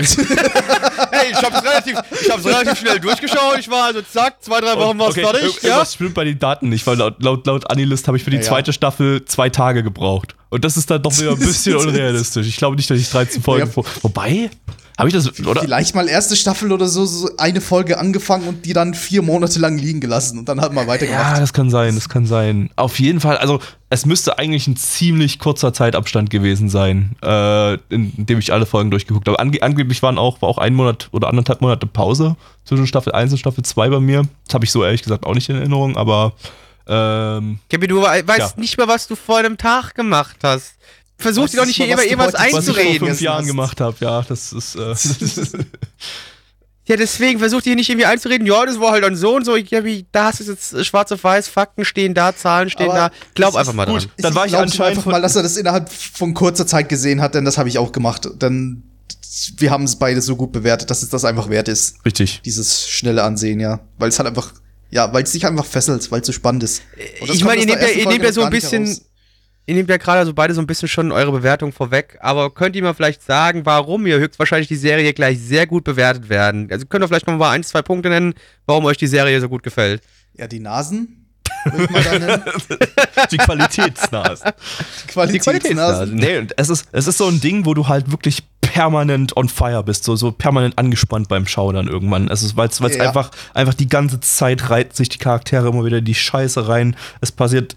Hey, 1.13 1.33
ich 1.33 1.37
hab's 1.43 1.63
relativ, 1.63 1.99
ich 2.23 2.31
hab's 2.31 2.45
relativ 2.45 2.79
schnell 2.79 2.99
durchgeschaut. 3.01 3.59
Ich 3.59 3.71
war 3.71 3.87
also 3.87 4.01
zack, 4.03 4.37
zwei, 4.43 4.61
drei 4.61 4.77
Wochen 4.77 4.99
war's 4.99 5.11
okay, 5.11 5.23
fertig. 5.23 5.63
Ja? 5.63 5.69
Irgendwas 5.71 5.95
stimmt 5.95 6.15
bei 6.15 6.25
den 6.25 6.39
Daten 6.39 6.69
nicht, 6.69 6.87
weil 6.87 6.97
laut, 6.97 7.23
laut, 7.23 7.47
laut 7.47 7.71
Anilist 7.71 8.07
habe 8.07 8.17
ich 8.17 8.25
für 8.25 8.31
die 8.31 8.37
Ja, 8.39 8.43
ja. 8.43 8.49
zweite 8.49 8.73
Staffel 8.73 9.25
zwei 9.25 9.49
Tage 9.51 9.83
gebraucht. 9.83 10.35
Und 10.51 10.65
das 10.65 10.77
ist 10.77 10.91
dann 10.91 11.03
doch 11.03 11.17
wieder 11.19 11.33
ein 11.33 11.39
bisschen 11.39 11.77
unrealistisch. 11.77 12.47
Ich 12.47 12.57
glaube 12.57 12.77
nicht, 12.77 12.91
dass 12.91 12.99
ich 12.99 13.09
13 13.11 13.43
Folgen 13.43 13.67
Ja. 13.67 13.73
vor. 13.73 13.85
Wobei, 14.03 14.51
habe 14.99 15.09
ich 15.09 15.15
das. 15.15 15.39
Oder? 15.47 15.63
Vielleicht 15.63 15.95
mal 15.95 16.09
erste 16.09 16.37
Staffel 16.37 16.73
oder 16.73 16.87
so, 16.89 17.07
so 17.07 17.31
eine 17.39 17.61
Folge 17.61 17.99
angefangen 17.99 18.47
und 18.49 18.65
die 18.67 18.73
dann 18.73 18.95
vier 18.95 19.23
Monate 19.23 19.59
lang 19.59 19.79
liegen 19.79 20.01
gelassen 20.01 20.39
und 20.39 20.49
dann 20.49 20.61
halt 20.61 20.73
mal 20.73 20.83
Ja, 20.83 20.87
weitergemacht. 20.89 21.41
das 21.41 21.53
kann 21.53 21.71
sein, 21.71 21.95
das 21.95 22.09
kann 22.09 22.27
sein. 22.27 22.71
Auf 22.77 22.99
jeden 23.01 23.21
Fall, 23.21 23.39
also 23.39 23.61
es 23.89 24.07
müsste 24.07 24.39
eigentlich 24.39 24.67
ein 24.67 24.77
ziemlich 24.77 25.39
kurzer 25.39 25.73
Zeitabstand 25.73 26.31
gewesen 26.31 26.69
sein, 26.69 27.17
äh, 27.23 27.75
in, 27.89 28.13
in 28.17 28.27
dem 28.27 28.39
ich 28.39 28.53
alle 28.53 28.67
Folgen 28.67 28.91
durchgeguckt 28.91 29.27
habe. 29.29 29.39
Ange 29.39 29.63
angeblich 29.63 30.03
waren 30.03 30.19
auch, 30.19 30.43
war 30.43 30.49
auch 30.49 30.59
ein 30.59 30.75
Monat 30.75 31.09
oder 31.13 31.29
anderthalb 31.29 31.61
Monate 31.61 31.87
Pause 31.87 32.37
zwischen 32.65 32.87
Staffel 32.87 33.13
1 33.13 33.33
und 33.33 33.39
Staffel 33.39 33.65
2 33.65 33.89
bei 33.89 34.01
mir. 34.01 34.23
Das 34.47 34.55
habe 34.55 34.65
ich 34.65 34.71
so 34.71 34.85
ehrlich 34.85 35.03
gesagt 35.03 35.25
auch 35.27 35.35
nicht 35.35 35.49
in 35.49 35.57
Erinnerung, 35.57 35.97
aber 35.97 36.35
ähm, 36.87 37.59
Kevin, 37.69 37.89
du 37.89 38.03
we- 38.03 38.27
weißt 38.27 38.39
Ja. 38.39 38.53
nicht 38.57 38.77
mehr, 38.77 38.89
was 38.89 39.07
du 39.07 39.15
vor 39.15 39.39
einem 39.39 39.57
Tag 39.57 39.95
gemacht 39.95 40.37
hast. 40.43 40.75
Versuch 41.21 41.49
dir 41.49 41.59
doch 41.59 41.67
nicht 41.67 41.77
hier 41.77 41.87
immer 41.89 42.03
irgendwas 42.03 42.29
heute- 42.29 42.39
was 42.39 42.45
ich 42.47 42.51
vor 42.51 42.59
einzureden. 42.77 43.09
fünf 43.09 43.21
Jahren 43.21 43.47
gemacht 43.47 43.81
habe, 43.81 43.97
ja, 44.01 44.23
das 44.23 44.53
ist 44.53 44.75
äh, 44.77 44.95
Ja, 46.89 46.97
deswegen 46.97 47.39
versuch 47.39 47.63
dir 47.63 47.77
nicht 47.77 47.89
irgendwie 47.89 48.07
einzureden, 48.07 48.47
ja, 48.49 48.67
das 48.67 48.81
war 48.81 48.91
halt 48.91 49.05
dann 49.05 49.15
so 49.15 49.37
und 49.37 49.45
so. 49.45 49.55
Ja, 49.57 49.85
wie, 49.85 50.07
da 50.11 50.25
hast 50.25 50.41
du 50.41 50.45
es 50.51 50.73
jetzt 50.73 50.87
schwarz 50.87 51.13
auf 51.13 51.23
weiß, 51.23 51.47
Fakten 51.47 51.85
stehen 51.85 52.15
da, 52.15 52.35
Zahlen 52.35 52.69
stehen 52.69 52.91
Aber 52.91 52.99
da. 52.99 53.11
Glaub 53.35 53.55
einfach 53.55 53.73
mal 53.75 53.87
gut. 53.87 54.03
dran. 54.03 54.11
Dann 54.17 54.35
war 54.35 54.47
ich 54.47 54.57
anscheinend 54.57 54.99
einfach 54.99 55.13
mal, 55.13 55.23
dass 55.23 55.37
er 55.37 55.45
das 55.45 55.57
innerhalb 55.57 55.89
von 55.93 56.35
kurzer 56.35 56.67
Zeit 56.67 56.89
gesehen 56.89 57.21
hat, 57.21 57.37
denn 57.37 57.45
das 57.45 57.59
habe 57.59 57.69
ich 57.69 57.79
auch 57.79 57.93
gemacht. 57.93 58.29
Denn 58.43 58.83
wir 59.59 59.71
haben 59.71 59.85
es 59.85 59.97
beide 59.97 60.21
so 60.21 60.35
gut 60.35 60.51
bewertet, 60.51 60.91
dass 60.91 61.05
es 61.05 61.11
das 61.11 61.25
einfach 61.25 61.49
wert 61.49 61.69
ist, 61.69 62.05
richtig. 62.05 62.41
dieses 62.45 62.89
schnelle 62.89 63.23
Ansehen, 63.23 63.61
ja. 63.61 63.79
Weil 63.99 64.09
es 64.09 64.19
halt 64.19 64.27
einfach, 64.29 64.53
ja, 64.91 65.13
weil 65.13 65.23
es 65.23 65.31
dich 65.31 65.47
einfach 65.47 65.67
fesselt, 65.67 66.11
weil 66.11 66.23
es 66.23 66.27
so 66.27 66.33
spannend 66.33 66.65
ist. 66.65 66.83
Ich 67.23 67.45
meine, 67.45 67.61
ihr 67.61 67.67
nehmt 67.67 67.83
ja, 67.83 67.89
ihr 67.89 68.09
nehmt 68.09 68.35
so 68.35 68.43
ein 68.43 68.51
bisschen, 68.51 68.87
heraus. 68.87 69.03
Ihr 69.67 69.75
nehmt 69.75 69.89
ja 69.89 69.97
gerade 69.99 70.27
so 70.27 70.35
beide 70.35 70.55
so 70.55 70.61
ein 70.61 70.67
bisschen 70.67 70.89
schon 70.89 71.13
eure 71.13 71.33
Bewertung 71.33 71.73
vorweg, 71.73 72.19
aber 72.21 72.51
könnt 72.53 72.75
ihr 72.77 72.83
mal 72.83 72.95
vielleicht 72.95 73.23
sagen, 73.23 73.65
warum 73.67 74.07
ihr 74.07 74.19
höchstwahrscheinlich 74.19 74.69
die 74.69 74.77
Serie 74.77 75.13
gleich 75.13 75.39
sehr 75.41 75.67
gut 75.67 75.85
bewertet 75.85 76.29
werden? 76.29 76.69
Also 76.71 76.87
könnt 76.87 77.05
ihr 77.05 77.09
vielleicht 77.09 77.27
noch 77.27 77.37
mal 77.37 77.51
ein, 77.51 77.63
zwei 77.63 77.83
Punkte 77.83 78.09
nennen, 78.09 78.35
warum 78.67 78.85
euch 78.87 78.97
die 78.97 79.07
Serie 79.07 79.41
so 79.41 79.49
gut 79.49 79.63
gefällt? 79.63 80.03
Ja, 80.37 80.47
die 80.47 80.61
Nasen. 80.61 81.27
würde 81.65 81.93
man 81.93 82.05
da 82.05 82.19
nennen. 82.19 82.43
Die 83.31 83.37
Qualitätsnase. 83.37 84.55
Die 85.31 85.39
Qualitätsnasen. 85.39 86.15
Nee, 86.15 86.39
und 86.39 86.55
es 86.59 86.71
ist, 86.71 86.89
es 86.93 87.07
ist 87.07 87.19
so 87.19 87.27
ein 87.27 87.41
Ding, 87.41 87.67
wo 87.67 87.75
du 87.75 87.87
halt 87.87 88.11
wirklich 88.11 88.43
permanent 88.63 89.37
on 89.37 89.49
fire 89.49 89.83
bist, 89.83 90.05
so, 90.05 90.17
so 90.17 90.31
permanent 90.33 90.79
angespannt 90.79 91.29
beim 91.29 91.47
Schauen 91.47 91.75
dann 91.75 91.89
irgendwann. 91.89 92.29
Es 92.29 92.43
ist, 92.43 92.57
weil 92.57 92.69
es 92.69 92.79
Ja. 92.79 92.89
einfach, 93.07 93.31
einfach 93.53 93.75
die 93.75 93.89
ganze 93.89 94.21
Zeit 94.21 94.71
reiht 94.71 94.97
sich 94.97 95.09
die 95.11 95.19
Charaktere 95.19 95.69
immer 95.69 95.85
wieder 95.85 95.99
in 95.99 96.05
die 96.05 96.15
Scheiße 96.15 96.67
rein. 96.69 96.97
Es 97.21 97.33
passiert 97.33 97.77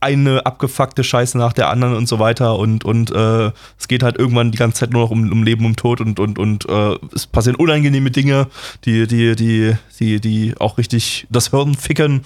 eine 0.00 0.46
abgefuckte 0.46 1.02
Scheiße 1.02 1.36
nach 1.38 1.52
der 1.52 1.70
anderen 1.70 1.96
und 1.96 2.06
so 2.06 2.18
weiter 2.18 2.56
und, 2.56 2.84
und 2.84 3.10
äh, 3.10 3.50
es 3.78 3.88
geht 3.88 4.02
halt 4.02 4.16
irgendwann 4.16 4.52
die 4.52 4.58
ganze 4.58 4.80
Zeit 4.80 4.92
nur 4.92 5.02
noch 5.02 5.10
um, 5.10 5.30
um 5.30 5.42
Leben, 5.42 5.64
um 5.64 5.74
Tod 5.76 6.00
und, 6.00 6.20
und, 6.20 6.38
und 6.38 6.68
äh, 6.68 6.96
es 7.14 7.26
passieren 7.26 7.56
unangenehme 7.56 8.10
Dinge, 8.10 8.46
die, 8.84 9.06
die, 9.06 9.34
die, 9.34 9.74
die, 9.98 10.20
die 10.20 10.54
auch 10.58 10.78
richtig 10.78 11.26
das 11.30 11.48
Hirn 11.48 11.74
ficken. 11.74 12.22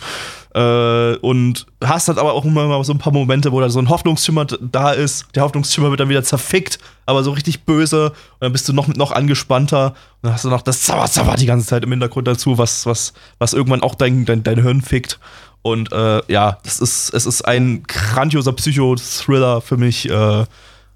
Äh, 0.55 1.17
und 1.17 1.67
hast 1.83 2.09
halt 2.09 2.19
aber 2.19 2.35
auch 2.35 2.45
immer 2.45 2.67
mal 2.67 2.85
so 2.85 2.93
ein 2.93 2.99
paar 2.99 3.13
Momente, 3.13 3.53
wo 3.53 3.61
da 3.61 3.71
so 3.71 3.79
ein 3.79 3.89
Hoffnungsschimmer 3.89 4.45
da 4.45 4.91
ist. 4.91 5.27
Der 5.35 5.45
Hoffnungsschimmer 5.45 5.89
wird 5.89 6.01
dann 6.01 6.11
wieder 6.11 6.23
zerfickt, 6.23 6.79
aber 7.07 7.25
so 7.25 7.31
richtig 7.31 7.65
böse. 7.65 8.11
Und 8.11 8.41
dann 8.41 8.53
bist 8.53 8.69
du 8.69 8.75
noch, 8.75 8.89
noch 8.89 9.13
angespannter. 9.13 9.87
Und 9.87 9.95
dann 10.23 10.35
hast 10.35 10.45
du 10.45 10.51
noch 10.51 10.63
das 10.63 10.83
Zauber, 10.83 11.07
Zauber 11.07 11.37
die 11.37 11.47
ganze 11.47 11.67
Zeit 11.67 11.85
im 11.85 11.91
Hintergrund 11.91 12.29
dazu, 12.29 12.59
was, 12.59 12.85
was, 12.85 13.15
was 13.39 13.55
irgendwann 13.55 13.83
auch 13.83 13.95
dein, 13.95 14.27
dein, 14.27 14.43
dein 14.43 14.61
Hirn 14.61 14.83
fickt. 14.83 15.19
Und 15.63 15.93
äh, 15.93 16.21
ja, 16.31 16.59
das 16.65 16.81
ist, 16.81 17.15
es 17.15 17.25
ist 17.25 17.43
ein 17.43 17.85
grandioser 17.85 18.53
Psycho-Thriller 18.53 19.61
für 19.61 19.77
mich. 19.77 20.09
Äh, 20.09 20.13
äh, 20.13 20.45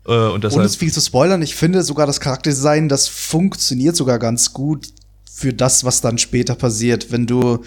und 0.07 0.11
Ohne 0.11 0.41
deshalb, 0.41 0.67
es 0.67 0.77
viel 0.77 0.93
zu 0.93 1.01
spoilern, 1.01 1.43
ich 1.43 1.55
finde 1.55 1.83
sogar 1.83 2.07
das 2.07 2.21
Charakterdesign, 2.21 2.89
das 2.89 3.09
funktioniert 3.09 3.97
sogar 3.97 4.19
ganz 4.19 4.53
gut 4.53 4.89
für 5.33 5.53
das, 5.53 5.85
was 5.85 6.01
dann 6.01 6.19
später 6.19 6.55
passiert. 6.55 7.13
Wenn 7.13 7.27
du, 7.27 7.65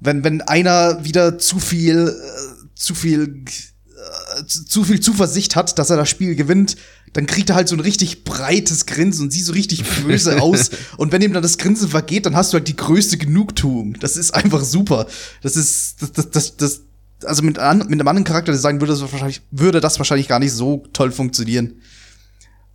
wenn, 0.00 0.24
wenn 0.24 0.42
einer 0.42 1.04
wieder 1.04 1.38
zu 1.38 1.58
viel, 1.58 2.08
äh, 2.08 2.74
zu 2.74 2.94
viel, 2.94 3.44
äh, 3.86 4.44
zu 4.44 4.84
viel 4.84 5.00
Zuversicht 5.00 5.56
hat, 5.56 5.78
dass 5.78 5.90
er 5.90 5.96
das 5.96 6.10
Spiel 6.10 6.34
gewinnt, 6.34 6.76
dann 7.14 7.26
kriegt 7.26 7.48
er 7.48 7.56
halt 7.56 7.68
so 7.68 7.76
ein 7.76 7.80
richtig 7.80 8.24
breites 8.24 8.86
Grinsen 8.86 9.24
und 9.24 9.30
sieht 9.30 9.44
so 9.44 9.52
richtig 9.52 9.84
böse 10.02 10.42
aus. 10.42 10.70
Und 10.96 11.12
wenn 11.12 11.22
ihm 11.22 11.32
dann 11.32 11.44
das 11.44 11.58
Grinsen 11.58 11.88
vergeht, 11.88 12.26
dann 12.26 12.36
hast 12.36 12.52
du 12.52 12.58
halt 12.58 12.68
die 12.68 12.76
größte 12.76 13.16
Genugtuung. 13.16 13.94
Das 14.00 14.16
ist 14.16 14.32
einfach 14.34 14.62
super. 14.64 15.06
Das 15.40 15.56
ist, 15.56 16.02
das, 16.02 16.12
das, 16.12 16.30
das, 16.30 16.56
das 16.56 16.80
also 17.24 17.42
mit, 17.42 17.58
an, 17.58 17.78
mit 17.78 18.00
einem 18.00 18.08
anderen 18.08 18.24
Charakterdesign 18.24 18.80
würde 18.80 18.92
das 18.92 19.00
wahrscheinlich, 19.00 19.42
würde 19.52 19.80
das 19.80 19.98
wahrscheinlich 19.98 20.26
gar 20.26 20.40
nicht 20.40 20.52
so 20.52 20.84
toll 20.92 21.12
funktionieren. 21.12 21.74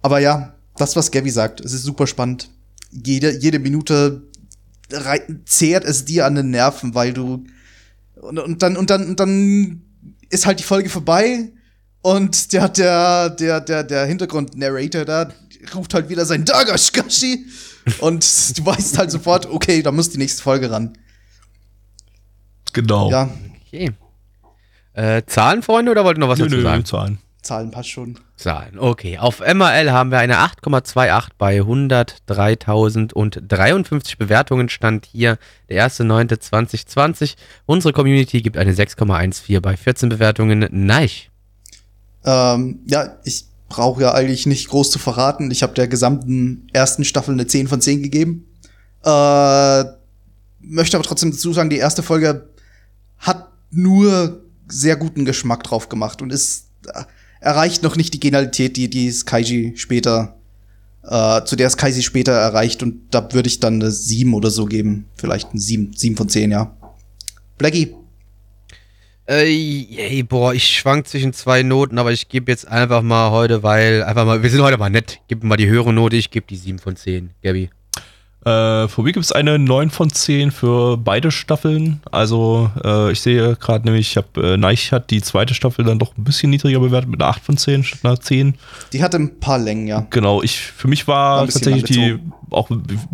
Aber 0.02 0.20
ja, 0.20 0.56
das, 0.78 0.96
was 0.96 1.12
Gabby 1.12 1.30
sagt, 1.30 1.60
es 1.60 1.74
ist 1.74 1.84
super 1.84 2.08
spannend. 2.08 2.50
Jede, 2.92 3.38
jede 3.38 3.60
Minute 3.60 4.24
zehrt 5.46 5.84
es 5.84 6.06
dir 6.06 6.26
an 6.26 6.36
den 6.36 6.50
Nerven, 6.50 6.96
weil 6.96 7.12
du, 7.12 7.44
Und, 8.16 8.40
und 8.40 8.64
dann, 8.64 8.78
und 8.78 8.90
dann, 8.90 9.10
und 9.10 9.20
dann 9.20 9.82
ist 10.30 10.46
halt 10.46 10.60
die 10.60 10.64
Folge 10.64 10.90
vorbei 10.90 11.52
und 12.02 12.54
der, 12.54 12.70
der, 12.70 13.30
der, 13.30 13.62
der, 13.62 13.84
der 13.84 14.06
Hintergrund-Narrator 14.06 15.06
da 15.06 15.30
ruft 15.76 15.94
halt 15.94 16.10
wieder 16.10 16.26
sein 16.26 16.46
Dagashkashi 16.46 17.46
und 18.00 18.58
du 18.58 18.66
weißt 18.66 18.98
halt 18.98 19.12
sofort, 19.12 19.46
okay, 19.48 19.82
da 19.82 19.92
muss 19.92 20.10
die 20.10 20.18
nächste 20.18 20.42
Folge 20.42 20.72
ran. 20.72 20.98
Genau. 22.72 23.12
Ja, 23.12 23.30
Okay. 23.72 23.92
Äh, 24.94 25.22
Zahlen, 25.28 25.62
Freunde, 25.62 25.92
oder 25.92 26.04
wollt 26.04 26.18
ihr 26.18 26.22
noch 26.22 26.30
was 26.30 26.40
Nö, 26.40 26.46
dazu 26.46 26.56
nö, 26.58 26.64
sagen? 26.64 26.84
Zahlen. 26.86 27.20
Zahlen 27.42 27.72
passt 27.72 27.88
schon. 27.90 28.20
Zahlen, 28.36 28.78
okay. 28.80 29.18
Auf 29.18 29.40
MRL 29.40 29.92
haben 29.92 30.12
wir 30.12 30.18
eine 30.18 30.40
8,28 30.40 31.30
bei 31.38 31.62
103.053 31.62 34.18
Bewertungen. 34.18 34.68
Stand 34.68 35.06
hier 35.06 35.38
der 35.70 35.88
1.9.2020. 35.88 37.36
Unsere 37.66 37.94
Community 37.94 38.42
gibt 38.42 38.58
eine 38.58 38.74
6,14 38.74 39.62
bei 39.62 39.78
14 39.78 40.10
Bewertungen. 40.10 40.68
Nein. 40.72 41.10
Ähm, 42.26 42.80
ja, 42.86 43.18
ich 43.24 43.46
brauche 43.70 44.02
ja 44.02 44.14
eigentlich 44.14 44.46
nicht 44.46 44.70
groß 44.70 44.92
zu 44.92 45.00
verraten. 45.00 45.52
Ich 45.52 45.64
habe 45.64 45.74
der 45.74 45.88
gesamten 45.88 46.68
ersten 46.74 47.06
Staffel 47.06 47.34
eine 47.34 47.48
10 47.48 47.68
von 47.68 47.82
10 47.82 48.04
gegeben. 48.04 48.46
Äh, 49.04 49.84
möchte 50.60 50.98
aber 50.98 51.06
trotzdem 51.06 51.32
dazu 51.32 51.54
sagen, 51.54 51.70
die 51.70 51.78
erste 51.78 52.04
Folge 52.04 52.50
hat 53.18 53.52
nur 53.72 54.44
sehr 54.68 54.96
guten 54.96 55.26
Geschmack 55.26 55.64
drauf 55.64 55.90
gemacht 55.90 56.22
und 56.22 56.32
ist 56.32 56.70
äh, 56.88 57.04
erreicht 57.40 57.84
noch 57.84 57.96
nicht 57.96 58.14
die 58.14 58.20
Genialität, 58.20 58.76
die 58.76 58.90
die 58.90 59.14
Kaiji 59.26 59.74
später 59.78 60.40
äh, 61.04 61.44
zu 61.46 61.56
der 61.56 61.68
es 61.68 61.78
Kaiji 61.78 62.02
später 62.04 62.34
erreicht 62.34 62.84
und 62.84 63.02
da 63.12 63.28
würde 63.34 63.48
ich 63.48 63.60
dann 63.60 63.76
eine 63.76 63.92
7 63.92 64.34
oder 64.34 64.50
so 64.50 64.66
geben, 64.66 65.06
vielleicht 65.16 65.54
ein 65.54 65.60
7, 65.60 65.94
7 65.94 66.18
von 66.18 66.30
10, 66.30 66.52
ja. 66.52 66.76
Blackie, 67.58 67.96
Äh, 69.30 69.86
ey, 69.96 70.24
boah, 70.24 70.56
ich 70.56 70.68
schwank 70.68 71.08
zwischen 71.08 71.34
zwei 71.34 71.62
Noten, 71.62 72.00
aber 72.00 72.12
ich 72.12 72.30
gebe 72.30 72.52
jetzt 72.52 72.68
einfach 72.68 73.04
mal 73.04 73.30
heute, 73.30 73.62
weil, 73.62 74.02
einfach 74.02 74.26
mal, 74.26 74.42
wir 74.42 74.50
sind 74.50 74.64
heute 74.64 74.80
mal 74.80 74.90
nett. 74.90 75.20
Gib 75.28 75.44
mir 75.44 75.50
mal 75.50 75.58
die 75.58 75.68
höhere 75.68 75.94
Note, 75.94 76.16
ich 76.16 76.32
gebe 76.32 76.48
die 76.48 76.56
7 76.56 76.80
von 76.80 76.96
10, 76.96 77.30
Gabby. 77.44 77.70
Äh, 78.44 78.88
für 78.88 79.04
mich 79.04 79.14
gibt 79.14 79.26
es 79.26 79.32
eine 79.32 79.60
9 79.60 79.92
von 79.92 80.10
10 80.10 80.50
für 80.50 80.98
beide 80.98 81.30
Staffeln. 81.30 82.02
Also 82.12 82.72
äh, 82.84 83.12
ich 83.12 83.22
sehe 83.22 83.56
gerade 83.58 83.86
nämlich, 83.86 84.10
ich 84.10 84.18
habe 84.18 84.54
äh, 84.54 84.58
Neich 84.58 84.92
hat 84.92 85.12
die 85.12 85.22
zweite 85.22 85.54
Staffel 85.54 85.86
dann 85.86 86.00
doch 86.00 86.18
ein 86.18 86.24
bisschen 86.24 86.50
niedriger 86.50 86.80
bewertet 86.80 87.12
mit 87.12 87.22
einer 87.22 87.30
8 87.30 87.44
von 87.44 87.58
10 87.58 87.84
statt 87.84 88.00
einer 88.04 88.20
10. 88.20 88.56
die 88.94 89.04
hatte 89.04 89.18
ein 89.18 89.40
paar 89.40 89.60
Längen, 89.60 89.86
ja. 89.86 90.08
Genau, 90.10 90.42
ich 90.42 90.58
für 90.60 90.88
mich 90.88 91.08
War 91.08 91.42
war, 91.42 91.46
tatsächlich 91.46 91.84
die 91.84 92.18
auch 92.52 92.70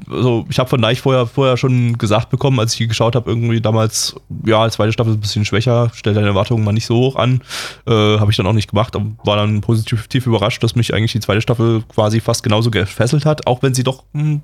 also 0.10 0.45
ich 0.50 0.60
habe 0.60 0.69
von 0.69 0.80
Neich 0.80 1.02
vorher 1.02 1.28
vorher 1.28 1.58
schon 1.58 1.98
gesagt 1.98 2.30
bekommen, 2.30 2.60
als 2.60 2.74
ich 2.74 2.80
die 2.80 2.88
geschaut 2.88 3.15
habe, 3.15 3.30
irgendwie 3.30 3.62
damals 3.62 4.15
ja, 4.45 4.69
zweite 4.69 4.93
Staffel 4.93 5.12
ist 5.12 5.17
ein 5.17 5.21
bisschen 5.21 5.45
schwächer, 5.45 5.91
stell 5.93 6.13
deine 6.13 6.28
Erwartungen 6.28 6.63
mal 6.63 6.71
nicht 6.71 6.86
so 6.86 6.95
hoch 6.95 7.15
an. 7.15 7.41
Äh, 7.88 7.91
habe 7.91 8.32
ich 8.32 8.38
dann 8.38 8.48
auch 8.48 8.54
nicht 8.54 8.69
gemacht, 8.69 8.95
war 9.24 9.36
dann 9.36 9.62
positiv 9.62 10.08
tief 10.08 10.28
überrascht, 10.28 10.63
dass 10.63 10.76
mich 10.76 10.93
eigentlich 10.93 11.12
die 11.13 11.19
zweite 11.19 11.41
Staffel 11.41 11.84
quasi 11.93 12.19
fast 12.19 12.43
genauso 12.43 12.71
gefesselt 12.71 13.26
hat, 13.26 13.48
auch 13.48 13.62
wenn 13.63 13.74
sie 13.74 13.84
doch 13.84 14.04
hm, 14.13 14.41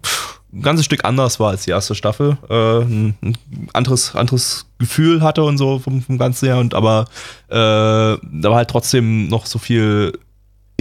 ein 0.54 0.62
ganzes 0.62 0.86
Stück 0.86 1.06
anders 1.06 1.39
war 1.39 1.49
als 1.49 1.63
die 1.63 1.71
erste 1.71 1.95
Staffel. 1.95 2.38
Äh, 2.49 2.82
ein, 2.82 3.15
ein 3.21 3.38
anderes, 3.73 4.15
anderes 4.15 4.67
Gefühl 4.80 5.21
hatte 5.21 5.43
und 5.43 5.58
so 5.58 5.80
vom, 5.80 6.01
vom 6.01 6.17
Ganzen 6.17 6.47
her. 6.47 6.58
Und 6.58 6.73
aber 6.73 7.06
äh, 7.47 7.54
da 7.56 8.19
war 8.43 8.56
halt 8.56 8.69
trotzdem 8.69 9.27
noch 9.27 9.45
so 9.45 9.60
viel 9.60 10.13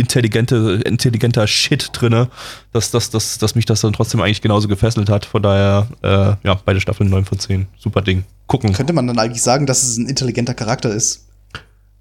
intelligente, 0.00 0.80
intelligenter 0.84 1.46
Shit 1.46 1.90
drinne, 1.92 2.28
dass, 2.72 2.90
dass, 2.90 3.10
dass, 3.10 3.38
dass 3.38 3.54
mich 3.54 3.66
das 3.66 3.80
dann 3.82 3.92
trotzdem 3.92 4.20
eigentlich 4.20 4.42
genauso 4.42 4.66
gefesselt 4.68 5.08
hat. 5.08 5.24
Von 5.24 5.42
daher, 5.42 5.86
äh, 6.02 6.46
ja, 6.46 6.60
beide 6.64 6.80
Staffeln 6.80 7.10
9 7.10 7.24
von 7.24 7.38
10. 7.38 7.66
Super 7.78 8.02
Ding. 8.02 8.24
Gucken. 8.46 8.72
Könnte 8.72 8.92
man 8.92 9.06
dann 9.06 9.18
eigentlich 9.18 9.42
sagen, 9.42 9.66
dass 9.66 9.82
es 9.82 9.96
ein 9.96 10.06
intelligenter 10.08 10.54
Charakter 10.54 10.90
ist? 10.92 11.26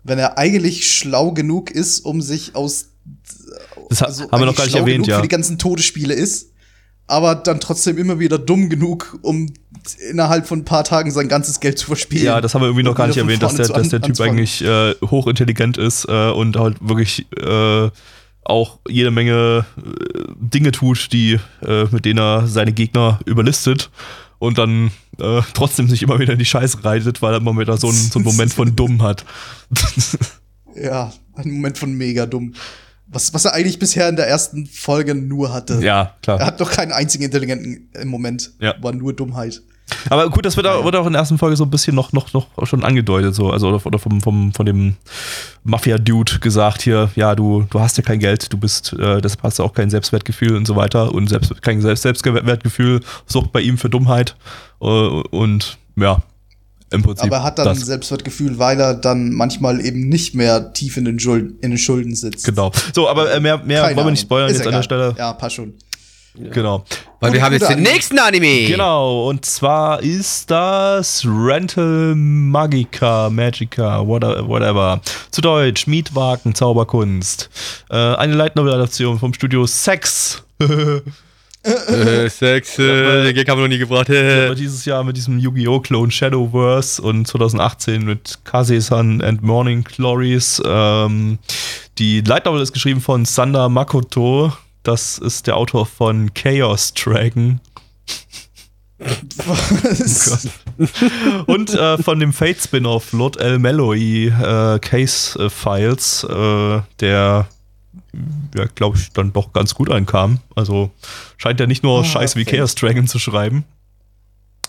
Wenn 0.04 0.18
er 0.18 0.38
eigentlich 0.38 0.92
schlau 0.92 1.32
genug 1.32 1.70
ist, 1.72 2.00
um 2.00 2.22
sich 2.22 2.56
aus. 2.56 2.88
Das 3.90 4.02
ha- 4.02 4.08
haben 4.32 4.42
wir 4.42 4.46
noch 4.46 4.56
gar 4.56 4.66
nicht 4.66 4.76
erwähnt, 4.76 5.06
ja. 5.08 5.18
für 5.18 5.22
die 5.22 5.28
ganzen 5.28 5.58
Todesspiele 5.58 6.14
ist, 6.14 6.52
aber 7.10 7.34
dann 7.34 7.60
trotzdem 7.60 7.98
immer 7.98 8.20
wieder 8.20 8.38
dumm 8.38 8.70
genug, 8.70 9.18
um 9.24 9.52
innerhalb 10.12 10.48
von 10.48 10.60
ein 10.60 10.66
paar 10.66 10.84
Tagen 10.84 11.10
sein 11.10 11.28
ganzes 11.28 11.60
Geld 11.60 11.80
zu 11.80 11.88
verspielen. 11.88 12.24
Ja, 12.24 12.40
das 12.40 12.54
haben 12.54 12.62
wir 12.62 12.68
irgendwie 12.68 12.84
noch 12.84 12.96
gar 12.96 13.08
nicht 13.08 13.18
erwähnt, 13.18 13.42
dass 13.42 13.56
der, 13.56 13.68
dass 13.68 13.90
der 13.90 14.02
Typ 14.02 14.20
eigentlich 14.22 14.64
äh, 14.64 14.94
hochintelligent 15.04 15.78
ist 15.80 16.06
äh, 16.08 16.30
und 16.30 16.56
halt 16.56 16.78
wirklich 16.82 17.26
äh, 17.36 17.90
auch 18.44 18.80
jede 18.88 19.10
Menge 19.10 19.66
äh, 19.78 20.24
Dinge 20.40 20.72
tut, 20.72 21.12
die 21.12 21.40
äh, 21.66 21.86
mit 21.90 22.06
denen 22.06 22.20
er 22.20 22.48
seine 22.48 22.74
Gegner 22.74 23.20
überlistet 23.26 23.90
und 24.38 24.60
dann 24.60 24.92
äh, 25.20 25.42
trotzdem 25.56 25.88
sich 25.88 26.04
immer 26.04 26.20
wieder 26.20 26.34
in 26.34 26.40
die 26.40 26.46
Scheiße 26.46 26.84
reitet, 26.84 27.24
weil 27.24 27.34
er 27.34 27.40
immer 27.40 27.58
wieder 27.58 27.78
so 27.78 27.88
einen, 27.88 27.98
so 27.98 28.20
einen 28.20 28.26
Moment 28.26 28.54
von 28.54 28.76
dumm 28.76 29.02
hat. 29.02 29.26
Ja, 30.76 31.12
ein 31.36 31.52
Moment 31.52 31.78
von 31.78 31.92
mega 31.94 32.26
dumm. 32.26 32.54
Was, 33.12 33.34
was 33.34 33.46
er 33.46 33.54
eigentlich 33.54 33.80
bisher 33.80 34.08
in 34.08 34.16
der 34.16 34.28
ersten 34.28 34.68
Folge 34.68 35.16
nur 35.16 35.52
hatte. 35.52 35.80
ja, 35.82 36.16
klar. 36.22 36.40
Er 36.40 36.46
hat 36.46 36.60
noch 36.60 36.72
keinen 36.72 36.92
einzigen 36.92 37.24
intelligenten 37.24 37.90
im 38.00 38.08
Moment. 38.08 38.52
Ja. 38.60 38.76
War 38.82 38.94
nur 38.94 39.14
Dummheit. 39.14 39.62
Aber 40.10 40.30
gut, 40.30 40.46
das 40.46 40.56
wird, 40.56 40.68
auch, 40.68 40.84
wird 40.84 40.96
auch 40.96 41.06
in 41.06 41.14
der 41.14 41.22
ersten 41.22 41.38
Folge 41.38 41.56
so 41.56 41.64
ein 41.64 41.70
bisschen 41.70 41.96
noch, 41.96 42.14
noch, 42.14 42.34
noch 42.34 42.48
schon 42.64 42.84
angedeutet, 42.84 43.36
so, 43.36 43.52
also 43.52 43.70
oder, 43.70 43.86
oder 43.86 44.00
vom, 44.00 44.22
vom, 44.22 44.54
von 44.54 44.66
dem 44.66 44.96
Mafia-Dude 45.64 46.40
gesagt 46.40 46.82
hier, 46.82 47.10
ja, 47.16 47.36
du, 47.36 47.66
du 47.70 47.80
hast 47.80 47.98
ja 47.98 48.04
kein 48.04 48.20
Geld, 48.20 48.52
du 48.52 48.58
bist, 48.58 48.94
äh, 48.94 49.22
deshalb 49.22 49.44
hast 49.44 49.60
du 49.60 49.64
auch 49.64 49.74
kein 49.74 49.90
Selbstwertgefühl 49.90 50.56
und 50.56 50.66
so 50.66 50.76
weiter 50.76 51.14
und 51.14 51.28
selbst, 51.28 51.62
kein 51.62 51.82
Selbst 51.82 52.04
Selbstwertgefühl 52.04 53.02
sorgt 53.26 53.52
bei 53.52 53.62
ihm 53.62 53.78
für 53.78 53.90
Dummheit 53.90 54.36
äh, 54.82 54.86
und 54.86 55.78
ja, 55.96 56.22
im 56.92 57.04
Prinzip. 57.04 57.26
Aber 57.26 57.38
er 57.38 57.44
hat 57.44 57.60
dann 57.60 57.66
das. 57.66 57.80
ein 57.80 57.86
Selbstwertgefühl, 57.86 58.58
weil 58.60 58.80
er 58.80 58.94
dann 58.94 59.32
manchmal 59.32 59.84
eben 59.86 60.10
nicht 60.10 60.36
mehr 60.36 60.74
tief 60.74 60.98
in 60.98 61.06
den, 61.06 61.20
Schuld, 61.20 61.54
in 61.62 61.72
den 61.72 61.78
Schulden 61.78 62.16
sitzt. 62.16 62.46
Genau. 62.46 62.72
So, 62.94 63.08
aber 63.08 63.32
äh, 63.32 63.40
mehr, 63.40 63.58
mehr 63.58 63.84
Keine 63.84 63.96
wollen 63.96 64.08
wir 64.08 64.12
nicht 64.12 64.22
spoilern 64.22 64.50
Ist 64.50 64.58
jetzt 64.58 64.68
an 64.68 64.74
der 64.74 64.80
egal. 64.80 64.84
Stelle. 64.84 65.16
Ja, 65.18 65.34
passt 65.34 65.56
schon. 65.56 65.74
Genau. 66.36 66.86
Weil 67.20 67.34
wir 67.34 67.42
haben 67.42 67.54
jetzt 67.54 67.64
den 67.68 67.80
Anime. 67.80 67.92
nächsten 67.92 68.20
Anime. 68.20 68.68
Genau, 68.68 69.28
und 69.28 69.44
zwar 69.46 70.02
ist 70.02 70.50
das 70.50 71.26
Rental 71.26 72.14
Magica, 72.16 73.30
Magica, 73.30 74.06
whatever. 74.06 74.48
whatever. 74.48 75.02
Zu 75.32 75.42
Deutsch, 75.42 75.88
Mietwagen, 75.88 76.56
Zauberkunst. 76.56 77.50
Äh, 77.90 77.96
eine 77.96 78.36
Light 78.36 78.56
Novel 78.56 78.74
Adaption 78.74 79.20
vom 79.20 79.34
Studio 79.34 79.66
Sex. 79.66 80.44
Äh, 81.64 82.30
Sex, 82.30 82.80
äh, 82.80 83.24
den 83.26 83.36
Gag 83.36 83.50
haben 83.50 83.58
wir 83.60 83.64
noch 83.64 83.70
nie 83.70 83.78
gebracht. 83.80 84.10
Aber 84.10 84.52
Äh. 84.52 84.56
dieses 84.56 84.86
Jahr 84.86 85.04
mit 85.04 85.18
diesem 85.18 85.40
Yu-Gi-Oh! 85.40 85.82
Clone 85.82 86.10
Shadowverse 86.12 87.02
und 87.02 87.28
2018 87.28 88.06
mit 88.06 88.40
Kase-san 88.46 89.22
and 89.22 89.44
Morning 89.44 89.84
Glories. 89.84 90.62
Ähm, 90.66 91.38
die 91.98 92.22
Light 92.22 92.46
Novel 92.46 92.62
ist 92.62 92.72
geschrieben 92.72 93.02
von 93.02 93.26
Sander 93.26 93.68
Makoto. 93.68 94.54
Das 94.84 95.18
ist 95.18 95.48
der 95.48 95.58
Autor 95.58 95.86
von 95.86 96.34
Chaos 96.34 96.94
Dragon. 96.94 97.60
Was? 99.46 100.48
Und 101.46 101.74
äh, 101.74 101.98
von 101.98 102.20
dem 102.20 102.34
Fate-Spin-Off 102.34 103.12
Lord 103.14 103.38
L. 103.38 103.60
Malloy 103.60 104.28
äh, 104.28 104.80
Case 104.80 105.38
äh, 105.42 105.50
Files, 105.50 106.24
äh, 106.24 106.82
der 107.00 107.48
ja, 108.56 108.66
glaube 108.76 108.98
ich, 108.98 109.12
dann 109.12 109.34
doch 109.34 109.54
ganz 109.54 109.74
gut 109.76 109.92
ankam. 109.92 110.40
Also 110.56 110.92
scheint 111.38 111.60
er 111.60 111.68
nicht 111.68 111.84
nur 111.84 112.02
Ah, 112.02 112.04
Scheiß 112.04 112.36
wie. 112.36 112.46
Chaos 112.46 112.76
Dragon 112.76 113.08
zu 113.08 113.20
schreiben. 113.20 113.66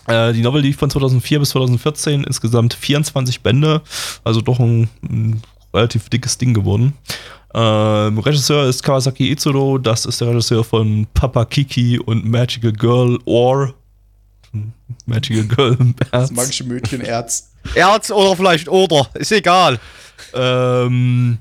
Äh, 0.07 0.33
die 0.33 0.41
Novel 0.41 0.61
lief 0.61 0.77
von 0.77 0.89
2004 0.89 1.39
bis 1.39 1.49
2014, 1.51 2.23
insgesamt 2.23 2.73
24 2.73 3.41
Bände, 3.41 3.81
also 4.23 4.41
doch 4.41 4.59
ein, 4.59 4.89
ein 5.03 5.41
relativ 5.73 6.09
dickes 6.09 6.37
Ding 6.37 6.53
geworden. 6.53 6.93
Ähm, 7.53 8.17
Regisseur 8.17 8.65
ist 8.67 8.81
Kawasaki 8.81 9.31
Izuro, 9.31 9.77
das 9.77 10.05
ist 10.05 10.19
der 10.21 10.29
Regisseur 10.29 10.63
von 10.63 11.05
Papa 11.13 11.45
Kiki 11.45 11.99
und 11.99 12.25
Magical 12.25 12.71
Girl 12.71 13.19
or 13.25 13.73
Magical 15.05 15.43
Girl 15.43 15.77
im 15.79 15.95
Das 15.97 16.09
Herz. 16.11 16.31
magische 16.31 16.63
Mädchen 16.63 17.01
Erz. 17.01 17.51
Erz 17.75 18.09
oder 18.09 18.35
vielleicht 18.35 18.67
oder, 18.69 19.07
ist 19.13 19.31
egal. 19.31 19.79
Ähm, 20.33 21.37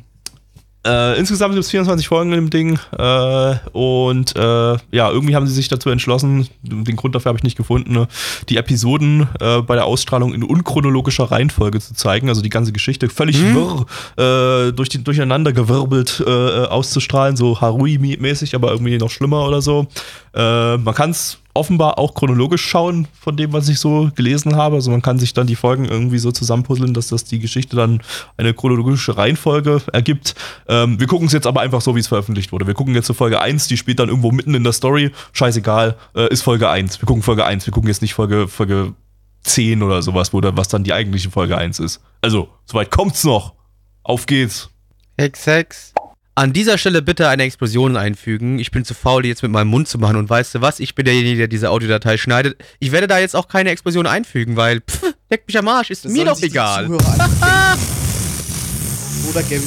äh, 0.86 1.18
insgesamt 1.18 1.54
gibt 1.54 1.64
es 1.64 1.70
24 1.70 2.08
Folgen 2.08 2.30
dem 2.30 2.48
Ding 2.48 2.78
äh, 2.96 3.54
und 3.72 4.34
äh, 4.34 4.76
ja, 4.90 5.10
irgendwie 5.10 5.36
haben 5.36 5.46
sie 5.46 5.52
sich 5.52 5.68
dazu 5.68 5.90
entschlossen, 5.90 6.48
den 6.62 6.96
Grund 6.96 7.14
dafür 7.14 7.30
habe 7.30 7.38
ich 7.38 7.42
nicht 7.42 7.58
gefunden, 7.58 7.92
ne, 7.92 8.08
die 8.48 8.56
Episoden 8.56 9.28
äh, 9.40 9.60
bei 9.60 9.74
der 9.74 9.84
Ausstrahlung 9.84 10.32
in 10.32 10.42
unchronologischer 10.42 11.30
Reihenfolge 11.30 11.80
zu 11.80 11.94
zeigen, 11.94 12.30
also 12.30 12.40
die 12.40 12.48
ganze 12.48 12.72
Geschichte 12.72 13.10
völlig 13.10 13.38
wirr, 13.42 13.86
äh, 14.16 14.72
durch 14.72 14.88
die, 14.88 15.04
durcheinander 15.04 15.52
gewirbelt 15.52 16.22
auszustrahlen, 16.26 17.36
so 17.36 17.60
Harui-mäßig, 17.60 18.54
aber 18.54 18.70
irgendwie 18.70 18.96
noch 18.98 19.10
schlimmer 19.10 19.46
oder 19.46 19.62
so. 19.62 19.86
Man 20.34 20.94
kann 20.94 21.10
es 21.10 21.38
offenbar 21.54 21.98
auch 21.98 22.14
chronologisch 22.14 22.64
schauen, 22.64 23.08
von 23.18 23.36
dem, 23.36 23.52
was 23.52 23.68
ich 23.68 23.78
so 23.78 24.10
gelesen 24.14 24.56
habe. 24.56 24.76
Also 24.76 24.90
man 24.90 25.02
kann 25.02 25.18
sich 25.18 25.34
dann 25.34 25.46
die 25.46 25.56
Folgen 25.56 25.84
irgendwie 25.84 26.18
so 26.18 26.30
zusammenpuzzeln, 26.30 26.94
dass 26.94 27.08
das 27.08 27.24
die 27.24 27.38
Geschichte 27.38 27.76
dann 27.76 28.02
eine 28.36 28.54
chronologische 28.54 29.16
Reihenfolge 29.16 29.82
ergibt. 29.92 30.34
Ähm, 30.68 31.00
wir 31.00 31.06
gucken 31.06 31.26
es 31.26 31.32
jetzt 31.32 31.46
aber 31.46 31.60
einfach 31.60 31.80
so, 31.80 31.96
wie 31.96 32.00
es 32.00 32.08
veröffentlicht 32.08 32.52
wurde. 32.52 32.66
Wir 32.66 32.74
gucken 32.74 32.94
jetzt 32.94 33.06
zu 33.06 33.14
Folge 33.14 33.40
1, 33.40 33.66
die 33.68 33.76
spielt 33.76 33.98
dann 33.98 34.08
irgendwo 34.08 34.30
mitten 34.30 34.54
in 34.54 34.64
der 34.64 34.72
Story. 34.72 35.10
Scheißegal, 35.32 35.96
äh, 36.14 36.32
ist 36.32 36.42
Folge 36.42 36.68
1. 36.68 37.00
Wir 37.00 37.06
gucken 37.06 37.22
Folge 37.22 37.44
1. 37.44 37.66
Wir 37.66 37.72
gucken 37.72 37.88
jetzt 37.88 38.02
nicht 38.02 38.14
Folge, 38.14 38.46
Folge 38.46 38.94
10 39.42 39.82
oder 39.82 40.02
sowas, 40.02 40.32
wo 40.32 40.40
dann, 40.40 40.56
was 40.56 40.68
dann 40.68 40.84
die 40.84 40.92
eigentliche 40.92 41.30
Folge 41.30 41.56
1 41.56 41.80
ist. 41.80 42.00
Also, 42.20 42.48
soweit 42.66 42.90
kommt's 42.90 43.24
noch. 43.24 43.54
Auf 44.02 44.26
geht's. 44.26 44.70
Hex, 45.18 45.46
Hex. 45.46 45.92
An 46.40 46.54
dieser 46.54 46.78
Stelle 46.78 47.02
bitte 47.02 47.28
eine 47.28 47.42
Explosion 47.42 47.98
einfügen. 47.98 48.58
Ich 48.60 48.70
bin 48.70 48.82
zu 48.86 48.94
faul, 48.94 49.22
die 49.22 49.28
jetzt 49.28 49.42
mit 49.42 49.52
meinem 49.52 49.68
Mund 49.68 49.88
zu 49.88 49.98
machen. 49.98 50.16
Und 50.16 50.30
weißt 50.30 50.54
du 50.54 50.62
was? 50.62 50.80
Ich 50.80 50.94
bin 50.94 51.04
derjenige, 51.04 51.36
der 51.36 51.48
diese 51.48 51.68
Audiodatei 51.68 52.16
schneidet. 52.16 52.56
Ich 52.78 52.92
werde 52.92 53.06
da 53.06 53.18
jetzt 53.18 53.36
auch 53.36 53.46
keine 53.46 53.68
Explosion 53.68 54.06
einfügen, 54.06 54.56
weil, 54.56 54.80
pff, 54.80 55.02
leck 55.28 55.42
mich 55.46 55.58
am 55.58 55.68
Arsch, 55.68 55.90
ist 55.90 56.06
Das 56.06 56.12
mir 56.12 56.24
doch 56.24 56.40
egal. 56.40 56.86
Oder 56.88 57.02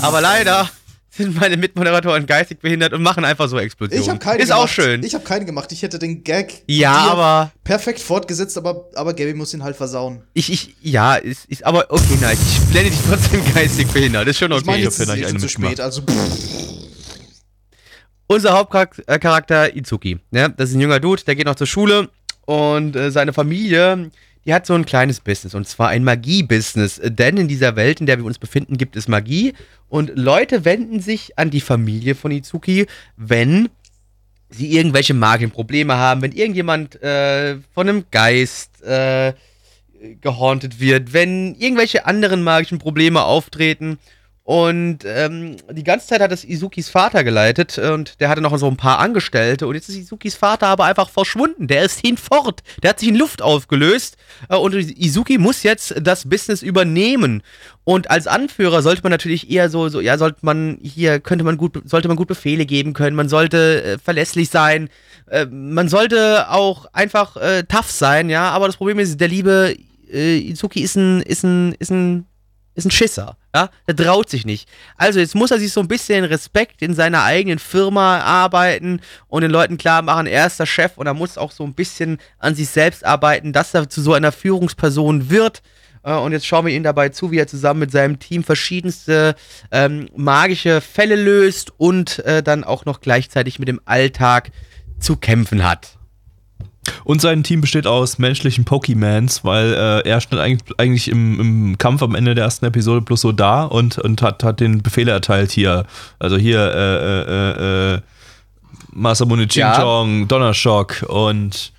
Aber 0.02 0.20
leider 0.20 0.68
sind 1.16 1.40
meine 1.40 1.58
Mitmoderatoren 1.58 2.26
geistig 2.26 2.60
behindert 2.60 2.92
und 2.94 3.04
machen 3.04 3.24
einfach 3.24 3.48
so 3.48 3.60
Explosionen. 3.60 4.02
Ich 4.02 4.10
habe 4.10 4.18
keine 4.18 4.42
Ist 4.42 4.50
gemacht. 4.50 4.64
auch 4.64 4.68
schön. 4.68 5.04
Ich 5.04 5.14
habe 5.14 5.24
keine 5.24 5.46
gemacht. 5.46 5.72
Ich 5.72 5.84
hätte 5.84 6.00
den 6.00 6.24
Gag 6.24 6.64
ja, 6.68 6.92
aber 6.92 7.52
perfekt 7.64 8.00
fortgesetzt, 8.00 8.58
aber, 8.58 8.90
aber 8.96 9.14
Gabby 9.14 9.36
muss 9.36 9.54
ihn 9.54 9.64
halt 9.64 9.76
versauen. 9.76 10.24
ich, 10.34 10.52
ich, 10.52 10.76
ja, 10.82 11.16
ist, 11.16 11.46
ist 11.46 11.64
aber 11.66 11.86
okay, 11.90 12.18
nein, 12.20 12.36
ich 12.42 12.60
blende 12.72 12.90
dich 12.90 13.00
trotzdem 13.08 13.42
geistig 13.54 13.88
behindert. 13.90 14.28
Ist 14.28 14.40
schon 14.40 14.52
Ich 14.54 14.66
meine, 14.66 14.78
okay. 14.78 14.86
jetzt 14.86 15.00
ist 15.00 15.08
es 15.08 15.10
hab 15.10 15.34
eh 15.34 15.38
zu 15.38 15.50
spät. 15.50 15.80
Also, 15.80 16.02
Unser 18.26 18.54
Hauptcharakter 18.54 19.76
Izuki, 19.76 20.18
ne? 20.32 20.52
das 20.58 20.70
ist 20.70 20.76
ein 20.76 20.82
junger 20.82 21.00
Dude, 21.00 21.24
der 21.24 21.36
geht 21.36 21.46
noch 21.46 21.56
zur 21.56 21.68
Schule 21.68 22.10
und 22.46 22.96
äh, 22.96 23.12
seine 23.12 23.34
Familie, 23.34 24.10
die 24.46 24.54
hat 24.54 24.66
so 24.66 24.74
ein 24.74 24.86
kleines 24.86 25.20
Business 25.20 25.56
und 25.56 25.68
zwar 25.68 25.90
ein 25.90 26.04
Magie-Business. 26.04 27.00
Denn 27.04 27.38
in 27.38 27.48
dieser 27.48 27.76
Welt, 27.76 28.00
in 28.00 28.06
der 28.06 28.18
wir 28.18 28.26
uns 28.26 28.40
befinden, 28.40 28.78
gibt 28.78 28.96
es 28.96 29.08
Magie 29.08 29.54
und 29.90 30.12
Leute 30.16 30.66
wenden 30.66 31.00
sich 31.00 31.38
an 31.38 31.50
die 31.50 31.62
Familie 31.62 32.16
von 32.16 32.32
Izuki, 32.32 32.88
wenn 33.16 33.70
sie 34.50 34.76
irgendwelche 34.76 35.14
Magienprobleme 35.14 35.96
haben, 35.96 36.22
wenn 36.22 36.32
irgendjemand 36.32 37.02
äh, 37.02 37.58
von 37.74 37.90
einem 37.90 38.06
Geist 38.12 38.84
äh, 38.84 39.34
gehauntet 40.22 40.80
wird, 40.80 41.14
wenn 41.14 41.56
irgendwelche 41.56 42.06
anderen 42.06 42.44
magischen 42.44 42.80
Probleme 42.80 43.24
auftreten. 43.24 43.98
Und 44.46 45.06
ähm, 45.06 45.56
die 45.72 45.86
ganze 45.86 46.08
Zeit 46.08 46.20
hat 46.20 46.32
das 46.32 46.44
Izukis 46.44 46.90
Vater 46.90 47.24
geleitet 47.24 47.78
und 47.78 48.20
der 48.20 48.28
hatte 48.28 48.42
noch 48.42 48.58
so 48.58 48.68
ein 48.68 48.76
paar 48.76 49.00
Angestellte 49.00 49.68
und 49.68 49.76
jetzt 49.76 49.88
ist 49.88 49.96
Izukis 49.96 50.36
Vater 50.36 50.68
aber 50.68 50.84
einfach 50.84 51.10
verschwunden. 51.10 51.68
Der 51.68 51.84
ist 51.84 52.02
hinfort. 52.02 52.62
Der 52.82 52.90
hat 52.90 53.00
sich 53.00 53.08
in 53.08 53.16
Luft 53.16 53.42
aufgelöst 53.42 54.18
äh, 54.50 54.58
und 54.58 54.74
Izuki 54.74 55.38
muss 55.38 55.64
jetzt 55.64 55.96
das 56.02 56.28
Business 56.28 56.62
übernehmen. 56.62 57.42
Und 57.86 58.12
als 58.12 58.28
Anführer 58.28 58.82
sollte 58.82 59.04
man 59.04 59.12
natürlich 59.12 59.50
eher 59.50 59.70
so, 59.70 59.88
so 59.88 60.02
ja, 60.02 60.18
sollte 60.18 60.40
man 60.42 60.78
hier, 60.82 61.22
könnte 61.22 61.46
man 61.46 61.56
gut, 61.56 61.82
sollte 61.86 62.10
man 62.10 62.18
gut 62.18 62.28
Befehle 62.28 62.66
geben 62.66 62.92
können, 62.92 63.16
man 63.16 63.30
sollte 63.30 63.84
äh, 63.84 63.98
verlässlich 63.98 64.50
sein, 64.50 64.90
äh, 65.30 65.46
man 65.46 65.88
sollte 65.88 66.50
auch 66.50 66.86
einfach 66.92 67.38
äh, 67.38 67.64
tough 67.64 67.92
sein, 67.92 68.30
ja, 68.30 68.50
aber 68.50 68.68
das 68.68 68.76
Problem 68.76 69.00
ist, 69.00 69.22
der 69.22 69.30
liebe 69.30 69.76
äh, 70.12 70.38
Izuki 70.38 70.82
ist 70.82 70.98
ein, 70.98 71.22
ist 71.22 71.44
ein, 71.44 71.76
ist 71.80 71.92
ein 71.92 72.26
ist 72.76 72.86
ein 72.86 72.92
Schisser, 72.92 73.38
ja, 73.56 73.70
der 73.88 73.96
traut 73.96 74.30
sich 74.30 74.46
nicht. 74.46 74.68
Also 74.98 75.20
jetzt 75.20 75.36
muss 75.36 75.52
er 75.52 75.60
sich 75.60 75.72
so 75.72 75.80
ein 75.80 75.88
bisschen 75.88 76.24
Respekt 76.26 76.82
in 76.82 76.94
seiner 76.94 77.24
eigenen 77.24 77.60
Firma 77.60 78.20
arbeiten 78.20 79.00
und 79.28 79.42
den 79.42 79.52
Leuten 79.52 79.78
klar 79.78 80.02
machen, 80.02 80.26
er 80.26 80.48
ist 80.48 80.60
der 80.60 80.66
Chef 80.66 80.98
und 80.98 81.06
er 81.06 81.14
muss 81.14 81.38
auch 81.38 81.52
so 81.52 81.64
ein 81.64 81.74
bisschen 81.74 82.18
an 82.40 82.56
sich 82.56 82.70
selbst 82.70 83.06
arbeiten, 83.06 83.54
dass 83.54 83.74
er 83.74 83.90
zu 83.90 84.02
so 84.02 84.14
einer 84.14 84.32
Führungsperson 84.32 85.30
wird. 85.30 85.62
Äh, 86.04 86.14
Und 86.14 86.32
jetzt 86.32 86.48
schauen 86.48 86.66
wir 86.66 86.74
ihm 86.74 86.84
dabei 86.84 87.10
zu, 87.10 87.32
wie 87.32 87.38
er 87.38 87.48
zusammen 87.48 87.82
mit 87.82 87.92
seinem 87.92 88.18
Team 88.18 88.44
verschiedenste 88.44 89.36
ähm, 89.72 90.10
magische 90.16 90.82
Fälle 90.82 91.16
löst 91.16 91.72
und 91.78 92.20
äh, 92.26 92.42
dann 92.42 92.64
auch 92.64 92.86
noch 92.86 93.02
gleichzeitig 93.02 93.60
mit 93.60 93.68
dem 93.68 93.82
Alltag 93.86 94.52
zu 95.00 95.16
kämpfen 95.16 95.64
hat. 95.64 96.00
Und 97.04 97.22
sein 97.22 97.44
Team 97.44 97.62
besteht 97.62 97.88
aus 97.88 98.18
menschlichen 98.18 98.66
Pokemans, 98.66 99.44
weil 99.44 99.74
äh, 99.74 100.08
er 100.10 100.22
stand 100.22 100.42
eigentlich, 100.42 100.80
eigentlich 100.80 101.08
im, 101.10 101.40
im 101.40 101.78
Kampf 101.78 102.02
am 102.04 102.16
Ende 102.16 102.36
der 102.36 102.46
ersten 102.46 102.66
Episode 102.66 103.02
bloß 103.02 103.22
so 103.22 103.32
da 103.32 103.64
und, 103.64 103.98
und 103.98 104.22
hat, 104.22 104.44
hat 104.44 104.60
den 104.60 104.82
Befehle 104.82 105.12
erteilt 105.12 105.52
hier. 105.52 105.86
Also 106.20 106.38
hier, 106.38 106.60
äh, 106.60 107.22
äh, 107.22 107.94
äh, 107.96 108.02
Masamune 108.92 109.48
Ja. 109.52 109.74
Ching-Chong, 109.74 110.28
Donnershock 110.28 111.04
und, 111.08 111.72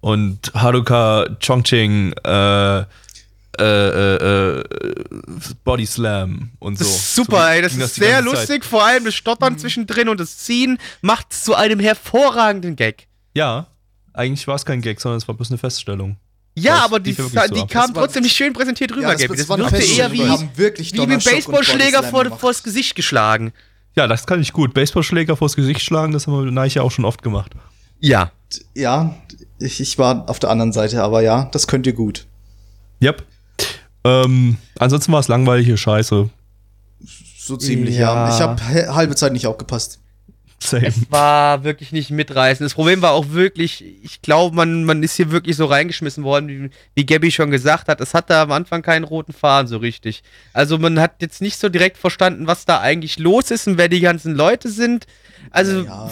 und 0.00 0.52
Haruka 0.54 1.26
Chongqing, 1.40 2.12
äh, 2.24 2.78
äh, 2.80 2.84
äh, 3.60 4.58
äh, 4.60 4.64
Body 5.64 5.84
Slam 5.86 6.50
und 6.60 6.78
so. 6.78 6.84
Das 6.84 6.94
ist 6.94 7.14
super, 7.16 7.42
So 7.42 7.48
ey. 7.48 7.62
Das 7.62 7.74
ist 7.74 7.94
sehr 7.96 8.10
ganze 8.22 8.30
Zeit. 8.30 8.38
lustig. 8.38 8.64
Vor 8.64 8.84
allem 8.84 9.04
das 9.04 9.14
Stottern 9.16 9.58
zwischendrin 9.58 10.08
und 10.08 10.20
das 10.20 10.38
Ziehen 10.38 10.78
macht 11.00 11.28
es 11.32 11.42
zu 11.42 11.54
einem 11.56 11.80
hervorragenden 11.80 12.76
Gag. 12.76 13.08
Ja, 13.34 13.66
eigentlich 14.18 14.46
war 14.46 14.56
es 14.56 14.66
kein 14.66 14.80
Gag, 14.80 15.00
sondern 15.00 15.18
es 15.18 15.28
war 15.28 15.34
bloß 15.34 15.50
eine 15.50 15.58
Feststellung. 15.58 16.16
Ja, 16.54 16.76
Das 16.76 16.84
aber 16.84 17.00
die, 17.00 17.12
ja 17.12 17.18
wirklich 17.18 17.42
so 17.48 17.54
die 17.54 17.72
kam 17.72 17.92
Das 17.94 18.02
trotzdem 18.02 18.22
nicht 18.24 18.36
schön 18.36 18.52
präsentiert 18.52 18.90
rüber, 18.92 19.16
ja, 19.16 19.26
das, 19.26 19.36
das 19.36 19.48
war 19.48 19.56
eine 19.58 19.70
wirkte 19.70 19.86
eher 19.86 20.12
wie, 20.12 20.18
Wir 20.18 20.30
haben 20.30 20.50
wirklich 20.56 20.92
wie 20.92 21.06
mit 21.06 21.24
Baseballschläger 21.24 22.02
vor, 22.02 22.24
vors 22.36 22.62
Gesicht 22.62 22.96
geschlagen. 22.96 23.52
Ja, 23.94 24.06
das 24.06 24.26
kann 24.26 24.40
ich 24.40 24.52
gut. 24.52 24.74
Baseballschläger 24.74 25.36
vors 25.36 25.56
Gesicht 25.56 25.82
schlagen, 25.82 26.12
das 26.12 26.26
haben 26.26 26.34
wir 26.34 26.42
mit 26.42 26.54
Neiche 26.54 26.82
auch 26.82 26.90
schon 26.90 27.04
oft 27.04 27.22
gemacht. 27.22 27.52
Ja. 28.00 28.32
Ja, 28.74 29.14
ich, 29.58 29.80
ich 29.80 29.98
war 29.98 30.28
auf 30.28 30.38
der 30.38 30.50
anderen 30.50 30.72
Seite, 30.72 31.02
aber 31.02 31.22
ja, 31.22 31.48
das 31.52 31.66
könnt 31.66 31.86
ihr 31.86 31.92
gut. 31.92 32.26
Yep. 33.02 33.24
Ähm, 34.04 34.56
ansonsten 34.78 35.12
war 35.12 35.20
es 35.20 35.28
langweilige 35.28 35.76
Scheiße. 35.76 36.30
So 37.38 37.56
ziemlich, 37.56 37.96
ja. 37.96 38.28
Ja. 38.28 38.34
Ich 38.34 38.40
habe 38.40 38.94
halbe 38.94 39.14
Zeit 39.14 39.32
nicht 39.32 39.46
aufgepasst. 39.46 40.00
Same. 40.60 40.86
Es 40.86 41.10
war 41.10 41.62
wirklich 41.62 41.92
nicht 41.92 42.10
mitreißend. 42.10 42.64
Das 42.64 42.74
Problem 42.74 43.00
war 43.00 43.12
auch 43.12 43.30
wirklich, 43.30 43.84
ich 44.02 44.22
glaube, 44.22 44.56
man, 44.56 44.84
man 44.84 45.02
ist 45.04 45.14
hier 45.14 45.30
wirklich 45.30 45.56
so 45.56 45.66
reingeschmissen 45.66 46.24
worden, 46.24 46.48
wie, 46.48 46.70
wie 46.96 47.06
Gabby 47.06 47.30
schon 47.30 47.50
gesagt 47.52 47.86
hat. 47.88 48.00
Es 48.00 48.12
hatte 48.12 48.36
am 48.36 48.50
Anfang 48.52 48.82
keinen 48.82 49.04
roten 49.04 49.32
Faden 49.32 49.68
so 49.68 49.76
richtig. 49.76 50.22
Also 50.52 50.76
man 50.78 50.98
hat 50.98 51.22
jetzt 51.22 51.40
nicht 51.40 51.58
so 51.60 51.68
direkt 51.68 51.96
verstanden, 51.96 52.46
was 52.48 52.64
da 52.64 52.80
eigentlich 52.80 53.18
los 53.18 53.50
ist 53.52 53.68
und 53.68 53.78
wer 53.78 53.88
die 53.88 54.00
ganzen 54.00 54.34
Leute 54.34 54.68
sind. 54.68 55.06
Also 55.50 55.82
Ja, 55.82 56.10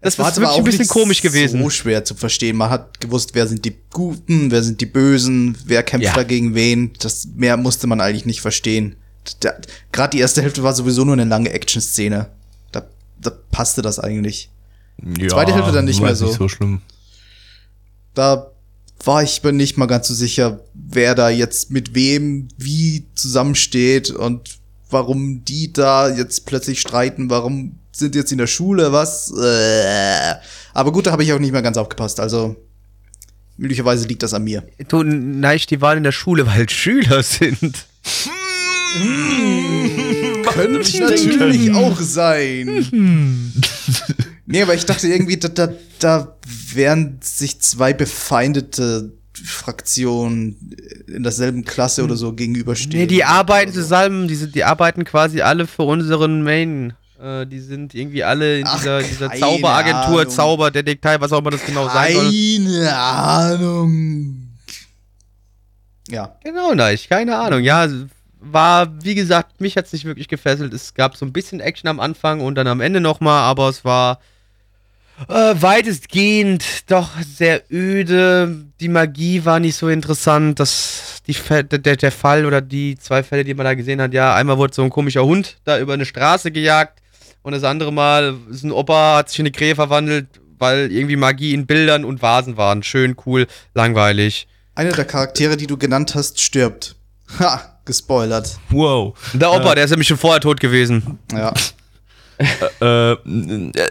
das 0.00 0.18
war 0.18 0.26
wirklich 0.36 0.48
auch 0.48 0.58
ein 0.58 0.64
bisschen 0.64 0.86
komisch 0.88 1.20
gewesen. 1.20 1.60
so 1.60 1.68
schwer 1.68 2.04
zu 2.04 2.14
verstehen. 2.14 2.56
Man 2.56 2.70
hat 2.70 3.00
gewusst, 3.00 3.30
wer 3.34 3.46
sind 3.48 3.64
die 3.64 3.74
Guten, 3.90 4.52
wer 4.52 4.62
sind 4.62 4.80
die 4.80 4.86
Bösen, 4.86 5.58
wer 5.66 5.82
kämpft 5.82 6.06
Ja. 6.06 6.14
da 6.14 6.22
gegen 6.22 6.54
wen. 6.54 6.92
Das 7.00 7.26
mehr 7.34 7.56
musste 7.56 7.88
man 7.88 8.00
eigentlich 8.00 8.24
nicht 8.24 8.40
verstehen. 8.40 8.96
Gerade 9.92 10.10
die 10.16 10.20
erste 10.20 10.42
Hälfte 10.42 10.62
war 10.62 10.74
sowieso 10.74 11.04
nur 11.04 11.14
eine 11.14 11.24
lange 11.24 11.50
Action-Szene. 11.50 12.30
Da, 13.20 13.30
passte 13.50 13.82
das 13.82 13.98
eigentlich. 13.98 14.50
Ja, 15.18 15.28
Zweite 15.28 15.54
Hälfte 15.54 15.72
dann 15.72 15.84
nicht 15.84 16.00
mehr 16.00 16.14
so. 16.14 16.26
Nicht 16.26 16.38
so 16.38 16.48
schlimm. 16.48 16.82
Da 18.14 18.50
war 19.04 19.22
ich 19.22 19.42
mir 19.42 19.52
nicht 19.52 19.76
mal 19.76 19.86
ganz 19.86 20.08
so 20.08 20.14
sicher, 20.14 20.60
wer 20.74 21.14
da 21.14 21.30
jetzt 21.30 21.70
mit 21.70 21.94
wem 21.94 22.48
wie 22.58 23.06
zusammensteht 23.14 24.10
und 24.10 24.58
warum 24.90 25.44
die 25.44 25.72
da 25.72 26.08
jetzt 26.08 26.46
plötzlich 26.46 26.80
streiten, 26.80 27.30
warum 27.30 27.76
sind 27.92 28.14
jetzt 28.14 28.32
in 28.32 28.38
der 28.38 28.46
Schule, 28.46 28.92
was? 28.92 29.32
Äh. 29.36 30.34
Aber 30.74 30.92
gut, 30.92 31.06
da 31.06 31.12
habe 31.12 31.22
ich 31.22 31.32
auch 31.32 31.38
nicht 31.38 31.52
mehr 31.52 31.62
ganz 31.62 31.76
aufgepasst. 31.76 32.20
Also 32.20 32.56
möglicherweise 33.56 34.06
liegt 34.06 34.22
das 34.22 34.34
an 34.34 34.44
mir. 34.44 34.64
Du, 34.88 35.02
nein, 35.02 35.60
die 35.68 35.80
waren 35.80 35.98
in 35.98 36.04
der 36.04 36.12
Schule, 36.12 36.46
weil 36.46 36.68
Schüler 36.68 37.22
sind. 37.22 37.86
Könnte 40.42 41.00
natürlich 41.00 41.72
auch 41.72 41.98
sein. 42.00 42.84
nee, 44.46 44.62
aber 44.62 44.74
ich 44.74 44.86
dachte 44.86 45.08
irgendwie, 45.08 45.36
da, 45.36 45.48
da, 45.48 45.72
da 45.98 46.36
wären 46.72 47.18
sich 47.22 47.60
zwei 47.60 47.92
befeindete 47.92 49.12
Fraktionen 49.44 50.76
in 51.06 51.22
derselben 51.22 51.64
Klasse 51.64 52.04
oder 52.04 52.16
so 52.16 52.32
gegenüberstehen. 52.32 53.00
Nee, 53.00 53.06
die 53.06 53.24
arbeiten 53.24 53.72
zusammen, 53.72 54.28
die, 54.28 54.34
sind, 54.34 54.54
die 54.54 54.64
arbeiten 54.64 55.04
quasi 55.04 55.40
alle 55.40 55.66
für 55.66 55.82
unseren 55.82 56.42
Main. 56.42 56.92
Äh, 57.20 57.46
die 57.46 57.60
sind 57.60 57.94
irgendwie 57.94 58.24
alle 58.24 58.58
in 58.60 58.66
Ach, 58.66 58.78
dieser, 58.78 59.02
dieser 59.02 59.28
keine 59.28 59.40
Zauberagentur, 59.40 60.20
Ahnung. 60.20 60.30
Zauberdetektei, 60.30 61.20
was 61.20 61.32
auch 61.32 61.40
immer 61.40 61.50
das 61.50 61.64
genau 61.64 61.88
sein 61.88 62.14
soll. 62.14 62.24
Keine 62.24 62.96
Ahnung. 62.96 64.36
Ja. 66.08 66.36
Genau, 66.42 66.74
nein, 66.74 66.98
keine 67.08 67.36
Ahnung. 67.36 67.62
Ja, 67.62 67.88
war, 68.40 68.88
wie 69.04 69.14
gesagt, 69.14 69.60
mich 69.60 69.76
hat's 69.76 69.92
nicht 69.92 70.04
wirklich 70.04 70.28
gefesselt. 70.28 70.72
Es 70.72 70.94
gab 70.94 71.16
so 71.16 71.26
ein 71.26 71.32
bisschen 71.32 71.60
Action 71.60 71.88
am 71.88 72.00
Anfang 72.00 72.40
und 72.40 72.54
dann 72.54 72.66
am 72.66 72.80
Ende 72.80 73.00
nochmal, 73.00 73.42
aber 73.42 73.68
es 73.68 73.84
war 73.84 74.20
äh, 75.28 75.54
weitestgehend 75.54 76.90
doch 76.90 77.10
sehr 77.20 77.62
öde. 77.70 78.64
Die 78.80 78.88
Magie 78.88 79.44
war 79.44 79.60
nicht 79.60 79.76
so 79.76 79.88
interessant. 79.88 80.58
Das, 80.58 81.22
die, 81.26 81.36
der, 81.60 81.96
der 81.96 82.12
Fall 82.12 82.46
oder 82.46 82.60
die 82.60 82.96
zwei 82.98 83.22
Fälle, 83.22 83.44
die 83.44 83.54
man 83.54 83.64
da 83.64 83.74
gesehen 83.74 84.00
hat, 84.00 84.14
ja, 84.14 84.34
einmal 84.34 84.58
wurde 84.58 84.74
so 84.74 84.82
ein 84.82 84.90
komischer 84.90 85.24
Hund 85.24 85.58
da 85.64 85.78
über 85.78 85.92
eine 85.92 86.06
Straße 86.06 86.50
gejagt 86.50 87.00
und 87.42 87.52
das 87.52 87.64
andere 87.64 87.92
Mal 87.92 88.36
ist 88.50 88.64
ein 88.64 88.72
Opa, 88.72 89.18
hat 89.18 89.30
sich 89.30 89.38
in 89.38 89.46
eine 89.46 89.52
Krähe 89.52 89.74
verwandelt, 89.74 90.28
weil 90.58 90.90
irgendwie 90.92 91.16
Magie 91.16 91.54
in 91.54 91.66
Bildern 91.66 92.04
und 92.04 92.22
Vasen 92.22 92.56
waren. 92.56 92.82
Schön, 92.82 93.16
cool, 93.26 93.46
langweilig. 93.74 94.46
Einer 94.74 94.92
der 94.92 95.04
Charaktere, 95.04 95.56
die 95.56 95.66
du 95.66 95.76
genannt 95.76 96.14
hast, 96.14 96.40
stirbt. 96.40 96.96
Ha, 97.38 97.69
gespoilert. 97.84 98.58
Wow. 98.70 99.14
Der 99.32 99.50
Opa, 99.52 99.74
der 99.74 99.84
ist 99.84 99.90
nämlich 99.90 100.08
schon 100.08 100.16
vorher 100.18 100.40
tot 100.40 100.60
gewesen. 100.60 101.18
Ja. 101.32 101.52
äh, 102.80 103.12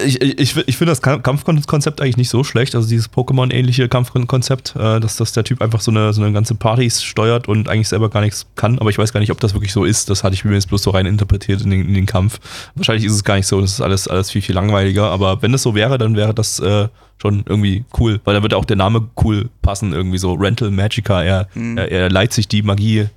ich 0.03 0.21
ich, 0.21 0.57
ich 0.57 0.77
finde 0.77 0.91
das 0.91 1.01
Kampfkonzept 1.01 2.01
eigentlich 2.01 2.17
nicht 2.17 2.29
so 2.29 2.43
schlecht. 2.43 2.75
Also 2.75 2.89
dieses 2.89 3.11
Pokémon-ähnliche 3.11 3.87
Kampfkonzept, 3.87 4.75
äh, 4.75 4.99
dass, 4.99 5.17
dass 5.17 5.33
der 5.33 5.43
Typ 5.43 5.61
einfach 5.61 5.81
so 5.81 5.91
eine, 5.91 6.13
so 6.13 6.21
eine 6.23 6.33
ganze 6.33 6.55
Partys 6.55 7.03
steuert 7.03 7.47
und 7.47 7.69
eigentlich 7.69 7.89
selber 7.89 8.09
gar 8.09 8.21
nichts 8.21 8.47
kann. 8.55 8.79
Aber 8.79 8.89
ich 8.89 8.97
weiß 8.97 9.13
gar 9.13 9.19
nicht, 9.19 9.31
ob 9.31 9.39
das 9.39 9.53
wirklich 9.53 9.71
so 9.71 9.85
ist. 9.85 10.09
Das 10.09 10.23
hatte 10.23 10.33
ich 10.33 10.45
mir 10.45 10.53
jetzt 10.53 10.67
bloß 10.67 10.81
so 10.81 10.89
rein 10.89 11.05
interpretiert 11.05 11.61
in 11.61 11.69
den, 11.69 11.87
in 11.87 11.93
den 11.93 12.05
Kampf. 12.05 12.39
Wahrscheinlich 12.75 13.05
ist 13.05 13.13
es 13.13 13.23
gar 13.23 13.35
nicht 13.35 13.47
so. 13.47 13.61
Das 13.61 13.73
ist 13.73 13.81
alles, 13.81 14.07
alles 14.07 14.31
viel, 14.31 14.41
viel 14.41 14.55
langweiliger. 14.55 15.09
Aber 15.11 15.41
wenn 15.41 15.53
es 15.53 15.61
so 15.61 15.75
wäre, 15.75 15.97
dann 15.97 16.15
wäre 16.15 16.33
das 16.33 16.59
äh, 16.59 16.87
schon 17.21 17.43
irgendwie 17.47 17.85
cool. 17.99 18.19
Weil 18.23 18.33
da 18.33 18.41
würde 18.41 18.57
auch 18.57 18.65
der 18.65 18.77
Name 18.77 19.09
cool 19.23 19.49
passen. 19.61 19.93
Irgendwie 19.93 20.17
so 20.17 20.33
Rental 20.33 20.71
Magica. 20.71 21.21
Er, 21.21 21.47
mhm. 21.53 21.77
er, 21.77 21.91
er 21.91 22.09
leiht 22.09 22.33
sich 22.33 22.47
die 22.47 22.63
Magie 22.63 23.09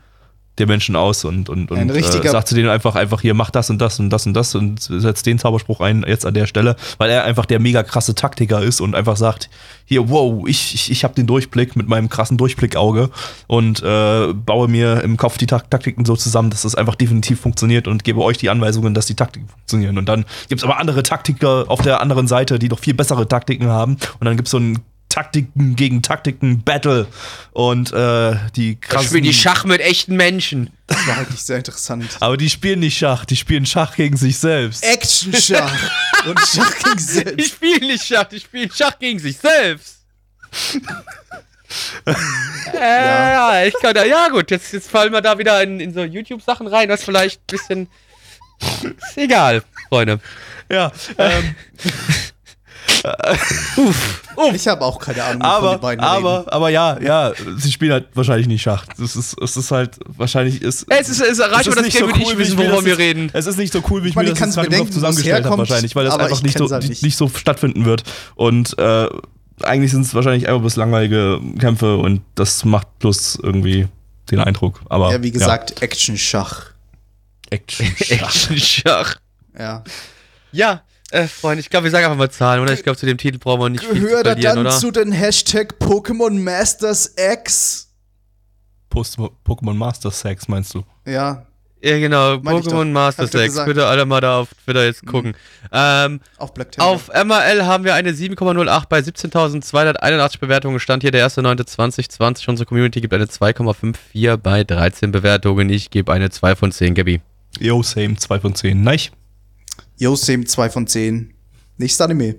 der 0.58 0.66
Menschen 0.66 0.96
aus 0.96 1.24
und, 1.24 1.48
und, 1.48 1.70
und 1.70 1.90
äh, 1.90 2.28
sagt 2.28 2.48
zu 2.48 2.54
denen 2.54 2.68
einfach, 2.68 2.94
einfach 2.94 3.22
hier, 3.22 3.32
mach 3.32 3.50
das 3.50 3.70
und 3.70 3.78
das 3.80 3.98
und 3.98 4.10
das 4.10 4.26
und 4.26 4.34
das 4.34 4.54
und 4.54 4.80
setzt 4.80 5.24
den 5.24 5.38
Zauberspruch 5.38 5.80
ein 5.80 6.04
jetzt 6.06 6.26
an 6.26 6.34
der 6.34 6.46
Stelle, 6.46 6.76
weil 6.98 7.10
er 7.10 7.24
einfach 7.24 7.46
der 7.46 7.58
mega 7.58 7.82
krasse 7.82 8.14
Taktiker 8.14 8.62
ist 8.62 8.80
und 8.80 8.94
einfach 8.94 9.16
sagt, 9.16 9.48
hier, 9.86 10.10
wow, 10.10 10.46
ich, 10.46 10.74
ich, 10.74 10.90
ich 10.90 11.04
habe 11.04 11.14
den 11.14 11.26
Durchblick 11.26 11.74
mit 11.74 11.88
meinem 11.88 12.10
krassen 12.10 12.36
Durchblickauge 12.36 13.10
und 13.46 13.82
äh, 13.82 14.32
baue 14.34 14.68
mir 14.68 15.02
im 15.02 15.16
Kopf 15.16 15.38
die 15.38 15.46
Tak 15.46 15.70
Taktiken 15.70 16.04
so 16.04 16.16
zusammen, 16.16 16.50
dass 16.50 16.62
das 16.62 16.74
einfach 16.74 16.96
definitiv 16.96 17.40
funktioniert 17.40 17.88
und 17.88 18.04
gebe 18.04 18.20
euch 18.20 18.36
die 18.36 18.50
Anweisungen, 18.50 18.92
dass 18.92 19.06
die 19.06 19.14
Taktiken 19.14 19.48
funktionieren. 19.48 19.96
Und 19.96 20.06
dann 20.08 20.26
gibt 20.48 20.60
es 20.60 20.64
aber 20.64 20.78
andere 20.78 21.02
Taktiker 21.02 21.64
auf 21.68 21.80
der 21.80 22.02
anderen 22.02 22.26
Seite, 22.26 22.58
die 22.58 22.68
doch 22.68 22.78
viel 22.78 22.94
bessere 22.94 23.26
Taktiken 23.26 23.68
haben. 23.68 23.96
Und 24.20 24.26
dann 24.26 24.36
gibt 24.36 24.48
es 24.48 24.52
so 24.52 24.58
einen 24.58 24.80
Taktiken 25.12 25.76
gegen 25.76 26.00
Taktiken 26.00 26.62
Battle 26.62 27.06
und 27.52 27.92
äh, 27.92 28.34
die 28.56 28.76
krassen. 28.80 29.08
spielen 29.08 29.24
die 29.24 29.34
Schach 29.34 29.66
mit 29.66 29.82
echten 29.82 30.16
Menschen. 30.16 30.70
Das 30.86 31.06
war 31.06 31.18
eigentlich 31.18 31.42
sehr 31.42 31.58
interessant. 31.58 32.16
Aber 32.20 32.38
die 32.38 32.48
spielen 32.48 32.80
nicht 32.80 32.96
Schach, 32.96 33.26
die 33.26 33.36
spielen 33.36 33.66
Schach 33.66 33.94
gegen 33.94 34.16
sich 34.16 34.38
selbst. 34.38 34.82
Action-Schach 34.82 35.70
und 36.26 36.40
Schach 36.40 36.74
gegen 36.82 36.98
sich 36.98 37.24
selbst. 37.24 37.38
Die 37.38 37.44
spielen 37.44 37.88
nicht 37.88 38.06
Schach, 38.06 38.24
die 38.24 38.40
spielen 38.40 38.70
Schach 38.72 38.98
gegen 38.98 39.18
sich 39.18 39.36
selbst. 39.36 39.98
äh, 42.06 42.14
ja. 42.74 43.64
ich 43.66 43.74
kann 43.82 43.94
da, 43.94 44.06
ja 44.06 44.28
gut, 44.28 44.50
jetzt, 44.50 44.72
jetzt 44.72 44.90
fallen 44.90 45.12
wir 45.12 45.20
da 45.20 45.36
wieder 45.36 45.62
in, 45.62 45.78
in 45.78 45.92
so 45.92 46.04
YouTube-Sachen 46.04 46.66
rein, 46.68 46.88
was 46.88 47.04
vielleicht 47.04 47.40
ein 47.42 47.46
bisschen. 47.48 47.88
Ist 48.82 49.18
egal, 49.18 49.62
Freunde. 49.90 50.20
Ja, 50.70 50.90
ähm. 51.18 51.54
Uff, 53.76 54.22
uff. 54.36 54.54
Ich 54.54 54.68
habe 54.68 54.84
auch 54.84 54.98
keine 54.98 55.22
Ahnung, 55.24 55.42
aber, 55.42 55.74
die 55.74 55.80
beiden 55.80 56.04
aber, 56.04 56.40
reden. 56.40 56.48
aber 56.50 56.68
ja, 56.68 57.00
ja, 57.00 57.32
sie 57.56 57.72
spielen 57.72 57.92
halt 57.92 58.08
wahrscheinlich 58.14 58.46
nicht 58.46 58.62
Schach. 58.62 58.84
Es 59.02 59.16
ist, 59.16 59.36
es 59.40 59.56
ist 59.56 59.70
halt 59.70 59.98
wahrscheinlich 60.06 60.62
ist. 60.62 60.86
Es 60.88 61.08
ist, 61.08 61.20
es 61.20 61.38
erreicht 61.38 61.66
es 61.66 61.74
das 61.74 61.88
Game, 61.88 62.08
so 62.08 62.14
cool, 62.14 62.38
wissen, 62.38 62.58
worüber 62.58 62.84
wir 62.84 62.98
reden. 62.98 63.30
Es 63.32 63.46
ist 63.46 63.58
nicht 63.58 63.72
so 63.72 63.82
cool, 63.90 64.02
wie 64.02 64.08
ich, 64.08 64.10
ich 64.10 64.16
meine, 64.16 64.30
mir 64.30 64.38
das 64.38 64.54
gerade 64.54 64.68
im 64.68 64.78
Kopf 64.78 64.90
zusammengestellt 64.90 65.44
habe, 65.44 65.58
wahrscheinlich, 65.58 65.96
weil 65.96 66.04
das 66.04 66.18
einfach 66.18 66.42
nicht 66.42 66.58
so, 66.58 66.70
halt 66.70 66.88
nicht. 66.88 67.02
nicht 67.02 67.16
so 67.16 67.28
stattfinden 67.28 67.84
wird. 67.84 68.04
Und 68.36 68.78
äh, 68.78 69.08
eigentlich 69.62 69.90
sind 69.90 70.02
es 70.02 70.14
wahrscheinlich 70.14 70.48
einfach 70.48 70.60
bloß 70.60 70.76
langweilige 70.76 71.40
Kämpfe 71.58 71.96
und 71.96 72.22
das 72.34 72.64
macht 72.64 72.98
bloß 73.00 73.40
irgendwie 73.42 73.88
den 74.30 74.38
Eindruck. 74.38 74.80
Aber, 74.88 75.10
ja, 75.10 75.22
wie 75.22 75.30
gesagt, 75.30 75.70
ja. 75.70 75.82
Action-Schach. 75.82 76.66
Action-Schach. 77.50 78.10
Action-Schach. 78.10 79.16
Ja. 79.58 79.84
Ja, 80.52 80.82
äh, 81.12 81.28
Freunde, 81.28 81.60
ich 81.60 81.70
glaube, 81.70 81.84
wir 81.84 81.90
sagen 81.90 82.06
einfach 82.06 82.16
mal 82.16 82.30
Zahlen, 82.30 82.62
oder? 82.62 82.72
Ich 82.72 82.82
glaube, 82.82 82.98
zu 82.98 83.06
dem 83.06 83.18
Titel 83.18 83.38
brauchen 83.38 83.60
wir 83.60 83.68
nicht 83.68 83.82
Gehört 83.82 83.98
viel 83.98 84.08
zu 84.08 84.22
verlieren, 84.22 84.56
dann 84.56 84.66
oder? 84.66 84.76
zu 84.76 84.90
den 84.90 85.12
Hashtag 85.12 85.74
Pokémon 85.78 86.42
Masters 86.42 87.14
X? 87.16 87.90
Pokémon 88.90 89.74
Masters 89.74 90.24
X, 90.24 90.48
meinst 90.48 90.74
du? 90.74 90.84
Ja. 91.06 91.46
Ja, 91.84 91.98
genau. 91.98 92.34
Pokémon 92.34 92.92
Masters 92.92 93.34
X. 93.34 93.64
Bitte 93.64 93.86
alle 93.86 94.06
mal 94.06 94.20
da 94.20 94.40
auf 94.40 94.48
Twitter 94.64 94.84
jetzt 94.84 95.04
gucken. 95.04 95.30
Mhm. 95.30 95.68
Ähm, 95.72 96.20
auf 96.36 96.54
Black 96.54 96.68
Auf 96.78 97.08
MRL 97.08 97.64
haben 97.64 97.84
wir 97.84 97.94
eine 97.94 98.12
7,08 98.12 98.84
bei 98.88 99.00
17.281 99.00 100.38
Bewertungen. 100.38 100.78
Stand 100.78 101.02
hier 101.02 101.10
der 101.10 101.26
1.9.2020. 101.28 102.48
Unsere 102.48 102.66
Community 102.66 103.00
gibt 103.00 103.12
eine 103.12 103.24
2,54 103.24 104.36
bei 104.36 104.62
13 104.62 105.10
Bewertungen. 105.10 105.70
Ich 105.70 105.90
gebe 105.90 106.12
eine 106.12 106.30
2 106.30 106.54
von 106.54 106.70
10, 106.70 106.94
Gabi. 106.94 107.20
Yo, 107.58 107.82
same, 107.82 108.16
2 108.16 108.40
von 108.40 108.54
10. 108.54 108.80
Nein. 108.82 109.00
Yo, 109.98 110.16
same 110.16 110.44
2 110.44 110.70
von 110.70 110.86
10. 110.86 111.34
Nächstes 111.78 112.00
Anime. 112.00 112.36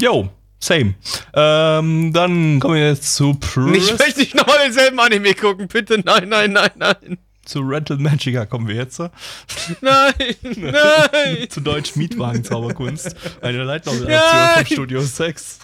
Yo, 0.00 0.30
same. 0.60 0.94
Ähm, 1.34 2.12
dann 2.12 2.60
kommen 2.60 2.74
wir 2.74 2.88
jetzt 2.88 3.14
zu 3.14 3.34
Pris 3.34 3.88
Ich 3.90 3.98
möchte 3.98 4.20
nicht 4.20 4.34
nochmal 4.34 4.58
denselben 4.64 4.98
Anime 5.00 5.34
gucken, 5.34 5.68
bitte. 5.68 6.00
Nein, 6.04 6.28
nein, 6.28 6.52
nein, 6.52 6.70
nein. 6.76 7.18
Zu 7.44 7.60
Rental 7.60 7.96
Magica 7.96 8.44
kommen 8.44 8.68
wir 8.68 8.74
jetzt. 8.74 8.98
Nein, 9.80 10.12
nein. 10.42 11.48
zu 11.48 11.62
Deutsch 11.62 11.96
Mietwagen-Zauberkunst. 11.96 13.16
Eine 13.40 13.64
Leitnovel-Adaption 13.64 14.54
von 14.54 14.66
Studio 14.66 15.00
6. 15.00 15.60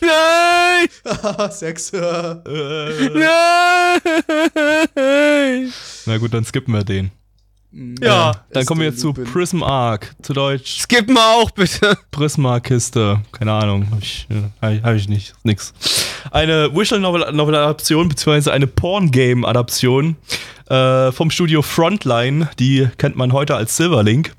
Nein! 0.00 0.88
Sex. 1.50 1.92
Äh. 1.92 2.00
Nein! 4.94 5.72
Na 6.06 6.18
gut, 6.18 6.32
dann 6.32 6.44
skippen 6.44 6.72
wir 6.72 6.84
den. 6.84 7.10
Mhm. 7.70 7.96
Ja, 8.02 8.32
dann 8.50 8.64
kommen 8.64 8.80
wir 8.80 8.88
jetzt 8.88 9.00
zu 9.00 9.12
Prism 9.12 9.62
Arc, 9.62 10.14
zu 10.22 10.32
Deutsch. 10.32 10.80
Skip 10.80 11.08
mal 11.10 11.34
auch 11.34 11.50
bitte. 11.50 11.98
Prisma-Kiste, 12.10 13.20
keine 13.32 13.52
Ahnung, 13.52 13.86
habe 13.90 14.00
ich, 14.00 14.26
äh, 14.62 14.80
hab 14.80 14.94
ich 14.94 15.08
nicht, 15.08 15.34
nix. 15.42 15.74
Eine 16.30 16.74
Visual 16.74 17.00
Novel 17.00 17.54
Adaption, 17.54 18.08
beziehungsweise 18.08 18.52
eine 18.52 18.66
Porn-Game 18.66 19.44
Adaption 19.44 20.16
äh, 20.70 21.12
vom 21.12 21.30
Studio 21.30 21.62
Frontline, 21.62 22.48
die 22.58 22.88
kennt 22.96 23.16
man 23.16 23.32
heute 23.32 23.54
als 23.54 23.76
Silverlink. 23.76 24.32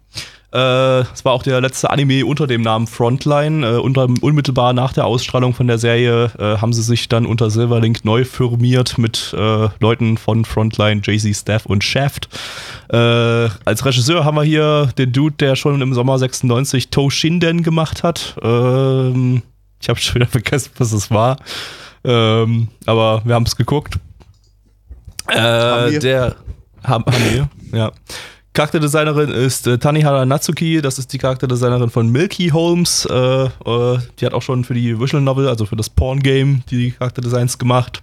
Äh, 0.51 1.01
es 1.01 1.23
war 1.25 1.33
auch 1.33 1.43
der 1.43 1.61
letzte 1.61 1.91
Anime 1.91 2.25
unter 2.25 2.47
dem 2.47 2.61
Namen 2.61 2.87
Frontline. 2.87 3.65
Äh, 3.65 3.77
unter, 3.77 4.07
unmittelbar 4.21 4.73
nach 4.73 4.93
der 4.93 5.05
Ausstrahlung 5.05 5.53
von 5.53 5.67
der 5.67 5.77
Serie 5.77 6.31
äh, 6.39 6.57
haben 6.57 6.73
sie 6.73 6.81
sich 6.81 7.07
dann 7.07 7.25
unter 7.25 7.51
Silverlink 7.51 8.03
neu 8.03 8.25
firmiert 8.25 8.97
mit 8.97 9.33
äh, 9.37 9.69
Leuten 9.79 10.17
von 10.17 10.45
Frontline, 10.45 11.01
Jay-Z, 11.03 11.35
Staff 11.35 11.65
und 11.67 11.83
Shaft. 11.83 12.29
Äh, 12.91 12.97
als 12.97 13.85
Regisseur 13.85 14.25
haben 14.25 14.37
wir 14.37 14.43
hier 14.43 14.89
den 14.97 15.11
Dude, 15.11 15.35
der 15.35 15.55
schon 15.55 15.81
im 15.81 15.93
Sommer 15.93 16.17
96 16.17 16.89
To 16.89 17.11
Shinden 17.11 17.61
gemacht 17.61 18.01
hat. 18.01 18.35
Ähm, 18.41 19.43
ich 19.79 19.89
habe 19.89 19.99
schon 19.99 20.15
wieder 20.15 20.27
vergessen, 20.27 20.71
was 20.77 20.93
es 20.93 21.11
war. 21.11 21.37
Ähm, 22.03 22.69
aber 22.87 23.21
wir 23.23 23.35
haben 23.35 23.45
es 23.45 23.55
geguckt. 23.55 23.99
Haben 25.27 25.91
wir? 25.91 25.99
Der 25.99 26.35
haben, 26.83 27.05
haben 27.05 27.49
wir, 27.71 27.77
ja. 27.77 27.91
Charakterdesignerin 28.59 29.29
ist 29.29 29.67
äh, 29.67 29.77
Tanihara 29.77 30.25
Natsuki, 30.25 30.81
das 30.81 30.99
ist 30.99 31.13
die 31.13 31.17
Charakterdesignerin 31.17 31.89
von 31.89 32.09
Milky 32.09 32.49
Holmes. 32.49 33.05
Äh, 33.09 33.13
äh, 33.13 33.99
die 34.19 34.25
hat 34.25 34.33
auch 34.33 34.41
schon 34.41 34.65
für 34.65 34.73
die 34.73 34.99
Visual 34.99 35.23
Novel, 35.23 35.47
also 35.47 35.65
für 35.65 35.77
das 35.77 35.89
Porn 35.89 36.19
Game, 36.19 36.61
die 36.69 36.91
Charakterdesigns 36.91 37.57
gemacht. 37.57 38.01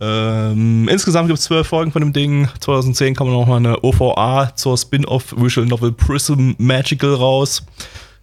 Ähm, 0.00 0.88
insgesamt 0.88 1.26
gibt 1.26 1.40
es 1.40 1.46
zwölf 1.46 1.66
Folgen 1.66 1.90
von 1.90 2.00
dem 2.00 2.12
Ding. 2.12 2.48
2010 2.60 3.16
kam 3.16 3.28
noch 3.28 3.48
mal 3.48 3.56
eine 3.56 3.82
OVA 3.82 4.54
zur 4.54 4.78
Spin-off 4.78 5.34
Visual 5.36 5.66
Novel 5.66 5.90
Prism 5.90 6.52
Magical 6.58 7.14
raus. 7.14 7.66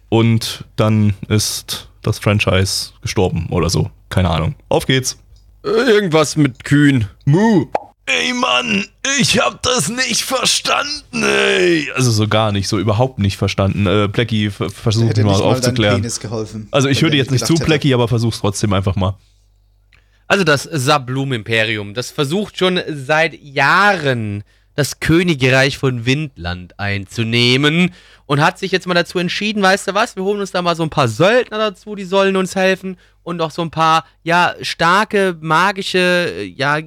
Und 0.08 0.64
dann 0.76 1.12
ist 1.28 1.90
das 2.00 2.18
Franchise 2.18 2.92
gestorben 3.02 3.48
oder 3.50 3.68
so. 3.68 3.90
Keine 4.08 4.30
Ahnung. 4.30 4.54
Auf 4.70 4.86
geht's. 4.86 5.18
Irgendwas 5.62 6.38
mit 6.38 6.64
Kühen. 6.64 7.06
Mu. 7.26 7.66
Ey 8.08 8.32
Mann, 8.34 8.86
ich 9.20 9.40
hab 9.40 9.62
das 9.62 9.88
nicht 9.88 10.22
verstanden, 10.22 11.24
ey. 11.24 11.90
Also 11.96 12.12
so 12.12 12.28
gar 12.28 12.52
nicht, 12.52 12.68
so 12.68 12.78
überhaupt 12.78 13.18
nicht 13.18 13.36
verstanden. 13.36 13.86
Äh, 13.86 14.08
Plecky, 14.08 14.48
versuch 14.50 15.12
mal 15.16 15.42
aufzuklären. 15.42 16.08
geholfen, 16.20 16.68
also 16.70 16.88
ich 16.88 17.02
höre 17.02 17.10
dir 17.10 17.16
jetzt 17.16 17.32
nicht 17.32 17.44
zu, 17.44 17.54
Plecky, 17.54 17.92
aber 17.92 18.06
versuch's 18.06 18.38
trotzdem 18.38 18.72
einfach 18.72 18.94
mal. 18.94 19.16
Also 20.28 20.44
das 20.44 20.62
Sablum-Imperium, 20.62 21.94
das 21.94 22.12
versucht 22.12 22.58
schon 22.58 22.80
seit 22.88 23.34
Jahren 23.40 24.44
das 24.76 25.00
Königreich 25.00 25.78
von 25.78 26.06
Windland 26.06 26.78
einzunehmen 26.78 27.92
und 28.26 28.40
hat 28.40 28.58
sich 28.58 28.70
jetzt 28.70 28.86
mal 28.86 28.94
dazu 28.94 29.18
entschieden, 29.18 29.62
weißt 29.62 29.88
du 29.88 29.94
was, 29.94 30.14
wir 30.14 30.22
holen 30.22 30.40
uns 30.40 30.52
da 30.52 30.62
mal 30.62 30.76
so 30.76 30.82
ein 30.82 30.90
paar 30.90 31.08
Söldner 31.08 31.58
dazu, 31.58 31.94
die 31.96 32.04
sollen 32.04 32.36
uns 32.36 32.54
helfen 32.54 32.98
und 33.22 33.40
auch 33.40 33.50
so 33.50 33.62
ein 33.62 33.70
paar, 33.70 34.04
ja, 34.22 34.54
starke, 34.60 35.36
magische, 35.40 36.44
ja, 36.54 36.78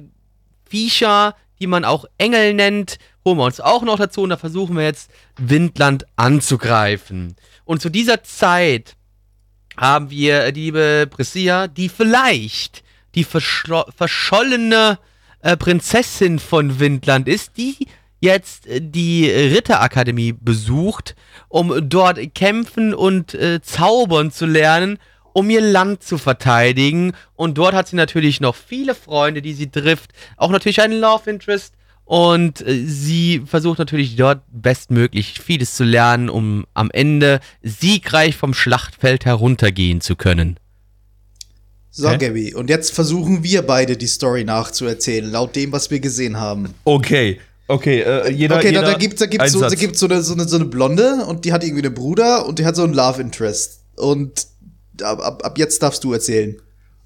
Viecher, 0.70 1.34
die 1.58 1.66
man 1.66 1.84
auch 1.84 2.04
Engel 2.16 2.54
nennt, 2.54 2.98
holen 3.24 3.38
wir 3.38 3.44
uns 3.44 3.60
auch 3.60 3.82
noch 3.82 3.98
dazu 3.98 4.22
und 4.22 4.30
da 4.30 4.36
versuchen 4.36 4.76
wir 4.76 4.84
jetzt 4.84 5.10
Windland 5.36 6.06
anzugreifen. 6.16 7.36
Und 7.64 7.82
zu 7.82 7.90
dieser 7.90 8.22
Zeit 8.22 8.96
haben 9.76 10.10
wir 10.10 10.52
die 10.52 10.60
liebe 10.62 11.08
Priscilla, 11.10 11.68
die 11.68 11.88
vielleicht 11.88 12.82
die 13.14 13.24
verschollene 13.24 14.98
äh, 15.40 15.56
Prinzessin 15.56 16.38
von 16.38 16.78
Windland 16.78 17.28
ist, 17.28 17.56
die 17.56 17.88
jetzt 18.20 18.66
äh, 18.66 18.80
die 18.80 19.28
Ritterakademie 19.28 20.32
besucht, 20.32 21.16
um 21.48 21.88
dort 21.88 22.18
kämpfen 22.34 22.94
und 22.94 23.34
äh, 23.34 23.60
zaubern 23.60 24.30
zu 24.30 24.46
lernen 24.46 24.98
um 25.32 25.50
ihr 25.50 25.60
Land 25.60 26.02
zu 26.02 26.18
verteidigen. 26.18 27.12
Und 27.34 27.58
dort 27.58 27.74
hat 27.74 27.88
sie 27.88 27.96
natürlich 27.96 28.40
noch 28.40 28.54
viele 28.54 28.94
Freunde, 28.94 29.42
die 29.42 29.54
sie 29.54 29.70
trifft. 29.70 30.12
Auch 30.36 30.50
natürlich 30.50 30.80
einen 30.80 31.00
Love 31.00 31.30
Interest. 31.30 31.74
Und 32.04 32.66
äh, 32.66 32.84
sie 32.86 33.42
versucht 33.46 33.78
natürlich 33.78 34.16
dort 34.16 34.42
bestmöglich 34.50 35.40
vieles 35.40 35.76
zu 35.76 35.84
lernen, 35.84 36.28
um 36.28 36.66
am 36.74 36.90
Ende 36.90 37.38
siegreich 37.62 38.36
vom 38.36 38.52
Schlachtfeld 38.52 39.26
heruntergehen 39.26 40.00
zu 40.00 40.16
können. 40.16 40.58
So, 41.92 42.08
Hä? 42.08 42.18
Gabby, 42.18 42.54
und 42.54 42.68
jetzt 42.68 42.92
versuchen 42.92 43.44
wir 43.44 43.62
beide 43.62 43.96
die 43.96 44.06
Story 44.06 44.42
nachzuerzählen, 44.44 45.30
laut 45.30 45.54
dem, 45.54 45.70
was 45.72 45.90
wir 45.90 46.00
gesehen 46.00 46.38
haben. 46.38 46.74
Okay, 46.84 47.38
okay, 47.68 48.00
äh, 48.00 48.30
jeder. 48.30 48.56
okay, 48.56 48.68
jeder 48.68 48.82
da, 48.82 48.92
da 48.92 48.98
gibt's 48.98 49.20
da 49.20 49.26
gibt's 49.26 49.52
so, 49.52 49.60
da 49.60 49.70
Satz. 49.70 49.78
gibt's 49.78 50.00
so, 50.00 50.06
eine, 50.06 50.22
so, 50.22 50.34
eine, 50.34 50.48
so 50.48 50.56
eine 50.56 50.66
Blonde 50.66 51.24
und 51.26 51.44
die 51.44 51.52
hat 51.52 51.64
irgendwie 51.64 51.84
einen 51.84 51.94
Bruder 51.94 52.46
und 52.46 52.58
die 52.58 52.66
hat 52.66 52.74
so 52.74 52.84
einen 52.84 52.94
Love 52.94 53.20
Interest. 53.20 53.80
Und 53.96 54.46
ab, 55.02 55.20
ab, 55.20 55.44
ab 55.44 55.58
jetzt 55.58 55.82
darfst 55.82 56.04
du 56.04 56.12
erzählen. 56.12 56.60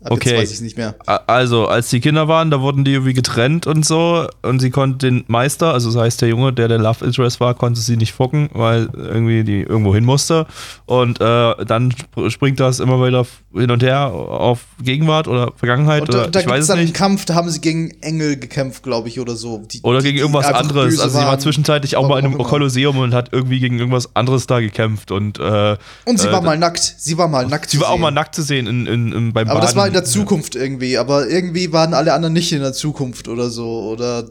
Ab 0.05 0.13
Okay. 0.13 0.37
weiß 0.39 0.53
ich 0.53 0.61
nicht 0.61 0.77
mehr. 0.77 0.95
Also, 1.27 1.67
als 1.67 1.89
die 1.91 2.01
Kinder 2.01 2.29
waren, 2.29 2.51
da 2.51 2.61
wurden 2.61 2.85
die 2.85 2.93
irgendwie 2.93 3.15
getrennt 3.15 3.67
und 3.67 3.85
so. 3.87 4.27
Und 4.43 4.61
sie 4.61 4.71
konnte 4.71 5.07
den 5.11 5.25
Meister, 5.29 5.73
also 5.73 5.91
das 5.93 6.01
heißt 6.01 6.23
der 6.23 6.29
Junge, 6.29 6.53
der 6.53 6.69
der 6.69 6.79
Love 6.79 7.05
Interest 7.05 7.41
war, 7.41 7.55
konnte 7.55 7.81
sie 7.81 7.97
nicht 7.97 8.13
fucken, 8.13 8.51
weil 8.53 8.89
irgendwie 8.95 9.45
die 9.45 9.63
irgendwo 9.63 9.95
hin 9.95 10.05
musste. 10.05 10.47
Und 10.87 11.21
äh, 11.21 11.65
dann 11.65 11.91
sp- 11.97 12.29
springt 12.31 12.61
das 12.61 12.81
immer 12.81 13.05
wieder 13.07 13.27
hin 13.55 13.71
und 13.71 13.83
her 13.83 14.09
auf 14.13 14.61
Gegenwart 14.83 15.29
oder 15.29 15.53
Vergangenheit 15.57 16.03
Und 16.03 16.13
da, 16.15 16.19
oder 16.23 16.31
da 16.31 16.41
ich 16.41 16.47
weiß 16.49 16.61
es 16.63 16.67
dann 16.67 16.79
einen 16.79 16.87
nicht. 16.87 16.97
Kampf, 16.97 17.25
da 17.25 17.35
haben 17.35 17.49
sie 17.49 17.61
gegen 17.61 17.91
Engel 18.03 18.37
gekämpft, 18.37 18.83
glaube 18.83 19.09
ich, 19.09 19.21
oder 19.21 19.37
so. 19.37 19.59
Die, 19.71 19.81
Oder 19.83 19.99
die- 20.01 20.05
gegen 20.05 20.17
die 20.17 20.21
irgendwas 20.21 20.47
einfach 20.47 20.61
anderes. 20.61 20.99
Also 21.01 21.19
sie 21.19 21.25
war 21.25 21.39
zwischenzeitlich 21.39 21.97
auch 21.97 22.07
mal 22.09 22.19
in 22.19 22.27
einem 22.27 22.35
auch 22.35 22.41
immer. 22.41 22.49
Kolosseum 22.49 22.99
und 22.99 23.15
hat 23.15 23.31
irgendwie 23.33 23.61
gegen 23.61 23.79
irgendwas 23.79 24.15
anderes 24.15 24.47
da 24.47 24.61
gekämpft. 24.61 25.11
Und, 25.11 25.39
äh, 25.39 25.77
Und 26.05 26.19
sie 26.21 26.29
äh, 26.29 26.33
war 26.33 26.43
mal 26.43 26.59
nackt. 26.59 26.95
Sie 26.99 27.17
war 27.17 27.29
mal 27.29 27.47
nackt. 27.47 27.71
sie 27.71 27.81
war 27.81 27.89
auch 27.89 27.93
sehen. 27.95 28.01
mal 28.03 28.11
nackt 28.11 28.35
zu 28.35 28.43
sehen 28.43 28.67
in, 28.67 28.87
in, 28.87 29.13
in, 29.13 29.33
beim 29.33 29.49
Aber 29.49 29.61
war 29.77 29.91
in 29.99 30.05
der. 30.05 30.05
Zukunft 30.05 30.55
irgendwie. 30.55 30.99
Aber 30.99 31.29
irgendwie 31.29 31.73
waren 31.73 31.95
alle 31.95 32.13
anderen 32.13 32.33
nicht 32.33 32.53
in 32.53 32.61
der 32.61 32.73
Zukunft 32.73 33.29
oder 33.29 33.51
so. 33.51 33.83
Oder. 33.91 34.29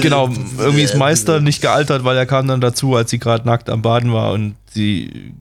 Genau, 0.00 0.30
irgendwie 0.58 0.82
ist 0.82 0.96
Meister 0.96 1.40
nicht 1.40 1.60
gealtert, 1.60 2.02
weil 2.02 2.16
er 2.16 2.24
kam 2.24 2.48
dann 2.48 2.62
dazu, 2.62 2.94
als 2.96 3.10
sie 3.10 3.18
gerade 3.18 3.46
nackt 3.46 3.68
am 3.68 3.82
Baden 3.82 4.10
war 4.10 4.32
und 4.32 4.54
sie, 4.72 5.34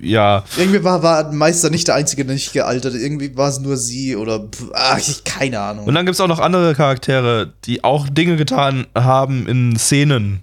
ja, 0.00 0.44
Irgendwie 0.56 0.82
war, 0.82 1.02
war 1.02 1.30
Meister 1.32 1.68
nicht 1.68 1.88
der 1.88 1.96
Einzige, 1.96 2.24
der 2.24 2.34
nicht 2.34 2.54
gealtert. 2.54 2.94
Irgendwie 2.94 3.36
war 3.36 3.50
es 3.50 3.60
nur 3.60 3.76
sie 3.76 4.16
oder. 4.16 4.48
Ach, 4.72 4.98
ich, 4.98 5.24
keine 5.24 5.60
Ahnung. 5.60 5.84
Und 5.84 5.94
dann 5.94 6.06
gibt 6.06 6.14
es 6.14 6.20
auch 6.20 6.28
noch 6.28 6.38
andere 6.38 6.74
Charaktere, 6.74 7.52
die 7.64 7.84
auch 7.84 8.08
Dinge 8.08 8.36
getan 8.36 8.86
haben 8.94 9.46
in 9.46 9.76
Szenen. 9.76 10.42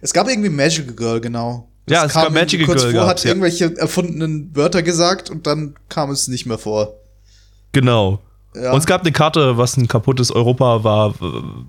Es 0.00 0.12
gab 0.12 0.28
irgendwie 0.28 0.50
Magical 0.50 0.94
Girl, 0.94 1.20
genau. 1.20 1.68
Ja, 1.88 2.04
es 2.04 2.12
kam 2.12 2.24
gab 2.24 2.32
Magical 2.32 2.66
kurz 2.66 2.82
Girl 2.82 2.92
vor, 2.92 3.00
gab's, 3.00 3.10
hat 3.10 3.24
ja. 3.24 3.30
irgendwelche 3.30 3.76
erfundenen 3.76 4.54
Wörter 4.54 4.82
gesagt 4.82 5.28
und 5.28 5.46
dann 5.46 5.74
kam 5.88 6.10
es 6.10 6.28
nicht 6.28 6.46
mehr 6.46 6.58
vor. 6.58 6.99
Genau. 7.72 8.20
Ja. 8.54 8.72
Und 8.72 8.78
es 8.78 8.86
gab 8.86 9.02
eine 9.02 9.12
Karte, 9.12 9.56
was 9.58 9.76
ein 9.76 9.86
kaputtes 9.86 10.32
Europa 10.32 10.82
war, 10.82 11.14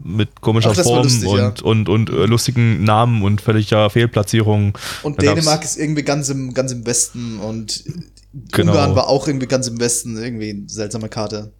mit 0.03 0.41
komischer 0.41 0.73
Ach, 0.75 0.81
Form 0.81 1.03
lustig, 1.03 1.29
und, 1.29 1.37
ja. 1.37 1.53
und, 1.63 1.89
und, 1.89 2.09
äh, 2.09 2.25
lustigen 2.25 2.83
Namen 2.83 3.21
und 3.21 3.39
völliger 3.39 3.89
Fehlplatzierung. 3.91 4.75
Und 5.03 5.21
Da 5.21 5.33
Dänemark 5.35 5.63
ist 5.63 5.77
irgendwie 5.77 6.01
ganz 6.01 6.29
im, 6.29 6.55
ganz 6.55 6.71
im 6.71 6.85
Westen 6.85 7.39
und 7.39 7.83
Genau. 8.33 8.71
Ungarn 8.71 8.95
war 8.95 9.07
auch 9.07 9.27
irgendwie 9.27 9.47
ganz 9.47 9.67
im 9.67 9.79
Westen. 9.79 10.17
Irgendwie 10.17 10.51
eine 10.51 10.69
seltsame 10.69 11.09
Karte. 11.09 11.51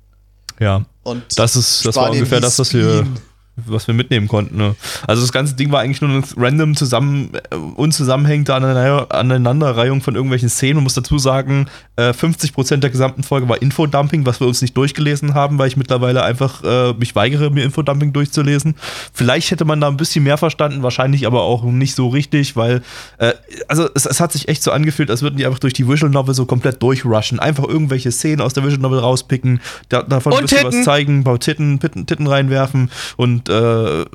Ja, 0.60 0.86
Und 1.04 1.24
das 1.38 1.56
ist, 1.56 1.86
das 1.86 1.96
war 1.96 2.12
ungefähr 2.12 2.40
das, 2.40 2.60
was 2.60 2.74
wir, 2.74 3.04
Wien. 3.04 3.18
Was 3.56 3.88
wir 3.88 3.94
mitnehmen 3.94 4.28
konnten. 4.28 4.58
Ne? 4.58 4.76
Also 5.08 5.22
das 5.22 5.32
ganze 5.32 5.56
Ding 5.56 5.72
war 5.72 5.82
eigentlich 5.82 6.02
nur 6.02 6.10
eine 6.10 6.24
random 6.38 6.76
zusammen, 6.76 7.32
äh, 7.52 7.56
unzusammenhängende 7.56 8.54
Aneinander- 8.56 9.14
Aneinanderreihung 9.14 10.02
von 10.02 10.16
irgendwelchen 10.16 10.50
Szenen. 10.50 10.76
Man 10.76 10.84
muss 10.86 10.94
dazu 10.94 11.20
sagen, 11.20 11.68
äh, 11.98 12.14
50% 12.14 12.84
der 12.84 12.90
gesamten 12.90 13.24
Folge 13.24 13.48
war 13.50 13.62
Infodumping, 13.62 14.26
was 14.26 14.40
wir 14.40 14.48
uns 14.48 14.62
nicht 14.62 14.76
durchgelesen 14.78 15.34
haben, 15.34 15.58
weil 15.58 15.68
ich 15.68 15.78
mittlerweile 15.78 16.24
einfach 16.24 16.64
äh, 16.64 16.94
mich 16.94 17.16
weigere, 17.16 17.50
mir 17.50 17.64
Infodumping 17.64 18.14
durchzulesen. 18.14 18.76
Vielleicht 19.14 19.52
hätte 19.52 19.66
man 19.66 19.82
da 19.82 19.88
ein 19.90 19.98
bisschen 19.98 20.24
mehr 20.24 20.38
verstanden, 20.38 20.82
wahrscheinlich 20.82 21.28
aber 21.28 21.42
auch 21.42 21.64
nicht 21.64 21.96
so 21.96 22.08
richtig, 22.08 22.56
weil 22.56 22.82
äh, 23.18 23.34
also 23.68 23.90
es, 23.94 24.06
es 24.06 24.20
hat 24.20 24.32
sich 24.32 24.48
echt 24.48 24.64
so 24.64 24.72
angefühlt, 24.72 25.12
als 25.12 25.22
würden 25.22 25.38
die 25.38 25.46
einfach 25.46 25.60
durch 25.60 25.74
die 25.74 25.88
Visual 25.88 26.12
Novel 26.12 26.34
so 26.34 26.46
komplett 26.46 26.82
durchrushen. 26.82 27.40
Einfach 27.40 27.66
irgendwelche 27.68 28.12
Szenen 28.12 28.42
aus 28.42 28.54
der 28.54 28.64
Visual 28.64 28.82
Novel 28.82 29.00
rauspicken, 29.00 29.60
da, 29.90 30.04
davon 30.04 30.34
ein 30.34 30.42
bisschen 30.42 30.64
was 30.64 30.84
zeigen, 30.84 31.20
ein 31.20 31.24
paar 31.24 31.40
Titten, 31.40 31.80
Titten, 31.80 32.06
Titten 32.06 32.28
reinwerfen 32.28 32.90
und 33.18 33.41
äh, 33.50 34.06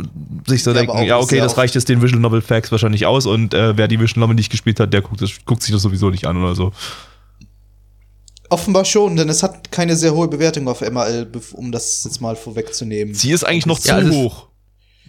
sich 0.46 0.62
so 0.62 0.70
Ja, 0.72 0.78
denken, 0.82 1.02
ja, 1.04 1.18
okay, 1.18 1.38
das 1.38 1.56
reicht 1.56 1.74
jetzt 1.74 1.88
den 1.88 2.02
Visual 2.02 2.20
Novel 2.20 2.40
Facts 2.42 2.70
wahrscheinlich 2.72 3.06
aus 3.06 3.26
und 3.26 3.54
äh, 3.54 3.76
wer 3.76 3.88
die 3.88 3.98
Visual 4.00 4.20
Novel 4.20 4.34
nicht 4.36 4.50
gespielt 4.50 4.80
hat, 4.80 4.92
der 4.92 5.02
guckt, 5.02 5.20
das, 5.22 5.30
guckt 5.44 5.62
sich 5.62 5.72
das 5.72 5.82
sowieso 5.82 6.10
nicht 6.10 6.26
an 6.26 6.36
oder 6.42 6.54
so. 6.54 6.72
Offenbar 8.48 8.84
schon, 8.84 9.16
denn 9.16 9.28
es 9.28 9.42
hat 9.42 9.72
keine 9.72 9.96
sehr 9.96 10.14
hohe 10.14 10.28
Bewertung 10.28 10.68
auf 10.68 10.80
MRL, 10.80 11.26
um 11.54 11.72
das 11.72 12.04
jetzt 12.04 12.20
mal 12.20 12.36
vorwegzunehmen. 12.36 13.12
Sie 13.12 13.32
ist 13.32 13.42
eigentlich 13.44 13.66
noch 13.66 13.80
Ja, 13.80 14.00
zu 14.00 14.10
hoch 14.10 14.46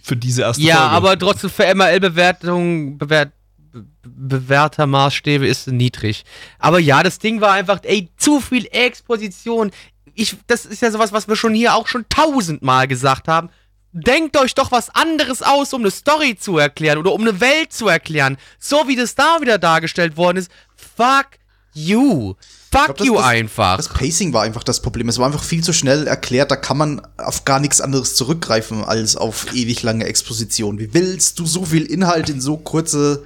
für 0.02 0.16
diese 0.16 0.42
erste 0.42 0.62
Ja, 0.62 0.76
Folge. 0.78 0.90
aber 0.96 1.18
trotzdem 1.18 1.50
für 1.50 1.72
MRL-Bewertung, 1.72 2.98
bewert, 2.98 3.30
be- 3.58 3.84
bewährter 4.02 4.86
Maßstäbe 4.88 5.46
ist 5.46 5.68
niedrig. 5.68 6.24
Aber 6.58 6.80
ja, 6.80 7.04
das 7.04 7.20
Ding 7.20 7.40
war 7.40 7.52
einfach, 7.52 7.78
ey, 7.84 8.08
zu 8.16 8.40
viel 8.40 8.66
Exposition. 8.72 9.70
Ich, 10.14 10.36
das 10.48 10.66
ist 10.66 10.82
ja 10.82 10.90
sowas, 10.90 11.12
was 11.12 11.28
wir 11.28 11.36
schon 11.36 11.54
hier 11.54 11.74
auch 11.76 11.86
schon 11.86 12.06
tausendmal 12.08 12.88
gesagt 12.88 13.28
haben. 13.28 13.50
Denkt 13.92 14.36
euch 14.36 14.54
doch 14.54 14.70
was 14.70 14.90
anderes 14.94 15.42
aus, 15.42 15.72
um 15.72 15.80
eine 15.80 15.90
Story 15.90 16.36
zu 16.38 16.58
erklären 16.58 16.98
oder 16.98 17.12
um 17.12 17.22
eine 17.22 17.40
Welt 17.40 17.72
zu 17.72 17.88
erklären. 17.88 18.36
So 18.58 18.86
wie 18.86 18.96
das 18.96 19.14
da 19.14 19.38
wieder 19.40 19.58
dargestellt 19.58 20.16
worden 20.16 20.36
ist. 20.38 20.50
Fuck 20.96 21.26
you. 21.74 22.34
Fuck 22.70 22.84
glaub, 22.84 22.96
das- 22.98 23.06
you 23.06 23.14
das- 23.14 23.24
einfach. 23.24 23.76
Das 23.78 23.88
Pacing 23.88 24.32
war 24.34 24.42
einfach 24.42 24.62
das 24.62 24.82
Problem. 24.82 25.08
Es 25.08 25.18
war 25.18 25.26
einfach 25.26 25.42
viel 25.42 25.64
zu 25.64 25.72
schnell 25.72 26.06
erklärt. 26.06 26.50
Da 26.50 26.56
kann 26.56 26.76
man 26.76 27.00
auf 27.16 27.46
gar 27.46 27.60
nichts 27.60 27.80
anderes 27.80 28.14
zurückgreifen 28.14 28.84
als 28.84 29.16
auf 29.16 29.54
ewig 29.54 29.82
lange 29.82 30.04
Exposition. 30.04 30.78
Wie 30.78 30.92
willst 30.92 31.38
du 31.38 31.46
so 31.46 31.64
viel 31.64 31.84
Inhalt 31.86 32.28
in 32.28 32.42
so 32.42 32.58
kurze. 32.58 33.24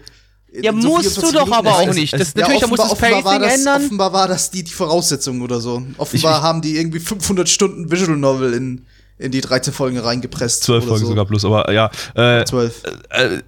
Ja, 0.54 0.70
so 0.70 0.76
musst 0.88 1.14
24 1.14 1.14
du 1.14 1.20
doch 1.32 1.46
Minuten 1.46 1.52
aber 1.54 1.76
auch 1.78 1.92
nicht. 1.94 2.12
Das, 2.12 2.34
Ja, 2.34 2.42
natürlich, 2.42 2.60
da 2.60 2.66
muss 2.68 2.76
das 2.78 2.90
offenbar, 2.90 3.18
offenbar 3.18 3.32
Pacing 3.32 3.40
war 3.42 3.48
das, 3.48 3.58
ändern. 3.58 3.84
Offenbar 3.84 4.12
war 4.12 4.28
das 4.28 4.50
die, 4.50 4.62
die 4.62 4.70
Voraussetzung 4.72 5.40
oder 5.40 5.60
so. 5.60 5.82
Offenbar 5.96 6.36
Ich- 6.38 6.42
haben 6.42 6.60
die 6.62 6.76
irgendwie 6.76 7.00
500 7.00 7.48
Stunden 7.48 7.90
Visual 7.90 8.16
Novel 8.16 8.52
in, 8.54 8.86
in 9.22 9.30
die 9.32 9.40
13 9.40 9.72
Folgen 9.72 9.98
reingepresst. 9.98 10.62
Zwölf 10.64 10.82
oder 10.84 10.90
Folgen 10.92 11.04
so. 11.04 11.10
sogar 11.10 11.24
plus, 11.26 11.44
aber 11.44 11.72
ja. 11.72 11.90
Äh, 12.14 12.44
12. 12.44 12.82
äh, 13.10 13.38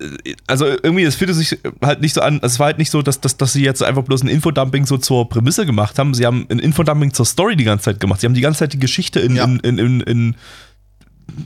also 0.46 0.66
irgendwie, 0.66 1.02
es 1.04 1.14
fühlte 1.16 1.34
sich 1.34 1.58
halt 1.82 2.00
nicht 2.00 2.14
so 2.14 2.20
an, 2.20 2.40
es 2.42 2.58
war 2.58 2.66
halt 2.66 2.78
nicht 2.78 2.90
so, 2.90 3.02
dass, 3.02 3.20
dass, 3.20 3.36
dass 3.36 3.52
sie 3.52 3.62
jetzt 3.62 3.82
einfach 3.82 4.02
bloß 4.04 4.22
ein 4.22 4.28
Infodumping 4.28 4.86
so 4.86 4.96
zur 4.98 5.28
Prämisse 5.28 5.66
gemacht 5.66 5.98
haben. 5.98 6.14
Sie 6.14 6.24
haben 6.26 6.46
ein 6.50 6.58
Infodumping 6.58 7.12
zur 7.12 7.26
Story 7.26 7.56
die 7.56 7.64
ganze 7.64 7.86
Zeit 7.86 8.00
gemacht. 8.00 8.20
Sie 8.20 8.26
haben 8.26 8.34
die 8.34 8.40
ganze 8.40 8.60
Zeit 8.60 8.72
die 8.72 8.78
Geschichte 8.78 9.20
in, 9.20 9.36
Ja. 9.36 9.44
in, 9.44 9.58
in, 9.60 9.78
in, 9.78 10.00
in 10.00 10.36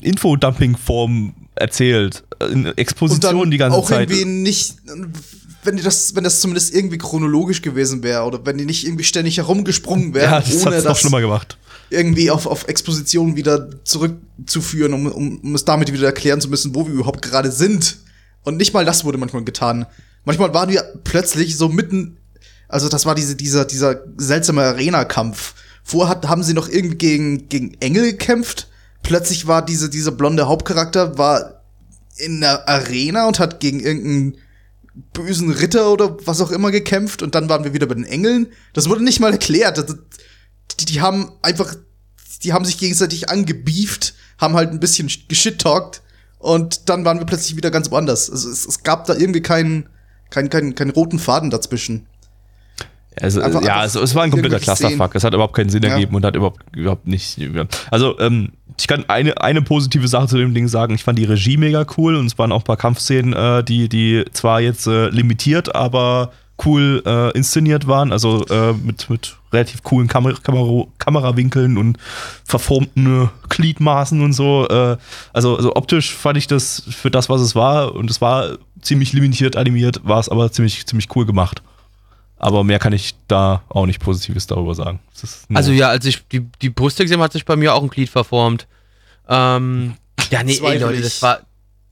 Infodumping-Form 0.03 1.35
erzählt. 1.55 2.25
In 2.51 2.67
Exposition 2.77 3.51
die 3.51 3.59
ganze 3.59 3.77
auch 3.77 3.89
Zeit. 3.89 4.11
irgendwie 4.11 4.25
nicht, 4.25 4.77
wenn 5.65 5.77
die 5.77 5.83
das, 5.83 6.15
wenn 6.15 6.25
das 6.25 6.41
zumindest 6.41 6.75
irgendwie 6.75 6.99
chronologisch 6.99 7.63
gewesen 7.63 8.03
wäre 8.03 8.23
oder 8.25 8.45
wenn 8.47 8.59
die 8.59 8.65
nicht 8.65 8.87
irgendwie 8.87 9.05
ständig 9.05 9.39
herumgesprungen 9.39 10.15
wären, 10.15 10.31
Ja, 10.31 10.41
das 10.41 10.55
ohne 10.67 10.77
hat's 10.77 10.85
noch 10.85 10.93
das 10.93 11.01
schlimmer 11.01 11.21
gemacht. 11.21 11.59
Irgendwie 11.91 12.31
auf, 12.31 12.47
auf 12.47 12.69
Exposition 12.69 13.37
wieder 13.37 13.69
zurückzuführen, 13.85 14.93
um, 14.93 15.07
um, 15.07 15.39
um 15.39 15.55
es 15.55 15.65
damit 15.65 15.93
wieder 15.93 16.07
erklären 16.07 16.41
zu 16.41 16.49
müssen, 16.49 16.75
wo 16.75 16.87
wir 16.87 16.95
überhaupt 16.95 17.23
gerade 17.23 17.51
sind. 17.51 17.99
Und 18.45 18.57
nicht 18.57 18.75
mal 18.75 18.85
das 18.85 19.05
wurde 19.05 19.19
manchmal 19.19 19.45
getan. 19.45 19.87
Manchmal 20.25 20.53
waren 20.55 20.71
wir 20.71 20.83
plötzlich 21.05 21.57
so 21.57 21.69
mitten, 21.69 22.19
also 22.69 22.89
das 22.89 23.07
war 23.07 23.15
diese, 23.15 23.35
dieser, 23.35 23.65
dieser 23.65 24.03
seltsame 24.17 24.63
Arena-Kampf. 24.63 25.55
Vorher 25.83 26.11
hat, 26.11 26.29
haben 26.29 26.43
sie 26.43 26.55
noch 26.55 26.69
irgendwie 26.69 26.97
gegen, 26.97 27.49
gegen 27.49 27.75
Engel 27.81 28.13
gekämpft. 28.13 28.69
Plötzlich 29.03 29.47
war 29.47 29.65
diese, 29.65 29.89
dieser 29.89 30.13
blonde 30.13 30.47
Hauptcharakter 30.47 31.17
war 31.17 31.63
in 32.17 32.41
der 32.41 32.69
Arena 32.69 33.27
und 33.27 33.39
hat 33.39 33.61
gegen 33.61 33.81
irgendeinen 33.81 34.37
bösen 35.13 35.51
Ritter 35.51 35.93
oder 35.93 36.17
was 36.27 36.41
auch 36.41 36.51
immer 36.51 36.71
gekämpft 36.71 37.23
und 37.23 37.35
dann 37.35 37.49
waren 37.49 37.65
wir 37.65 37.73
wieder 37.73 37.87
bei 37.87 37.95
den 37.95 38.05
Engeln. 38.05 38.49
Das 38.73 38.89
wurde 38.89 39.05
nicht 39.05 39.21
mal 39.21 39.33
erklärt. 39.33 39.79
Das, 39.79 39.97
die, 40.81 40.85
die 40.87 41.01
haben 41.01 41.33
einfach, 41.43 41.75
die 42.43 42.53
haben 42.53 42.65
sich 42.65 42.79
gegenseitig 42.79 43.31
angebieft, 43.31 44.15
haben 44.39 44.55
halt 44.55 44.71
ein 44.71 44.81
bisschen 44.81 45.11
geschit-talkt 45.29 46.03
und 46.39 46.89
dann 46.89 47.05
waren 47.05 47.19
wir 47.19 47.27
plötzlich 47.27 47.57
wieder 47.57 47.71
ganz 47.71 47.91
woanders. 47.91 48.31
Also 48.31 48.49
es, 48.51 48.67
es 48.67 48.83
gab 48.83 49.07
da 49.07 49.15
irgendwie 49.15 49.43
keinen, 49.43 49.89
keinen, 50.31 50.51
keinen, 50.51 50.75
keinen 50.75 50.91
roten 50.91 51.19
Faden 51.19 51.51
dazwischen. 51.51 52.07
Also, 53.21 53.41
Einfach- 53.41 53.63
ja, 53.65 53.77
also, 53.77 54.01
es 54.01 54.15
war 54.15 54.23
ein 54.23 54.31
kompletter 54.31 54.61
Clusterfuck. 54.61 55.15
Es 55.17 55.25
hat 55.25 55.35
überhaupt 55.35 55.55
keinen 55.57 55.71
Sinn 55.71 55.83
Ja. 55.83 55.91
ergeben 55.91 56.15
und 56.15 56.25
hat 56.25 56.37
überhaupt, 56.37 56.61
überhaupt 56.77 57.09
nicht. 57.09 57.37
Also, 57.91 58.19
ähm, 58.21 58.53
ich 58.79 58.87
kann 58.87 59.05
eine, 59.09 59.41
eine 59.41 59.61
positive 59.63 60.07
Sache 60.07 60.29
zu 60.29 60.37
dem 60.37 60.55
Ding 60.55 60.69
sagen. 60.69 60.95
Ich 60.95 61.03
fand 61.03 61.19
die 61.19 61.25
Regie 61.25 61.57
mega 61.57 61.85
cool 61.97 62.15
und 62.15 62.27
es 62.27 62.39
waren 62.39 62.53
auch 62.53 62.61
ein 62.61 62.65
paar 62.65 62.77
Kampfszenen, 62.77 63.33
äh, 63.33 63.65
die, 63.65 63.89
die 63.89 64.25
zwar 64.33 64.61
jetzt 64.61 64.87
äh, 64.87 65.09
limitiert, 65.09 65.75
aber 65.75 66.31
cool 66.65 67.03
äh, 67.05 67.37
inszeniert 67.37 67.89
waren. 67.89 68.13
Also 68.13 68.47
äh, 68.47 68.73
mit, 68.75 69.11
mit 69.11 69.37
relativ 69.53 69.83
coolen 69.83 70.09
Kamer 70.09 70.35
Kamera 70.35 70.85
Kamerawinkeln 70.99 71.79
und 71.79 71.99
verformten 72.45 73.31
Gliedmaßen 73.49 74.21
und 74.21 74.33
so. 74.33 74.69
Äh, 74.69 74.97
also, 75.33 75.57
also 75.57 75.75
optisch 75.77 76.15
fand 76.15 76.39
ich 76.39 76.47
das 76.47 76.83
für 76.89 77.11
das, 77.11 77.29
was 77.29 77.41
es 77.41 77.55
war 77.55 77.95
und 77.95 78.11
es 78.11 78.21
war 78.21 78.59
ziemlich 78.81 79.13
limitiert 79.13 79.57
animiert, 79.57 80.01
war 80.05 80.21
es 80.21 80.29
aber 80.29 80.51
ziemlich, 80.53 80.87
ziemlich 80.87 81.15
cool 81.17 81.27
gemacht. 81.27 81.63
Aber 82.41 82.63
mehr 82.63 82.79
kann 82.79 82.93
ich 82.93 83.17
da 83.27 83.63
auch 83.69 83.87
nicht 83.87 83.99
Positives 83.99 84.47
darüber 84.47 84.75
sagen. 84.75 85.01
Also 85.53 85.73
ja, 85.73 85.89
als 85.89 86.05
ich 86.05 86.27
die, 86.29 86.47
die 86.63 86.71
Brüste 86.71 87.03
gesehen 87.03 87.17
habe, 87.19 87.25
hat 87.25 87.33
sich 87.33 87.45
bei 87.45 87.57
mir 87.57 87.75
auch 87.75 87.83
ein 87.83 87.89
Glied 87.89 88.09
verformt. 88.09 88.69
Ähm, 89.29 89.95
ja, 90.31 90.45
nee, 90.45 90.59
ey, 90.63 90.79
Leute, 90.79 91.03
das 91.03 91.21
war, 91.21 91.41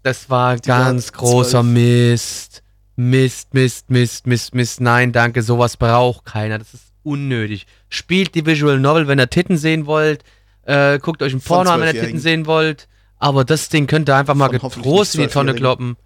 Das 0.03 0.31
war 0.31 0.57
Die 0.57 0.69
ganz 0.69 1.13
großer 1.13 1.63
12. 1.63 1.67
Mist. 1.67 2.63
Mist, 2.95 3.53
Mist, 3.55 3.91
Mist, 3.91 4.27
Mist, 4.27 4.55
Mist. 4.55 4.81
Nein, 4.81 5.13
danke, 5.13 5.43
sowas 5.43 5.77
braucht 5.77 6.25
keiner. 6.25 6.59
Das 6.59 6.73
ist 6.75 6.86
unnötig. 7.07 7.67
Spielt 7.89 8.35
die 8.35 8.45
Visual 8.45 8.79
Novel, 8.79 9.07
wenn 9.09 9.19
ihr 9.21 9.31
Titten 9.31 9.57
sehen 9.57 9.87
wollt. 9.87 10.23
Äh, 10.65 10.99
guckt 10.99 11.23
euch 11.23 11.33
ein 11.33 11.41
Porno 11.41 11.71
an, 11.71 11.81
wenn 11.81 11.95
ihr 11.95 12.03
Titten 12.03 12.19
sehen 12.19 12.47
wollt. 12.47 12.89
Aber 13.19 13.45
das 13.45 13.69
Ding 13.71 13.87
könnt 13.87 14.11
ihr 14.11 14.17
einfach 14.17 14.35
mal 14.35 14.49
getrost 14.49 15.15
in 15.15 15.23
die 15.23 15.29
Tonne 15.29 15.55
kloppen. 15.55 15.97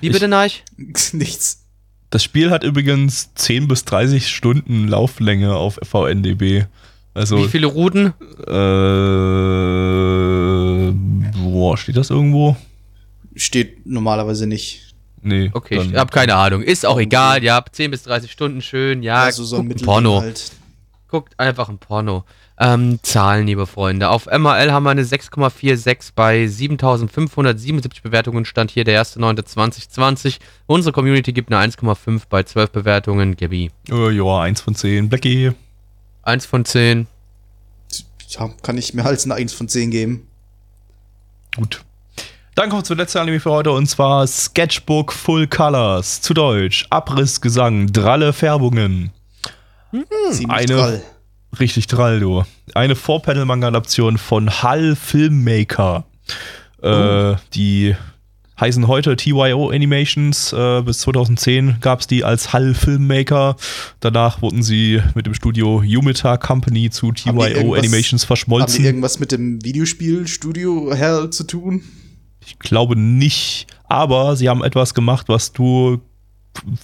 Wie 0.00 0.06
Ich- 0.08 0.12
bitte, 0.12 0.28
Neich? 0.28 0.62
Nichts. 1.12 1.64
Das 2.10 2.22
Spiel 2.22 2.50
hat 2.50 2.62
übrigens 2.62 3.34
10 3.34 3.66
bis 3.66 3.84
30 3.84 4.28
Stunden 4.28 4.86
Lauflänge 4.86 5.56
auf 5.56 5.80
VNDB. 5.82 6.66
Also, 7.14 7.38
Wie 7.38 7.48
viele 7.48 7.66
Routen? 7.66 8.12
äh, 8.46 8.52
boah, 11.42 11.76
steht 11.76 11.96
das 11.96 12.10
irgendwo? 12.10 12.56
Steht 13.34 13.84
normalerweise 13.86 14.46
nicht. 14.46 14.94
Nee. 15.22 15.50
Okay, 15.52 15.80
ich 15.80 15.94
hab 15.94 16.10
keine 16.10 16.34
Ahnung. 16.36 16.62
Ist 16.62 16.86
auch 16.86 16.98
egal. 16.98 17.42
Ja, 17.42 17.64
10 17.70 17.90
bis 17.90 18.04
30 18.04 18.30
Stunden 18.30 18.62
schön. 18.62 19.02
Ja, 19.02 19.22
also 19.24 19.44
so 19.44 19.56
ein 19.56 19.68
Porno. 19.68 20.20
halt. 20.20 20.52
Guckt 21.08 21.38
einfach 21.38 21.68
ein 21.68 21.78
Porno. 21.78 22.24
Ähm, 22.58 22.98
Zahlen, 23.02 23.46
liebe 23.46 23.66
Freunde. 23.66 24.08
Auf 24.08 24.26
MRL 24.26 24.72
haben 24.72 24.84
wir 24.84 24.90
eine 24.90 25.04
6,46 25.04 26.12
bei 26.14 26.46
7577 26.46 28.02
Bewertungen. 28.02 28.44
Stand 28.44 28.70
hier 28.70 28.84
der 28.84 29.02
1.9.2020. 29.02 30.38
Unsere 30.66 30.92
Community 30.92 31.32
gibt 31.32 31.52
eine 31.52 31.72
1,5 31.72 32.22
bei 32.30 32.42
12 32.42 32.70
Bewertungen. 32.70 33.36
Gabby. 33.36 33.70
Äh, 33.90 34.10
ja, 34.10 34.40
1 34.40 34.62
von 34.62 34.74
10. 34.74 35.08
Blackie. 35.08 35.52
1 36.22 36.46
von 36.46 36.64
10. 36.64 37.06
Ja, 38.30 38.50
kann 38.62 38.78
ich 38.78 38.94
mehr 38.94 39.06
als 39.06 39.24
eine 39.24 39.34
1 39.34 39.52
von 39.52 39.68
10 39.68 39.90
geben. 39.90 40.26
Gut. 41.56 41.84
Dann 42.56 42.70
kommen 42.70 42.80
wir 42.80 42.84
zur 42.84 42.96
letzten 42.96 43.18
Anime 43.18 43.38
für 43.38 43.50
heute 43.50 43.70
und 43.70 43.86
zwar 43.86 44.26
Sketchbook 44.26 45.12
Full 45.12 45.46
Colors. 45.46 46.22
Zu 46.22 46.32
Deutsch. 46.32 46.86
Abrissgesang, 46.88 47.92
dralle 47.92 48.32
Färbungen. 48.32 49.10
Ziemlich 50.30 50.48
eine- 50.50 50.66
drall. 50.74 51.02
Richtig 51.60 51.86
drall, 51.86 52.20
du. 52.20 52.44
Eine 52.74 52.96
Four-Panel-Manga-Adaption 52.96 54.16
von 54.18 54.62
Hull 54.62 54.96
Filmmaker. 54.96 56.04
Äh, 56.82 57.34
die 57.54 57.94
heißen 58.58 58.86
heute 58.88 59.16
TYO 59.16 59.70
Animations. 59.70 60.52
Äh, 60.54 60.82
bis 60.82 60.98
2010 61.00 61.76
gab 61.80 62.00
es 62.00 62.06
die 62.06 62.24
als 62.24 62.52
Hull 62.54 62.72
Filmmaker. 62.74 63.56
Danach 64.00 64.40
wurden 64.42 64.62
sie 64.62 65.00
mit 65.14 65.26
dem 65.26 65.34
Studio 65.34 65.82
Yumita 65.82 66.36
Company 66.38 66.88
zu 66.90 67.12
TYO 67.12 67.74
Animations 67.74 68.12
Haben 68.12 68.18
die 68.22 68.26
verschmolzen. 68.26 68.84
irgendwas 68.84 69.18
mit 69.20 69.32
dem 69.32 69.62
Videospielstudio 69.64 70.94
her 70.94 71.30
zu 71.30 71.44
tun? 71.44 71.82
Ich 72.46 72.58
glaube 72.58 72.96
nicht, 72.96 73.66
aber 73.88 74.36
sie 74.36 74.48
haben 74.48 74.62
etwas 74.64 74.94
gemacht, 74.94 75.28
was 75.28 75.52
du 75.52 76.00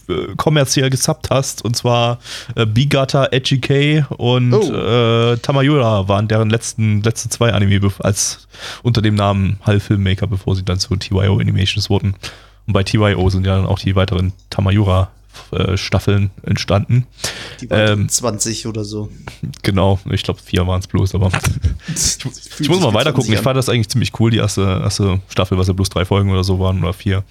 äh, 0.08 0.34
kommerziell 0.36 0.90
gesubbt 0.90 1.30
hast, 1.30 1.64
und 1.64 1.76
zwar 1.76 2.18
äh, 2.56 2.66
Bigata, 2.66 3.28
Edgy 3.30 4.04
und 4.10 4.52
Oh. 4.52 4.72
äh, 4.74 5.36
Tamayura 5.38 6.08
waren 6.08 6.28
deren 6.28 6.50
letzten, 6.50 7.02
letzten 7.02 7.30
zwei 7.30 7.52
Anime 7.52 7.80
als 8.00 8.48
unter 8.82 9.00
dem 9.02 9.14
Namen 9.14 9.58
Hall 9.62 9.80
Filmmaker, 9.80 10.26
bevor 10.26 10.56
sie 10.56 10.64
dann 10.64 10.78
zu 10.78 10.94
TYO 10.96 11.38
Animations 11.38 11.88
wurden. 11.88 12.14
Und 12.66 12.74
bei 12.74 12.82
TYO 12.82 13.28
sind 13.30 13.46
ja 13.46 13.56
dann 13.56 13.66
auch 13.66 13.78
die 13.78 13.96
weiteren 13.96 14.32
Tamayura 14.50 15.10
äh, 15.52 15.76
Staffeln 15.76 16.30
entstanden. 16.42 17.06
Die 17.60 17.70
waren 17.70 18.00
Ähm, 18.00 18.08
20 18.08 18.66
oder 18.66 18.84
so. 18.84 19.10
Genau, 19.62 19.98
ich 20.10 20.22
glaube 20.22 20.40
vier 20.42 20.66
waren 20.66 20.80
es 20.80 20.86
bloß, 20.86 21.14
aber 21.14 21.30
Ich, 21.94 22.18
ich 22.60 22.68
muss 22.68 22.80
mal 22.80 22.94
weiter 22.94 23.12
gucken. 23.12 23.32
Ich 23.32 23.40
fand 23.40 23.56
das 23.56 23.68
eigentlich 23.68 23.88
ziemlich 23.88 24.18
cool, 24.20 24.30
die 24.30 24.38
erste, 24.38 24.62
erste 24.62 25.20
Staffel, 25.28 25.58
was 25.58 25.68
ja 25.68 25.72
bloß 25.72 25.88
drei 25.90 26.04
Folgen 26.04 26.30
oder 26.30 26.44
so 26.44 26.58
waren 26.58 26.82
oder 26.82 26.92
vier. 26.92 27.24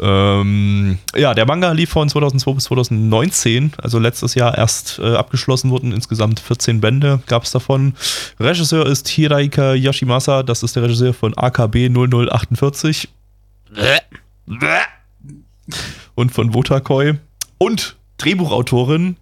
Ähm, 0.00 0.98
ja, 1.16 1.34
der 1.34 1.44
Manga 1.46 1.72
lief 1.72 1.90
von 1.90 2.08
2002 2.08 2.52
bis 2.52 2.64
2019, 2.64 3.72
also 3.78 3.98
letztes 3.98 4.36
Jahr 4.36 4.56
erst 4.56 5.00
äh, 5.00 5.14
abgeschlossen 5.16 5.70
wurden. 5.70 5.92
Insgesamt 5.92 6.38
14 6.38 6.80
Bände 6.80 7.20
gab 7.26 7.42
es 7.42 7.50
davon. 7.50 7.94
Regisseur 8.38 8.86
ist 8.86 9.08
Hiraika 9.08 9.74
Yoshimasa, 9.74 10.44
das 10.44 10.62
ist 10.62 10.76
der 10.76 10.84
Regisseur 10.84 11.14
von 11.14 11.36
AKB 11.36 11.88
0048 11.88 13.08
und 16.14 16.30
von 16.32 16.54
Wotakoi. 16.54 17.14
Und 17.58 17.96
Drehbuchautorin 18.18 19.16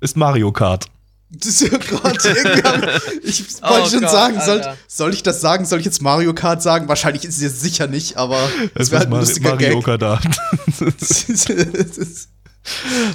ist 0.00 0.16
Mario 0.16 0.52
Kart. 0.52 0.86
Das 1.32 1.46
ist 1.46 1.60
ja 1.72 1.78
gerade 1.78 3.00
Ich 3.22 3.44
Oh 3.62 3.68
wollte 3.70 3.90
schon 3.90 4.00
Gott, 4.00 4.10
sagen, 4.10 4.40
soll, 4.44 4.64
soll 4.88 5.14
ich 5.14 5.22
das 5.22 5.40
sagen? 5.40 5.64
Soll 5.64 5.78
ich 5.78 5.84
jetzt 5.84 6.02
Mario 6.02 6.34
Kart 6.34 6.60
sagen? 6.60 6.88
Wahrscheinlich 6.88 7.24
ist 7.24 7.36
es 7.36 7.42
jetzt 7.42 7.60
sicher 7.60 7.86
nicht, 7.86 8.16
aber 8.16 8.48
Es 8.74 8.90
wäre 8.90 9.00
halt 9.00 9.08
ein 9.08 9.10
Mar 9.10 9.20
lustiger 9.20 9.50
Mario 9.50 9.76
Gag. 9.80 9.84
Kart 9.84 10.02
da. 10.02 10.20
Das 10.98 11.28
ist- 11.28 12.28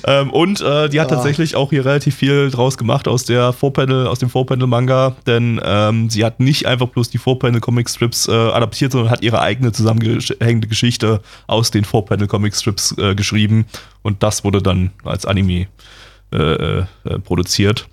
Ähm, 0.07 0.29
und 0.31 0.61
äh, 0.61 0.89
die 0.89 0.99
hat 0.99 1.11
Ah. 1.11 1.15
tatsächlich 1.15 1.55
auch 1.55 1.69
hier 1.69 1.85
relativ 1.85 2.15
viel 2.15 2.51
draus 2.51 2.77
gemacht 2.77 3.07
aus 3.07 3.25
der 3.25 3.53
Vorpanel, 3.53 4.07
aus 4.07 4.19
dem 4.19 4.29
Vorpanel-Manga, 4.29 5.15
denn 5.25 5.59
ähm, 5.63 6.09
sie 6.09 6.23
hat 6.25 6.39
nicht 6.39 6.65
einfach 6.67 6.87
bloß 6.89 7.09
die 7.09 7.17
Vorpanel-Comic-Strips 7.17 8.27
äh, 8.27 8.31
adaptiert, 8.31 8.91
sondern 8.91 9.11
hat 9.11 9.23
ihre 9.23 9.41
eigene 9.41 9.71
zusammengehängte 9.71 10.67
Geschichte 10.67 11.21
aus 11.47 11.71
den 11.71 11.85
Vorpanel-Comic-Strips 11.85 12.97
äh, 12.97 13.15
geschrieben 13.15 13.65
und 14.03 14.21
das 14.21 14.43
wurde 14.43 14.61
dann 14.61 14.91
als 15.03 15.25
Anime 15.25 15.67
äh, 16.33 16.37
äh, 16.79 16.85
produziert. 17.23 17.87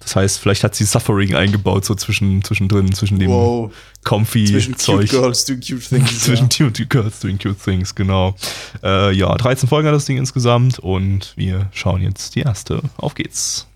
Das 0.00 0.16
heißt, 0.16 0.38
vielleicht 0.38 0.64
hat 0.64 0.74
sie 0.74 0.84
Suffering 0.84 1.34
eingebaut, 1.34 1.84
so 1.84 1.94
zwischen, 1.94 2.42
zwischendrin, 2.42 2.92
zwischen 2.92 3.18
dem 3.18 3.30
wow. 3.30 3.72
comfy 4.02 4.46
Zwischen 4.46 4.76
Zeug. 4.76 5.08
cute 5.08 5.10
girls 5.10 5.44
doing 5.44 5.60
cute 5.60 5.88
things. 5.88 6.20
Zwischen 6.24 6.48
ja. 6.50 6.66
Cute 6.66 6.86
Girls 6.88 7.20
Doing 7.20 7.38
Cute 7.38 7.62
Things, 7.62 7.94
genau. 7.94 8.34
Äh, 8.82 9.14
ja, 9.14 9.34
13 9.36 9.68
Folgen 9.68 9.86
hat 9.86 9.94
das 9.94 10.06
Ding 10.06 10.16
insgesamt 10.16 10.78
und 10.78 11.34
wir 11.36 11.68
schauen 11.72 12.00
jetzt 12.00 12.34
die 12.34 12.40
erste. 12.40 12.82
Auf 12.96 13.14
geht's. 13.14 13.66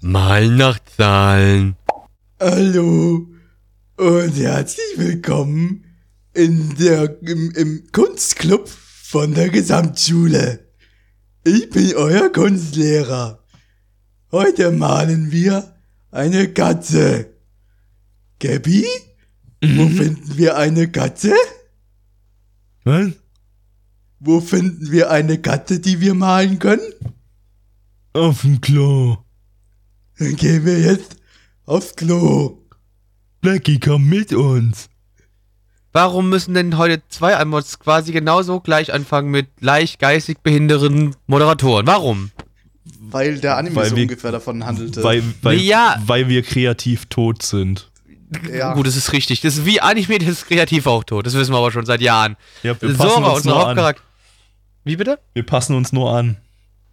Mal 0.00 0.48
nach 0.48 0.78
Zahlen. 0.96 1.76
Hallo 2.40 3.26
und 3.96 4.36
herzlich 4.36 4.96
willkommen 4.96 5.84
in 6.34 6.76
der, 6.76 7.16
im, 7.22 7.50
im 7.52 7.84
Kunstclub 7.90 8.68
von 8.68 9.34
der 9.34 9.48
Gesamtschule. 9.48 10.60
Ich 11.44 11.68
bin 11.70 11.94
euer 11.94 12.30
Kunstlehrer. 12.30 13.43
Heute 14.34 14.72
malen 14.72 15.30
wir 15.30 15.76
eine 16.10 16.48
Katze. 16.48 17.36
Gabby? 18.40 18.84
Wo 19.62 19.86
finden 19.86 20.36
wir 20.36 20.56
eine 20.56 20.90
Katze? 20.90 21.32
Was? 22.82 23.12
Wo 24.18 24.40
finden 24.40 24.90
wir 24.90 25.12
eine 25.12 25.38
Katze, 25.38 25.78
die 25.78 26.00
wir 26.00 26.14
malen 26.14 26.58
können? 26.58 26.82
Auf 28.12 28.40
dem 28.40 28.60
Klo. 28.60 29.18
Dann 30.18 30.34
gehen 30.34 30.64
wir 30.64 30.80
jetzt 30.80 31.14
aufs 31.64 31.94
Klo. 31.94 32.58
Blackie, 33.40 33.78
komm 33.78 34.08
mit 34.08 34.32
uns. 34.32 34.88
Warum 35.92 36.28
müssen 36.28 36.54
denn 36.54 36.76
heute 36.76 37.04
zwei 37.08 37.36
Anmods 37.36 37.78
quasi 37.78 38.10
genauso 38.10 38.58
gleich 38.58 38.92
anfangen 38.92 39.30
mit 39.30 39.46
leicht 39.60 40.00
geistig 40.00 40.38
behinderten 40.42 41.14
Moderatoren? 41.28 41.86
Warum? 41.86 42.32
Weil 43.00 43.38
der 43.38 43.56
Anime 43.56 43.76
Weil 43.76 43.90
so 43.90 43.96
wir- 43.96 44.02
ungefähr 44.02 44.32
davon 44.32 44.64
handelte. 44.66 45.02
Weil, 45.02 45.22
weil, 45.42 45.58
Ja. 45.60 46.00
weil 46.06 46.28
wir 46.28 46.42
kreativ 46.42 47.06
tot 47.06 47.42
sind. 47.42 47.90
ja. 48.52 48.74
Gut, 48.74 48.86
das 48.86 48.96
ist 48.96 49.12
richtig. 49.12 49.40
Das 49.40 49.56
ist 49.56 49.64
wie 49.66 49.80
Anime, 49.80 50.18
das 50.18 50.28
ist 50.28 50.46
kreativ 50.48 50.86
auch 50.86 51.04
tot. 51.04 51.26
Das 51.26 51.34
wissen 51.34 51.52
wir 51.52 51.58
aber 51.58 51.70
schon 51.72 51.86
seit 51.86 52.00
Jahren. 52.00 52.36
Ja, 52.62 52.80
wir 52.80 52.94
passen 52.94 52.96
Sora, 53.22 53.30
uns 53.32 53.46
an. 53.46 53.54
Hauptcharakter. 53.54 54.02
Wie 54.84 54.96
bitte? 54.96 55.18
Wir 55.32 55.44
passen 55.46 55.74
uns 55.76 55.92
nur 55.92 56.12
an. 56.14 56.36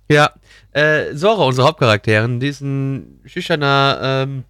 Ja, 0.10 0.32
äh, 0.72 1.14
Sora, 1.16 1.44
unsere 1.46 1.68
Hauptcharakterin, 1.68 2.40
die 2.40 2.48
ist 2.48 2.62
ein 2.62 3.20
schüchterner 3.26 4.00
ähm, 4.02 4.44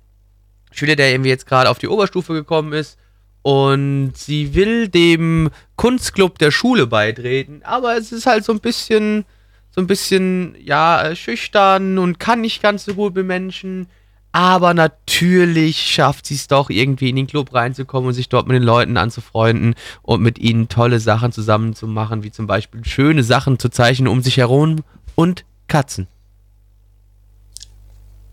Schüler, 0.71 0.95
der 0.95 1.11
irgendwie 1.11 1.29
jetzt 1.29 1.47
gerade 1.47 1.69
auf 1.69 1.79
die 1.79 1.87
Oberstufe 1.87 2.33
gekommen 2.33 2.73
ist 2.73 2.97
und 3.41 4.13
sie 4.15 4.53
will 4.53 4.87
dem 4.87 5.49
Kunstclub 5.75 6.37
der 6.39 6.51
Schule 6.51 6.87
beitreten, 6.87 7.61
aber 7.63 7.97
es 7.97 8.11
ist 8.11 8.25
halt 8.27 8.43
so 8.45 8.53
ein 8.53 8.59
bisschen, 8.59 9.25
so 9.73 9.81
ein 9.81 9.87
bisschen, 9.87 10.55
ja, 10.61 11.01
äh, 11.03 11.15
schüchtern 11.15 11.97
und 11.97 12.19
kann 12.19 12.41
nicht 12.41 12.61
ganz 12.61 12.85
so 12.85 12.93
gut 12.93 13.15
mit 13.15 13.25
Menschen, 13.25 13.87
aber 14.33 14.73
natürlich 14.73 15.77
schafft 15.81 16.25
sie 16.25 16.35
es 16.35 16.47
doch 16.47 16.69
irgendwie 16.69 17.09
in 17.09 17.17
den 17.17 17.27
Club 17.27 17.53
reinzukommen 17.53 18.09
und 18.09 18.13
sich 18.13 18.29
dort 18.29 18.47
mit 18.47 18.55
den 18.55 18.63
Leuten 18.63 18.97
anzufreunden 18.97 19.75
und 20.03 20.21
mit 20.21 20.39
ihnen 20.39 20.69
tolle 20.69 20.99
Sachen 20.99 21.31
zusammen 21.31 21.75
zu 21.75 21.87
machen, 21.87 22.23
wie 22.23 22.31
zum 22.31 22.47
Beispiel 22.47 22.85
schöne 22.85 23.23
Sachen 23.23 23.59
zu 23.59 23.69
zeichnen 23.69 24.07
um 24.07 24.21
sich 24.21 24.37
herum 24.37 24.77
und 25.15 25.43
Katzen. 25.67 26.07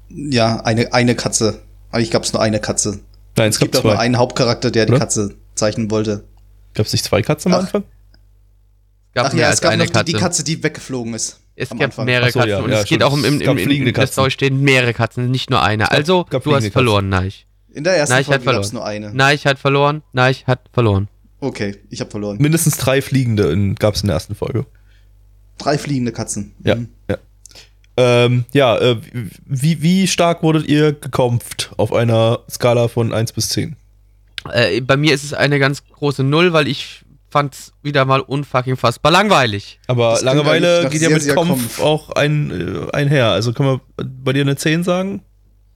Ja, 0.08 0.60
eine, 0.60 0.92
eine 0.92 1.14
Katze. 1.14 1.62
Eigentlich 1.90 2.10
gab 2.10 2.22
es 2.24 2.32
nur 2.32 2.42
eine 2.42 2.60
Katze. 2.60 3.00
Nein, 3.36 3.50
Es 3.50 3.58
gibt 3.58 3.76
auch 3.76 3.84
nur 3.84 3.98
einen 3.98 4.18
Hauptcharakter, 4.18 4.70
der 4.70 4.86
die 4.86 4.92
Oder? 4.92 5.00
Katze 5.00 5.36
zeichnen 5.54 5.90
wollte. 5.90 6.24
Gab 6.74 6.86
es 6.86 6.92
nicht 6.92 7.04
zwei 7.04 7.22
Katzen 7.22 7.52
am 7.52 7.58
Ach. 7.58 7.64
Anfang? 7.64 7.84
Es 9.18 9.22
gab 9.24 9.26
Ach 9.30 9.32
mehr 9.34 9.42
ja, 9.42 9.46
als 9.48 9.54
es 9.56 9.60
gab 9.62 9.72
eine 9.72 9.84
noch 9.84 9.92
Katze. 9.92 10.04
die, 10.04 10.12
die 10.12 10.18
Katze, 10.18 10.44
die 10.44 10.62
weggeflogen 10.62 11.14
ist. 11.14 11.40
es 11.56 11.70
gab 11.70 11.80
Anfang. 11.82 12.04
mehrere 12.06 12.30
so, 12.30 12.38
Katzen 12.38 12.50
ja, 12.50 12.58
und 12.60 12.70
ja, 12.70 12.80
es 12.80 12.88
geht 12.88 13.02
auch 13.02 13.12
im, 13.14 13.24
im, 13.24 13.40
im, 13.40 13.58
fliegende 13.58 13.74
im 13.76 13.84
der 13.84 13.92
Katzen. 13.94 14.12
Story 14.12 14.30
stehen 14.30 14.60
mehrere 14.62 14.94
Katzen, 14.94 15.30
nicht 15.30 15.50
nur 15.50 15.62
eine. 15.62 15.84
gab- 15.84 15.92
Also, 15.92 16.24
gab 16.24 16.44
du 16.44 16.50
hast 16.52 16.58
fliegende 16.58 16.72
verloren, 16.72 17.08
Neich. 17.08 17.46
In 17.72 17.84
der 17.84 17.96
ersten 17.96 18.14
Neich 18.14 18.26
Folge 18.26 18.44
gab 18.44 18.54
es 18.62 18.70
verloren. 18.70 18.74
nur 18.74 18.84
eine. 18.86 19.14
Neich 19.14 19.46
hat 19.46 19.58
verloren, 19.58 20.02
Neich 20.12 20.46
hat 20.46 20.60
verloren. 20.72 21.08
Okay, 21.40 21.76
ich 21.90 22.00
habe 22.00 22.10
verloren. 22.10 22.38
Mindestens 22.40 22.76
drei 22.78 23.02
Fliegende 23.02 23.74
gab 23.74 23.94
es 23.94 24.02
in 24.02 24.06
der 24.08 24.14
ersten 24.14 24.34
Folge. 24.34 24.66
Drei 25.58 25.78
fliegende 25.78 26.12
Katzen. 26.12 26.54
Ja, 26.64 26.76
Mhm. 26.76 26.88
ja. 27.10 27.18
Ähm, 27.96 28.44
ja, 28.52 28.76
äh, 28.78 28.96
wie, 29.44 29.82
wie 29.82 30.06
stark 30.06 30.42
wurdet 30.44 30.68
ihr 30.68 30.92
gekompft 30.92 31.72
auf 31.76 31.92
einer 31.92 32.40
Skala 32.48 32.86
von 32.86 33.12
1 33.12 33.32
bis 33.32 33.48
10? 33.48 33.74
Äh, 34.52 34.80
bei 34.80 34.96
mir 34.96 35.12
ist 35.14 35.24
es 35.24 35.32
eine 35.34 35.58
ganz 35.58 35.82
große 35.84 36.22
Null, 36.22 36.52
weil 36.52 36.68
ich 36.68 37.02
fand's 37.30 37.72
wieder 37.82 38.04
mal 38.04 38.20
unfucking 38.20 38.76
fassbar 38.76 39.12
langweilig. 39.12 39.78
Aber 39.86 40.12
Das 40.12 40.22
Langeweile 40.22 40.88
geht 40.90 41.02
ja 41.02 41.10
mit 41.10 41.26
Kampf 41.28 41.48
Kampf. 41.48 41.80
auch 41.80 42.10
ein, 42.10 42.50
äh, 42.50 42.96
einher. 42.96 43.26
Also 43.28 43.52
können 43.52 43.80
wir 43.96 44.04
bei 44.24 44.32
dir 44.32 44.42
eine 44.42 44.56
10 44.56 44.82
sagen? 44.84 45.22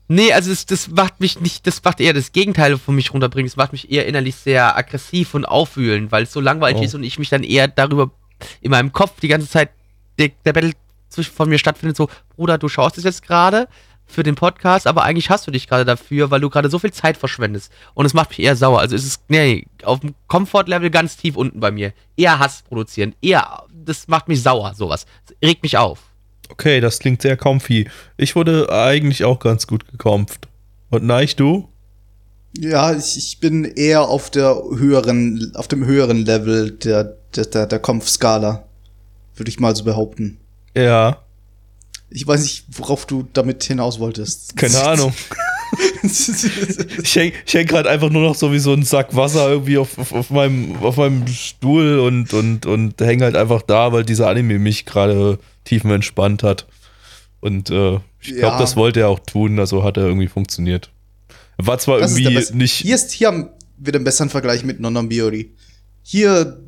Nee, 0.07 0.33
also 0.33 0.49
das, 0.49 0.65
das 0.65 0.89
macht 0.89 1.19
mich 1.21 1.39
nicht, 1.39 1.65
das 1.65 1.81
macht 1.83 1.99
eher 2.01 2.13
das 2.13 2.31
Gegenteil 2.33 2.77
von 2.77 2.93
mich 2.95 3.13
runterbringen. 3.13 3.47
Es 3.47 3.55
macht 3.55 3.71
mich 3.71 3.91
eher 3.91 4.05
innerlich 4.05 4.35
sehr 4.35 4.75
aggressiv 4.77 5.33
und 5.33 5.45
aufwühlend, 5.45 6.11
weil 6.11 6.23
es 6.23 6.33
so 6.33 6.41
langweilig 6.41 6.81
Oh. 6.81 6.83
ist 6.83 6.95
und 6.95 7.03
ich 7.03 7.19
mich 7.19 7.29
dann 7.29 7.43
eher 7.43 7.67
darüber 7.67 8.11
in 8.61 8.71
meinem 8.71 8.91
Kopf 8.91 9.19
die 9.21 9.27
ganze 9.29 9.47
Zeit 9.49 9.69
der, 10.19 10.29
der 10.45 10.53
Battle 10.53 10.71
zwischen 11.09 11.33
von 11.33 11.47
mir 11.47 11.57
stattfindet, 11.57 11.95
so, 11.95 12.09
Bruder, 12.35 12.57
du 12.57 12.67
schaust 12.67 12.97
es 12.97 13.03
jetzt 13.05 13.21
gerade 13.23 13.67
für 14.13 14.23
den 14.23 14.35
Podcast, 14.35 14.87
aber 14.87 15.03
eigentlich 15.03 15.29
hast 15.29 15.47
du 15.47 15.51
dich 15.51 15.67
gerade 15.67 15.85
dafür, 15.85 16.31
weil 16.31 16.41
du 16.41 16.49
gerade 16.49 16.69
so 16.69 16.79
viel 16.79 16.93
Zeit 16.93 17.17
verschwendest. 17.17 17.71
Und 17.93 18.05
es 18.05 18.13
macht 18.13 18.29
mich 18.29 18.39
eher 18.39 18.55
sauer. 18.55 18.79
Also 18.79 18.95
es 18.95 19.05
ist, 19.05 19.23
nee, 19.27 19.65
auf 19.83 19.99
dem 19.99 20.15
Komfortlevel 20.27 20.89
ganz 20.89 21.17
tief 21.17 21.35
unten 21.35 21.59
bei 21.59 21.71
mir. 21.71 21.93
Eher 22.15 22.39
Hass 22.39 22.63
produzieren. 22.63 23.15
Eher, 23.21 23.63
das 23.73 24.07
macht 24.07 24.27
mich 24.27 24.41
sauer, 24.41 24.73
sowas. 24.75 25.05
Das 25.27 25.35
regt 25.43 25.63
mich 25.63 25.77
auf. 25.77 25.99
Okay, 26.49 26.81
das 26.81 26.99
klingt 26.99 27.21
sehr 27.21 27.37
comfy. 27.37 27.89
Ich 28.17 28.35
wurde 28.35 28.71
eigentlich 28.71 29.23
auch 29.23 29.39
ganz 29.39 29.67
gut 29.67 29.89
gekompft. 29.89 30.47
Und 30.89 31.03
Neich, 31.03 31.35
du? 31.35 31.69
Ja, 32.55 32.95
ich, 32.95 33.17
ich 33.17 33.39
bin 33.39 33.65
eher 33.65 34.03
auf 34.03 34.29
der 34.29 34.61
höheren, 34.75 35.51
auf 35.55 35.67
dem 35.67 35.85
höheren 35.85 36.25
Level 36.25 36.71
der, 36.71 37.15
der, 37.35 37.45
der, 37.45 37.65
der 37.65 37.79
Kampfskala. 37.79 38.67
Würde 39.35 39.49
ich 39.49 39.59
mal 39.59 39.75
so 39.75 39.83
behaupten. 39.83 40.37
Ja, 40.75 41.22
Ich 42.15 42.25
weiß 42.27 42.41
nicht, 42.43 42.65
worauf 42.69 43.05
du 43.07 43.27
damit 43.33 43.63
hinaus 43.63 43.99
wolltest. 43.99 44.55
keine 44.55 44.81
Ahnung. 44.83 45.13
Ich 46.03 47.15
häng, 47.15 47.31
ich 47.45 47.53
häng 47.53 47.65
gerade 47.65 47.89
einfach 47.89 48.09
nur 48.09 48.21
noch 48.21 48.35
so 48.35 48.51
wie 48.51 48.59
so 48.59 48.73
ein 48.73 48.83
Sack 48.83 49.15
Wasser 49.15 49.49
irgendwie 49.49 49.77
auf, 49.77 49.97
auf, 49.97 50.11
auf, 50.13 50.29
meinem, 50.29 50.75
auf 50.83 50.97
meinem 50.97 51.25
Stuhl 51.27 51.97
und, 51.99 52.33
und, 52.33 52.65
und 52.65 52.99
häng 53.01 53.21
halt 53.23 53.35
einfach 53.35 53.61
da, 53.63 53.91
weil 53.91 54.03
dieser 54.03 54.27
Anime 54.29 54.59
mich 54.59 54.85
gerade 54.85 55.39
tiefenentspannt 55.63 56.43
hat. 56.43 56.67
Und 57.39 57.69
äh, 57.69 57.95
ich 58.21 58.35
glaube, 58.35 58.41
Ja. 58.41 58.59
das 58.59 58.75
wollte 58.75 58.99
er 59.01 59.09
auch 59.09 59.19
tun, 59.19 59.59
also 59.59 59.83
hat 59.83 59.97
er 59.97 60.05
irgendwie 60.05 60.27
funktioniert. 60.27 60.91
War 61.57 61.79
zwar 61.79 61.99
Das 61.99 62.15
irgendwie 62.17 62.55
nicht. 62.57 62.73
Hier, 62.73 62.95
ist, 62.95 63.11
hier 63.11 63.27
haben 63.27 63.49
wir 63.77 63.93
den 63.93 64.03
besseren 64.03 64.29
Vergleich 64.29 64.63
mit 64.63 64.79
Non-Biori. 64.79 65.53
Hier 66.03 66.59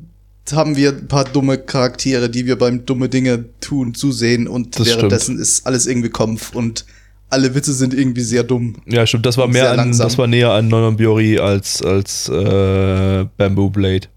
haben 0.52 0.76
wir 0.76 0.90
ein 0.90 1.08
paar 1.08 1.24
dumme 1.24 1.58
Charaktere, 1.58 2.30
die 2.30 2.46
wir 2.46 2.56
beim 2.56 2.86
dumme 2.86 3.08
Dinge 3.08 3.46
tun 3.60 3.94
zusehen 3.94 4.48
und 4.48 4.78
Das 4.78 4.86
währenddessen 4.86 5.38
ist 5.38 5.66
alles 5.66 5.86
irgendwie 5.86 6.10
Kampf 6.10 6.54
und 6.54 6.84
alle 7.28 7.54
Witze 7.54 7.72
sind 7.72 7.92
irgendwie 7.92 8.22
sehr 8.22 8.44
dumm. 8.44 8.76
Ja, 8.86 9.06
stimmt, 9.06 9.26
das 9.26 9.36
war 9.36 9.48
mehr 9.48 9.70
an, 9.70 9.76
langsam. 9.76 10.06
das 10.06 10.18
war 10.18 10.26
näher 10.26 10.52
an 10.52 10.68
Non-Biori 10.68 11.38
als, 11.38 11.82
als 11.82 12.28
äh, 12.28 13.26
Bamboo 13.36 13.70
Blade. 13.70 14.08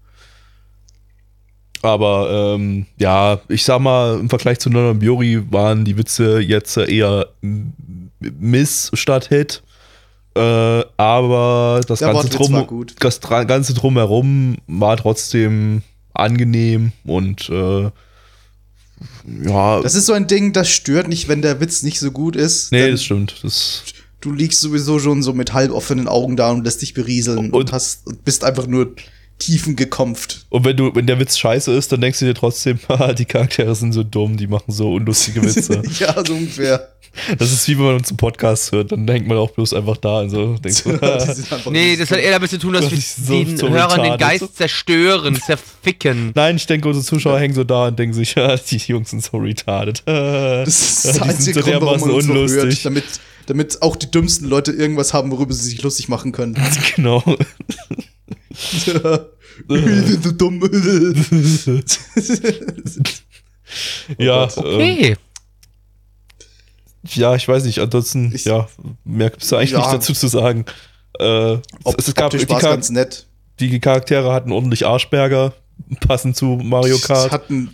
Aber 1.82 2.54
ähm, 2.54 2.86
ja, 2.98 3.40
ich 3.48 3.64
sag 3.64 3.80
mal, 3.80 4.20
im 4.20 4.28
Vergleich 4.28 4.58
zu 4.58 4.70
Non-Biori 4.70 5.42
waren 5.50 5.84
die 5.84 5.96
Witze 5.96 6.38
jetzt 6.40 6.76
eher 6.76 7.26
Miss 8.20 8.90
statt 8.94 9.28
Hit. 9.28 9.62
Äh, 10.36 10.40
aber 10.96 11.80
das 11.88 11.98
Der 11.98 12.12
ganze, 12.12 12.38
Wortwitz 12.40 12.68
drum, 12.68 12.86
das 13.00 13.20
ganze 13.20 13.74
drumherum 13.74 14.58
war 14.68 14.96
trotzdem 14.96 15.82
angenehm 16.14 16.92
und 17.04 17.48
äh, 17.48 17.90
ja, 19.44 19.80
Das 19.80 19.94
ist 19.94 20.06
so 20.06 20.12
ein 20.12 20.26
Ding, 20.26 20.52
das 20.52 20.68
stört 20.68 21.08
nicht, 21.08 21.28
wenn 21.28 21.42
der 21.42 21.60
Witz 21.60 21.82
nicht 21.82 21.98
so 22.00 22.10
gut 22.10 22.36
ist. 22.36 22.70
nee, 22.72 22.90
das 22.90 23.02
stimmt. 23.04 23.36
Das, 23.42 23.82
du 24.20 24.32
liegst 24.32 24.60
sowieso 24.60 24.98
schon 24.98 25.22
so 25.22 25.32
mit 25.32 25.52
halb 25.52 25.72
offenen 25.72 26.06
Augen 26.08 26.36
da 26.36 26.50
und 26.50 26.64
lässt 26.64 26.82
dich 26.82 26.92
berieseln 26.94 27.38
und, 27.38 27.52
Und- 27.52 27.72
hast, 27.72 28.06
und 28.06 28.24
bist 28.24 28.44
einfach 28.44 28.66
nur 28.66 28.94
tiefengekompft. 29.38 30.46
Und 30.50 30.66
wenn 30.66 30.76
du, 30.76 30.94
wenn 30.94 31.06
der 31.06 31.18
Witz 31.18 31.38
scheiße 31.38 31.72
ist, 31.72 31.90
dann 31.92 32.02
denkst 32.02 32.18
du 32.18 32.26
dir 32.26 32.34
trotzdem, 32.34 32.78
die 33.18 33.24
Charaktere 33.24 33.74
sind 33.74 33.92
so 33.92 34.02
dumm, 34.02 34.36
die 34.36 34.46
machen 34.46 34.70
so 34.72 34.92
unlustige 34.92 35.42
Witze. 35.44 35.82
ja, 35.98 36.22
so 36.26 36.34
ungefähr. 36.34 36.92
Das 37.38 37.52
ist 37.52 37.66
wie 37.68 37.76
wenn 37.76 37.84
man 37.86 37.94
uns 37.96 38.08
einen 38.08 38.16
Podcast 38.16 38.70
hört, 38.72 38.92
dann 38.92 39.06
denkt 39.06 39.26
man 39.28 39.36
auch 39.36 39.50
bloß 39.50 39.74
einfach 39.74 39.96
da, 39.96 40.18
also 40.18 40.56
einfach 40.64 41.70
Nee, 41.70 41.96
das 41.96 42.10
hat 42.10 42.18
eher 42.18 42.32
damit 42.32 42.50
zu 42.50 42.58
tun, 42.58 42.72
dass 42.72 42.84
Das 42.88 42.92
wir 42.92 43.00
so- 43.26 43.32
den 43.44 43.56
so 43.58 43.68
Hörern 43.68 44.02
den. 44.02 44.16
Geist 44.16 44.56
zerstören, 44.56 45.34
zerficken. 45.34 46.30
Nein, 46.36 46.56
ich 46.56 46.66
denke, 46.66 46.88
unsere 46.88 47.04
Zuschauer 47.04 47.38
hängen 47.38 47.54
so 47.54 47.64
da 47.64 47.88
und 47.88 47.98
denken 47.98 48.14
sich, 48.14 48.34
ja, 48.36 48.56
die 48.56 48.76
Jungs 48.76 49.10
sind 49.10 49.22
so 49.24 49.36
retarded. 49.38 50.02
Das 50.06 50.68
ist 50.68 51.04
Ja, 51.04 51.12
der 51.12 51.22
die 51.22 51.28
einzige 51.30 51.42
sind 51.62 51.64
so 51.64 51.70
Grund, 51.70 51.82
warum 51.82 52.00
man 52.00 52.08
dermaßen 52.10 52.10
uns 52.14 52.26
noch 52.26 52.34
hört, 52.36 52.50
unlustig. 52.62 52.82
damit, 52.84 53.04
damit 53.46 53.82
auch 53.82 53.96
die 53.96 54.10
dümmsten 54.10 54.48
Leute 54.48 54.70
irgendwas 54.72 55.12
haben, 55.12 55.30
worüber 55.32 55.52
sie 55.52 55.68
sich 55.68 55.82
lustig 55.82 56.08
machen 56.08 56.32
können. 56.32 56.56
genau. 56.96 57.22
So 59.68 60.32
dumm. 60.32 60.60
ja, 64.18 64.46
Gott. 64.46 64.56
ähm, 64.58 64.64
Okay. 64.74 65.16
Ja, 67.04 67.34
ich 67.34 67.46
weiß 67.48 67.64
nicht, 67.64 67.78
ansonsten, 67.78 68.32
Ich- 68.34 68.44
ja, 68.44 68.68
mehr 69.04 69.30
gibt 69.30 69.42
es 69.42 69.52
eigentlich 69.52 69.70
Ja. 69.72 69.78
nicht 69.80 69.92
dazu 69.92 70.12
zu 70.12 70.28
sagen. 70.28 70.64
Äh, 71.18 71.58
Ob, 71.84 71.98
es, 71.98 72.08
es 72.08 72.14
gab 72.14 72.30
die, 72.30 72.38
Char 72.46 72.60
ganz 72.60 72.90
nett. 72.90 73.26
die 73.58 73.78
Charaktere 73.80 74.32
hatten 74.32 74.52
ordentlich 74.52 74.86
Arschberger, 74.86 75.52
passend 76.06 76.36
zu 76.36 76.58
Mario 76.62 76.98
Kart. 76.98 77.30
Hatten, 77.32 77.70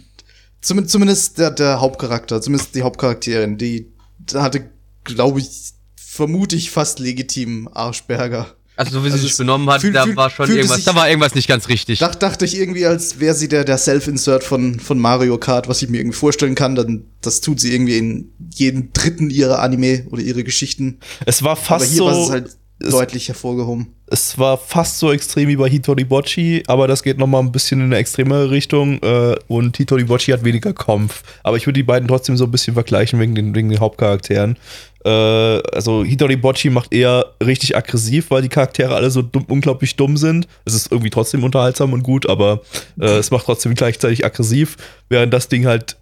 zumindest, 0.61 1.39
der, 1.39 1.51
der 1.51 1.81
Hauptcharakter, 1.81 2.41
zumindest 2.41 2.75
die 2.75 2.83
Hauptcharakterin, 2.83 3.59
die 3.59 3.93
hatte, 4.35 4.71
glaube 5.05 5.41
ich, 5.41 5.73
vermute 5.97 6.57
ich 6.57 6.71
fast 6.71 6.99
legitim 6.99 7.69
Arschberger. 7.73 8.47
Also 8.77 8.91
so 8.93 9.05
wie 9.05 9.09
sie 9.09 9.13
Also 9.15 9.23
sich 9.23 9.33
es 9.33 9.39
benommen 9.39 9.69
hat, 9.71 9.81
fühlt- 9.81 9.95
da 9.97 10.05
fühlt- 10.05 10.17
war 10.17 10.29
schon 10.31 10.51
irgendwas, 10.51 10.77
sich- 10.77 10.85
da 10.85 10.95
war 10.95 11.09
irgendwas 11.09 11.35
nicht 11.35 11.49
ganz 11.49 11.69
richtig. 11.69 11.99
Dach, 11.99 12.15
dachte 12.15 12.45
ich 12.45 12.57
irgendwie, 12.59 12.85
als 12.87 13.19
wäre 13.21 13.35
sie 13.35 13.49
der, 13.49 13.65
der 13.65 13.79
Self-Insert 13.79 14.45
von, 14.45 14.79
von 14.79 14.99
Mario 14.99 15.39
Kart, 15.39 15.67
was 15.69 15.81
ich 15.83 15.89
mir 15.89 15.99
irgendwie 15.99 16.17
vorstellen 16.17 16.55
kann. 16.55 16.75
Dann, 16.75 17.05
das 17.23 17.41
tut 17.41 17.59
sie 17.61 17.73
irgendwie 17.73 17.97
in 17.99 18.33
jedem 18.55 18.93
dritten 18.93 19.31
ihrer 19.31 19.61
Anime 19.61 20.07
oder 20.11 20.21
ihre 20.23 20.45
Geschichten. 20.45 20.99
Es 21.25 21.43
war 21.43 21.53
Aber 21.53 21.61
fast 21.61 21.93
hier 21.93 22.05
war 22.05 22.15
so, 22.15 22.23
es 22.25 22.31
halt 22.31 22.57
es- 22.79 22.91
deutlich 22.91 23.29
hervorgehoben. 23.29 23.87
es 24.09 24.37
war 24.39 24.59
fast 24.59 24.99
so 24.99 25.11
extrem 25.11 25.49
wie 25.49 25.57
bei 25.57 25.71
Hitoribochi, 25.71 26.63
aber 26.67 26.87
das 26.87 27.03
geht 27.03 27.17
noch 27.17 27.27
mal 27.27 27.41
ein 27.41 27.51
bisschen 27.53 27.81
in 27.81 27.87
eine 27.87 27.97
extremere 27.97 28.51
Richtung 28.51 29.01
äh, 29.03 29.35
und 29.49 29.75
Hitoribochi 29.79 30.33
hat 30.33 30.45
weniger 30.45 30.75
Kampf. 30.75 31.23
Aber 31.43 31.57
ich 31.57 31.65
würde 31.67 31.79
die 31.79 31.83
beiden 31.85 32.07
trotzdem 32.07 32.37
so 32.37 32.45
ein 32.45 32.51
bisschen 32.51 32.75
vergleichen 32.75 33.19
wegen 33.19 33.35
den, 33.35 33.55
wegen 33.55 33.71
den 33.71 33.81
Hauptcharakteren. 33.81 34.59
Äh, 35.07 35.63
also 35.73 36.03
Hitoribochi 36.03 36.69
macht 36.69 36.93
eher 36.93 37.27
richtig 37.45 37.77
aggressiv, 37.77 38.31
weil 38.31 38.43
die 38.43 38.49
Charaktere 38.49 38.95
alle 38.97 39.11
so 39.13 39.23
dumm, 39.23 39.45
unglaublich 39.47 39.95
dumm 39.95 40.17
sind. 40.17 40.49
Es 40.65 40.75
ist 40.75 40.91
irgendwie 40.91 41.11
trotzdem 41.11 41.45
unterhaltsam 41.45 41.93
und 41.93 42.03
gut, 42.03 42.29
aber 42.29 42.63
äh, 43.01 43.19
es 43.19 43.31
macht 43.31 43.47
trotzdem 43.47 43.75
gleichzeitig 43.75 44.25
aggressiv, 44.25 44.77
während 45.09 45.33
das 45.33 45.49
Ding 45.49 45.65
halt 45.65 45.97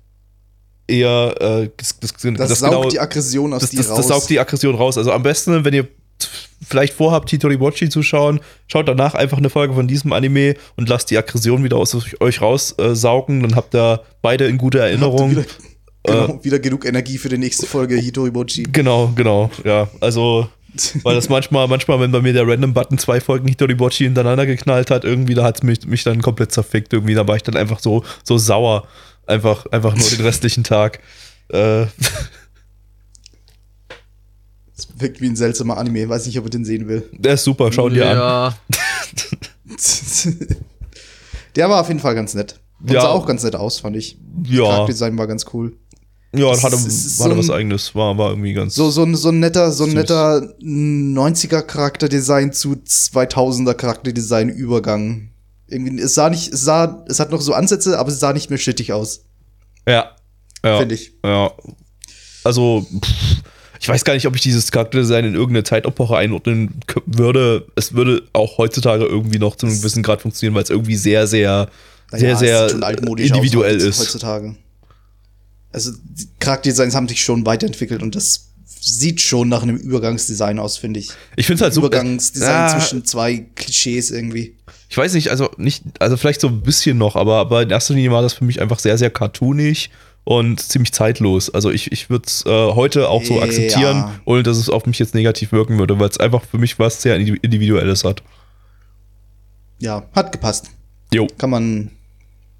eher 0.86 1.34
äh, 1.38 1.70
das, 1.76 2.00
das, 2.00 2.14
Das, 2.14 2.58
saugt 2.60 2.92
die 2.92 3.00
Aggression 3.00 3.52
aus 3.52 3.60
das, 3.60 3.70
dir 3.70 3.76
das, 3.78 3.90
raus. 3.90 3.96
das 3.98 4.08
saugt 4.08 4.30
die 4.30 4.40
Aggression 4.40 4.74
raus. 4.74 4.96
Also 4.96 5.12
am 5.12 5.22
besten, 5.22 5.66
wenn 5.66 5.74
ihr 5.74 5.86
vielleicht 6.66 6.94
vorhabt, 6.94 7.28
Hitoribochi 7.28 7.90
zu 7.90 8.02
schauen, 8.02 8.40
schaut 8.68 8.88
danach 8.88 9.14
einfach 9.14 9.36
eine 9.36 9.50
Folge 9.50 9.74
von 9.74 9.86
diesem 9.86 10.14
Anime 10.14 10.54
und 10.76 10.88
lasst 10.88 11.10
die 11.10 11.18
Aggression 11.18 11.62
wieder 11.62 11.76
aus 11.76 11.94
euch 12.20 12.40
raussaugen. 12.40 13.42
Dann 13.42 13.54
habt 13.54 13.74
ihr 13.74 14.00
beide 14.22 14.46
in 14.46 14.56
ihr 14.56 14.80
Erinnerung. 14.80 15.44
Wieder, 16.06 16.26
genau, 16.26 16.44
wieder 16.44 16.58
genug 16.58 16.84
Energie 16.84 17.18
für 17.18 17.28
die 17.28 17.38
nächste 17.38 17.66
Folge 17.66 17.96
Hitoribochi. 17.96 18.64
Genau, 18.64 19.12
genau, 19.16 19.50
ja. 19.64 19.88
Also, 20.00 20.48
weil 21.02 21.14
das 21.14 21.28
manchmal, 21.28 21.66
manchmal, 21.68 22.00
wenn 22.00 22.12
bei 22.12 22.20
mir 22.20 22.32
der 22.32 22.46
Random-Button 22.46 22.98
zwei 22.98 23.20
Folgen 23.20 23.48
Hitoribochi 23.48 24.04
hintereinander 24.04 24.44
geknallt 24.46 24.90
hat, 24.90 25.04
irgendwie, 25.04 25.34
da 25.34 25.44
hat 25.44 25.56
es 25.58 25.62
mich, 25.62 25.86
mich 25.86 26.04
dann 26.04 26.20
komplett 26.20 26.52
zerfickt. 26.52 26.92
Irgendwie, 26.92 27.14
da 27.14 27.26
war 27.26 27.36
ich 27.36 27.42
dann 27.42 27.56
einfach 27.56 27.78
so, 27.80 28.04
so 28.22 28.36
sauer. 28.38 28.86
Einfach, 29.26 29.64
einfach 29.66 29.96
nur 29.96 30.06
den 30.08 30.20
restlichen 30.20 30.64
Tag. 30.64 31.00
Äh, 31.48 31.86
Das 34.76 34.88
wirkt 34.98 35.20
wie 35.20 35.26
ein 35.28 35.36
seltsamer 35.36 35.78
Anime. 35.78 36.08
Weiß 36.08 36.26
nicht, 36.26 36.36
ob 36.38 36.46
ich 36.46 36.50
den 36.50 36.64
sehen 36.64 36.88
will. 36.88 37.08
der 37.12 37.34
ist 37.34 37.44
super, 37.44 37.70
schau 37.72 37.88
dir 37.88 38.10
an. 38.10 38.16
ja. 38.16 38.54
Der 41.56 41.70
war 41.70 41.80
auf 41.80 41.88
jeden 41.88 42.00
Fall 42.00 42.14
ganz 42.16 42.34
nett. 42.34 42.58
Und 42.80 42.90
Ja. 42.92 43.02
sah 43.02 43.08
auch 43.10 43.24
ganz 43.26 43.44
nett 43.44 43.54
aus, 43.54 43.78
fand 43.78 43.96
ich. 43.96 44.18
Ja, 44.46 44.64
Charakterdesign 44.64 45.16
war 45.16 45.26
ganz 45.28 45.46
cool. 45.52 45.76
Ja, 46.38 46.52
Es 46.52 46.62
hatte, 46.62 46.76
ist- 46.76 47.20
hatte 47.20 47.32
so 47.34 47.38
was 47.38 47.50
ein- 47.50 47.56
eigenes. 47.56 47.94
War, 47.94 48.16
war 48.18 48.30
irgendwie 48.30 48.52
ganz. 48.52 48.74
So, 48.74 48.90
so, 48.90 49.02
ein- 49.02 49.14
so 49.16 49.28
ein 49.30 49.40
netter, 49.40 49.70
so 49.72 49.84
ein 49.84 49.90
Süß. 49.90 49.94
netter 49.98 50.54
90er 50.60 51.62
Charakterdesign 51.62 52.52
zu 52.52 52.76
2000er 52.84 53.74
Charakterdesign 53.74 54.48
Übergang. 54.48 55.30
Irgendwie, 55.68 56.00
es 56.00 56.14
sah 56.14 56.30
nicht, 56.30 56.52
es 56.52 56.60
sah, 56.62 57.04
es 57.08 57.20
hat 57.20 57.30
noch 57.30 57.40
so 57.40 57.52
Ansätze, 57.54 57.98
aber 57.98 58.10
es 58.10 58.20
sah 58.20 58.32
nicht 58.32 58.50
mehr 58.50 58.58
shittig 58.58 58.92
aus, 58.92 59.24
Ja. 59.88 60.10
Ja. 60.64 60.78
finde 60.78 60.94
ich. 60.94 61.12
Ja. 61.24 61.52
Also, 62.44 62.86
pff, 63.02 63.42
ich 63.80 63.88
weiß 63.88 64.04
gar 64.04 64.14
nicht, 64.14 64.26
ob 64.26 64.34
ich 64.36 64.42
dieses 64.42 64.70
Charakterdesign 64.70 65.24
in 65.24 65.34
irgendeine 65.34 65.64
Zeitepoche 65.64 66.16
einordnen 66.16 66.80
würde. 67.06 67.66
Es 67.76 67.94
würde 67.94 68.22
auch 68.32 68.58
heutzutage 68.58 69.04
irgendwie 69.04 69.38
noch 69.38 69.56
zu 69.56 69.66
einem 69.66 69.76
gewissen 69.78 70.02
Grad 70.02 70.22
funktionieren, 70.22 70.54
weil 70.54 70.62
es 70.62 70.70
irgendwie 70.70 70.96
sehr, 70.96 71.26
sehr, 71.26 71.68
sehr, 72.12 72.28
Ja, 72.28 72.34
es 72.34 72.38
sehr 72.40 72.64
aus 72.66 72.72
individuell 73.18 73.76
ist. 73.76 74.00
Heutzutage. 74.00 74.56
Also, 75.74 75.90
die 76.02 76.28
Charakterdesigns 76.40 76.94
haben 76.94 77.08
sich 77.08 77.22
schon 77.22 77.44
weiterentwickelt 77.44 78.02
und 78.02 78.14
das 78.14 78.48
sieht 78.80 79.20
schon 79.20 79.48
nach 79.48 79.62
einem 79.62 79.76
Übergangsdesign 79.76 80.58
aus, 80.58 80.76
finde 80.76 81.00
ich. 81.00 81.10
Ich 81.36 81.46
finde 81.46 81.56
es 81.56 81.62
halt 81.62 81.74
so. 81.74 81.80
Übergangsdesign 81.80 82.50
Ah, 82.50 82.68
zwischen 82.68 83.04
zwei 83.04 83.46
Klischees 83.54 84.10
irgendwie. 84.10 84.56
Ich 84.90 84.96
weiß 84.96 85.14
nicht, 85.14 85.28
also 85.30 85.50
nicht, 85.56 85.82
also 86.00 86.16
vielleicht 86.16 86.40
so 86.40 86.48
ein 86.48 86.60
bisschen 86.60 86.98
noch, 86.98 87.16
aber, 87.16 87.36
aber 87.38 87.62
in 87.62 87.70
erster 87.70 87.94
Linie 87.94 88.12
war 88.12 88.22
das 88.22 88.34
für 88.34 88.44
mich 88.44 88.60
einfach 88.60 88.78
sehr, 88.78 88.96
sehr 88.98 89.10
cartoonig 89.10 89.90
und 90.24 90.60
ziemlich 90.60 90.92
zeitlos. 90.92 91.48
Also 91.52 91.70
ich, 91.70 91.90
ich 91.92 92.10
würde 92.10 92.24
es 92.26 92.44
äh, 92.46 92.50
heute 92.50 93.08
auch 93.08 93.24
so 93.24 93.38
Ja. 93.38 93.42
akzeptieren, 93.44 94.04
ohne 94.26 94.42
dass 94.42 94.56
es 94.58 94.68
auf 94.70 94.86
mich 94.86 94.98
jetzt 94.98 95.14
negativ 95.14 95.50
wirken 95.52 95.78
würde, 95.78 95.98
weil 95.98 96.08
es 96.10 96.20
einfach 96.20 96.42
für 96.44 96.58
mich 96.58 96.78
was 96.78 97.02
sehr 97.02 97.16
Indi- 97.18 97.38
Individuelles 97.42 98.04
hat. 98.04 98.22
Ja, 99.80 100.04
hat 100.14 100.30
gepasst. 100.32 100.70
Jo, 101.12 101.26
Kann 101.38 101.50
man, 101.50 101.90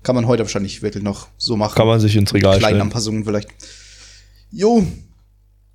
kann 0.05 0.15
man 0.15 0.27
heute 0.27 0.45
wahrscheinlich 0.45 0.83
wirklich 0.83 1.03
noch 1.03 1.27
so 1.37 1.57
machen. 1.57 1.75
kann 1.75 1.87
man 1.87 1.99
sich 1.99 2.15
ins 2.15 2.33
Regal 2.33 2.59
Kleine 2.59 2.75
stellen. 2.77 2.83
Anpassungen 2.83 3.25
vielleicht. 3.25 3.49
Jo, 4.53 4.87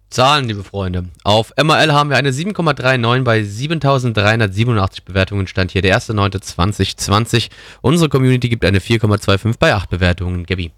Zahlen, 0.10 0.48
liebe 0.48 0.64
Freunde. 0.64 1.06
Auf 1.24 1.54
MRL 1.62 1.94
haben 1.94 2.10
wir 2.10 2.18
eine 2.18 2.32
7,39 2.32 3.22
bei 3.24 3.44
7387 3.44 5.04
Bewertungen. 5.06 5.46
Stand 5.46 5.72
hier 5.72 5.84
der 5.84 6.00
1.9.2020. 6.00 7.50
Unsere 7.82 8.10
Community 8.10 8.50
gibt 8.50 8.66
eine 8.66 8.80
4,25 8.80 9.58
bei 9.60 9.76
8 9.76 9.88
Bewertungen. 9.90 10.48
Gabi. 10.48 10.72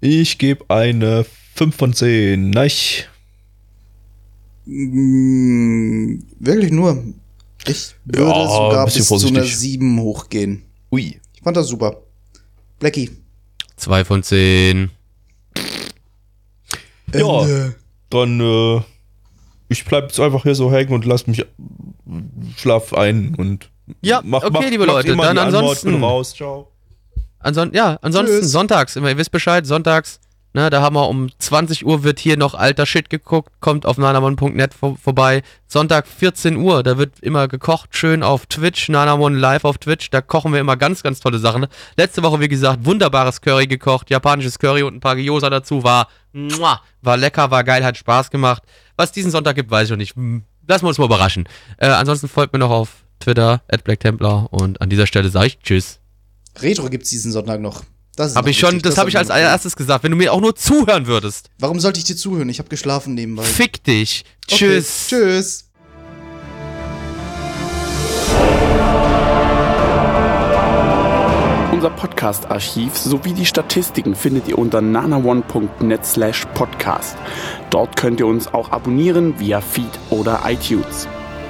Ich 0.00 0.38
gebe 0.38 0.68
eine 0.70 1.24
5 1.54 1.76
von 1.76 1.92
10. 1.92 2.50
Nein. 2.50 2.70
mh, 4.66 6.22
wirklich 6.40 6.72
nur. 6.72 7.04
Ich 7.64 7.94
würde 8.04 8.24
Ja, 8.24 8.48
sogar 8.48 8.84
bis 8.86 8.94
zu 8.94 9.00
einer 9.00 9.06
vorsichtig. 9.06 9.56
7 9.56 10.00
hochgehen. 10.00 10.62
Ui. 10.90 11.20
Ich 11.34 11.42
fand 11.44 11.56
das 11.56 11.68
super. 11.68 12.02
Blackie. 12.82 13.10
2 13.76 14.04
von 14.04 14.22
10. 14.24 14.90
Ja. 17.14 17.42
Ende. 17.42 17.76
Dann, 18.10 18.40
äh, 18.40 18.80
ich 19.68 19.84
bleib 19.84 20.08
jetzt 20.08 20.18
einfach 20.18 20.42
hier 20.42 20.56
so 20.56 20.72
hängen 20.72 20.92
und 20.92 21.04
lass 21.04 21.28
mich 21.28 21.46
schlaf 22.56 22.92
ein 22.92 23.36
und 23.36 23.70
Ja, 24.00 24.18
okay, 24.18 24.68
liebe 24.68 24.84
macht 24.84 25.06
Leute, 25.06 25.16
dann 25.16 25.38
ansonsten- 25.38 26.02
raus, 26.02 26.34
ciao. 26.34 26.72
Anson 27.38 27.72
ja, 27.72 27.98
ansonsten 28.02 28.40
Tschüss. 28.40 28.50
sonntags, 28.50 28.96
immer, 28.96 29.10
ihr 29.10 29.16
wisst 29.16 29.30
Bescheid, 29.30 29.64
sonntags, 29.64 30.18
ne, 30.52 30.70
da 30.70 30.82
haben 30.82 30.96
wir 30.96 31.08
um 31.08 31.30
20 31.38 31.86
Uhr 31.86 32.02
wird 32.02 32.18
hier 32.18 32.36
noch 32.36 32.54
alter 32.54 32.86
Shit 32.86 33.10
geguckt, 33.10 33.52
kommt 33.60 33.86
auf 33.86 33.98
nanamon.net 33.98 34.74
vor, 34.74 34.96
vorbei. 34.96 35.42
Sonntag 35.66 36.06
14 36.06 36.56
Uhr, 36.56 36.82
da 36.82 36.98
wird 36.98 37.20
immer 37.20 37.48
gekocht, 37.48 37.96
schön 37.96 38.22
auf 38.22 38.46
Twitch, 38.46 38.88
Nanamon 38.88 39.34
live 39.34 39.64
auf 39.64 39.78
Twitch, 39.78 40.10
da 40.10 40.20
kochen 40.20 40.52
wir 40.52 40.60
immer 40.60 40.76
ganz, 40.76 41.02
ganz 41.02 41.20
tolle 41.20 41.38
Sachen. 41.38 41.66
Letzte 41.96 42.22
Woche, 42.22 42.40
wie 42.40 42.48
gesagt, 42.48 42.84
wunderbares 42.84 43.40
Curry 43.40 43.66
gekocht, 43.66 44.10
japanisches 44.10 44.58
Curry 44.58 44.82
und 44.82 44.96
ein 44.96 45.00
paar 45.00 45.16
Gyoza 45.16 45.50
dazu, 45.50 45.82
war, 45.82 46.08
muah, 46.32 46.80
war 47.00 47.16
lecker, 47.16 47.50
war 47.50 47.64
geil, 47.64 47.84
hat 47.84 47.96
Spaß 47.96 48.30
gemacht. 48.30 48.62
Was 48.96 49.12
diesen 49.12 49.30
Sonntag 49.30 49.56
gibt, 49.56 49.70
weiß 49.70 49.84
ich 49.84 49.90
noch 49.90 49.96
nicht. 49.96 50.16
Hm, 50.16 50.44
Lassen 50.66 50.84
wir 50.84 50.88
uns 50.88 50.98
mal 50.98 51.06
überraschen. 51.06 51.48
Äh, 51.78 51.88
ansonsten 51.88 52.28
folgt 52.28 52.52
mir 52.52 52.58
noch 52.58 52.70
auf 52.70 53.04
Twitter, 53.20 53.62
at 53.68 53.84
Black 53.84 54.00
Templar 54.00 54.52
und 54.52 54.80
an 54.80 54.90
dieser 54.90 55.06
Stelle 55.06 55.28
sage 55.28 55.48
ich 55.48 55.58
Tschüss. 55.58 55.98
Retro 56.60 56.88
gibt's 56.88 57.10
diesen 57.10 57.32
Sonntag 57.32 57.60
noch. 57.60 57.82
Das 58.22 58.36
Habe 58.36 58.50
ich 58.50 58.58
schon, 58.58 58.70
wichtig, 58.74 58.82
das 58.82 58.98
habe 58.98 59.10
ich 59.10 59.18
als 59.18 59.30
allererstes 59.30 59.76
gesagt. 59.76 60.04
Wenn 60.04 60.12
du 60.12 60.16
mir 60.16 60.32
auch 60.32 60.40
nur 60.40 60.54
zuhören 60.54 61.06
würdest. 61.06 61.50
Warum 61.58 61.80
sollte 61.80 61.98
ich 61.98 62.04
dir 62.04 62.16
zuhören? 62.16 62.48
Ich 62.48 62.58
habe 62.58 62.68
geschlafen 62.68 63.14
nebenbei. 63.14 63.42
Fick 63.42 63.82
dich. 63.84 64.24
Okay, 64.46 64.56
Tschüss. 64.56 65.06
Tschüss. 65.08 65.64
Unser 71.72 71.90
Podcast-Archiv 71.90 72.96
sowie 72.96 73.32
die 73.32 73.44
Statistiken 73.44 74.14
findet 74.14 74.46
ihr 74.46 74.56
unter 74.56 74.80
nanaone.net 74.80 76.06
slash 76.06 76.46
podcast. 76.54 77.16
Dort 77.70 77.96
könnt 77.96 78.20
ihr 78.20 78.26
uns 78.28 78.46
auch 78.54 78.70
abonnieren 78.70 79.40
via 79.40 79.60
Feed 79.60 79.90
oder 80.10 80.42
iTunes. 80.46 81.08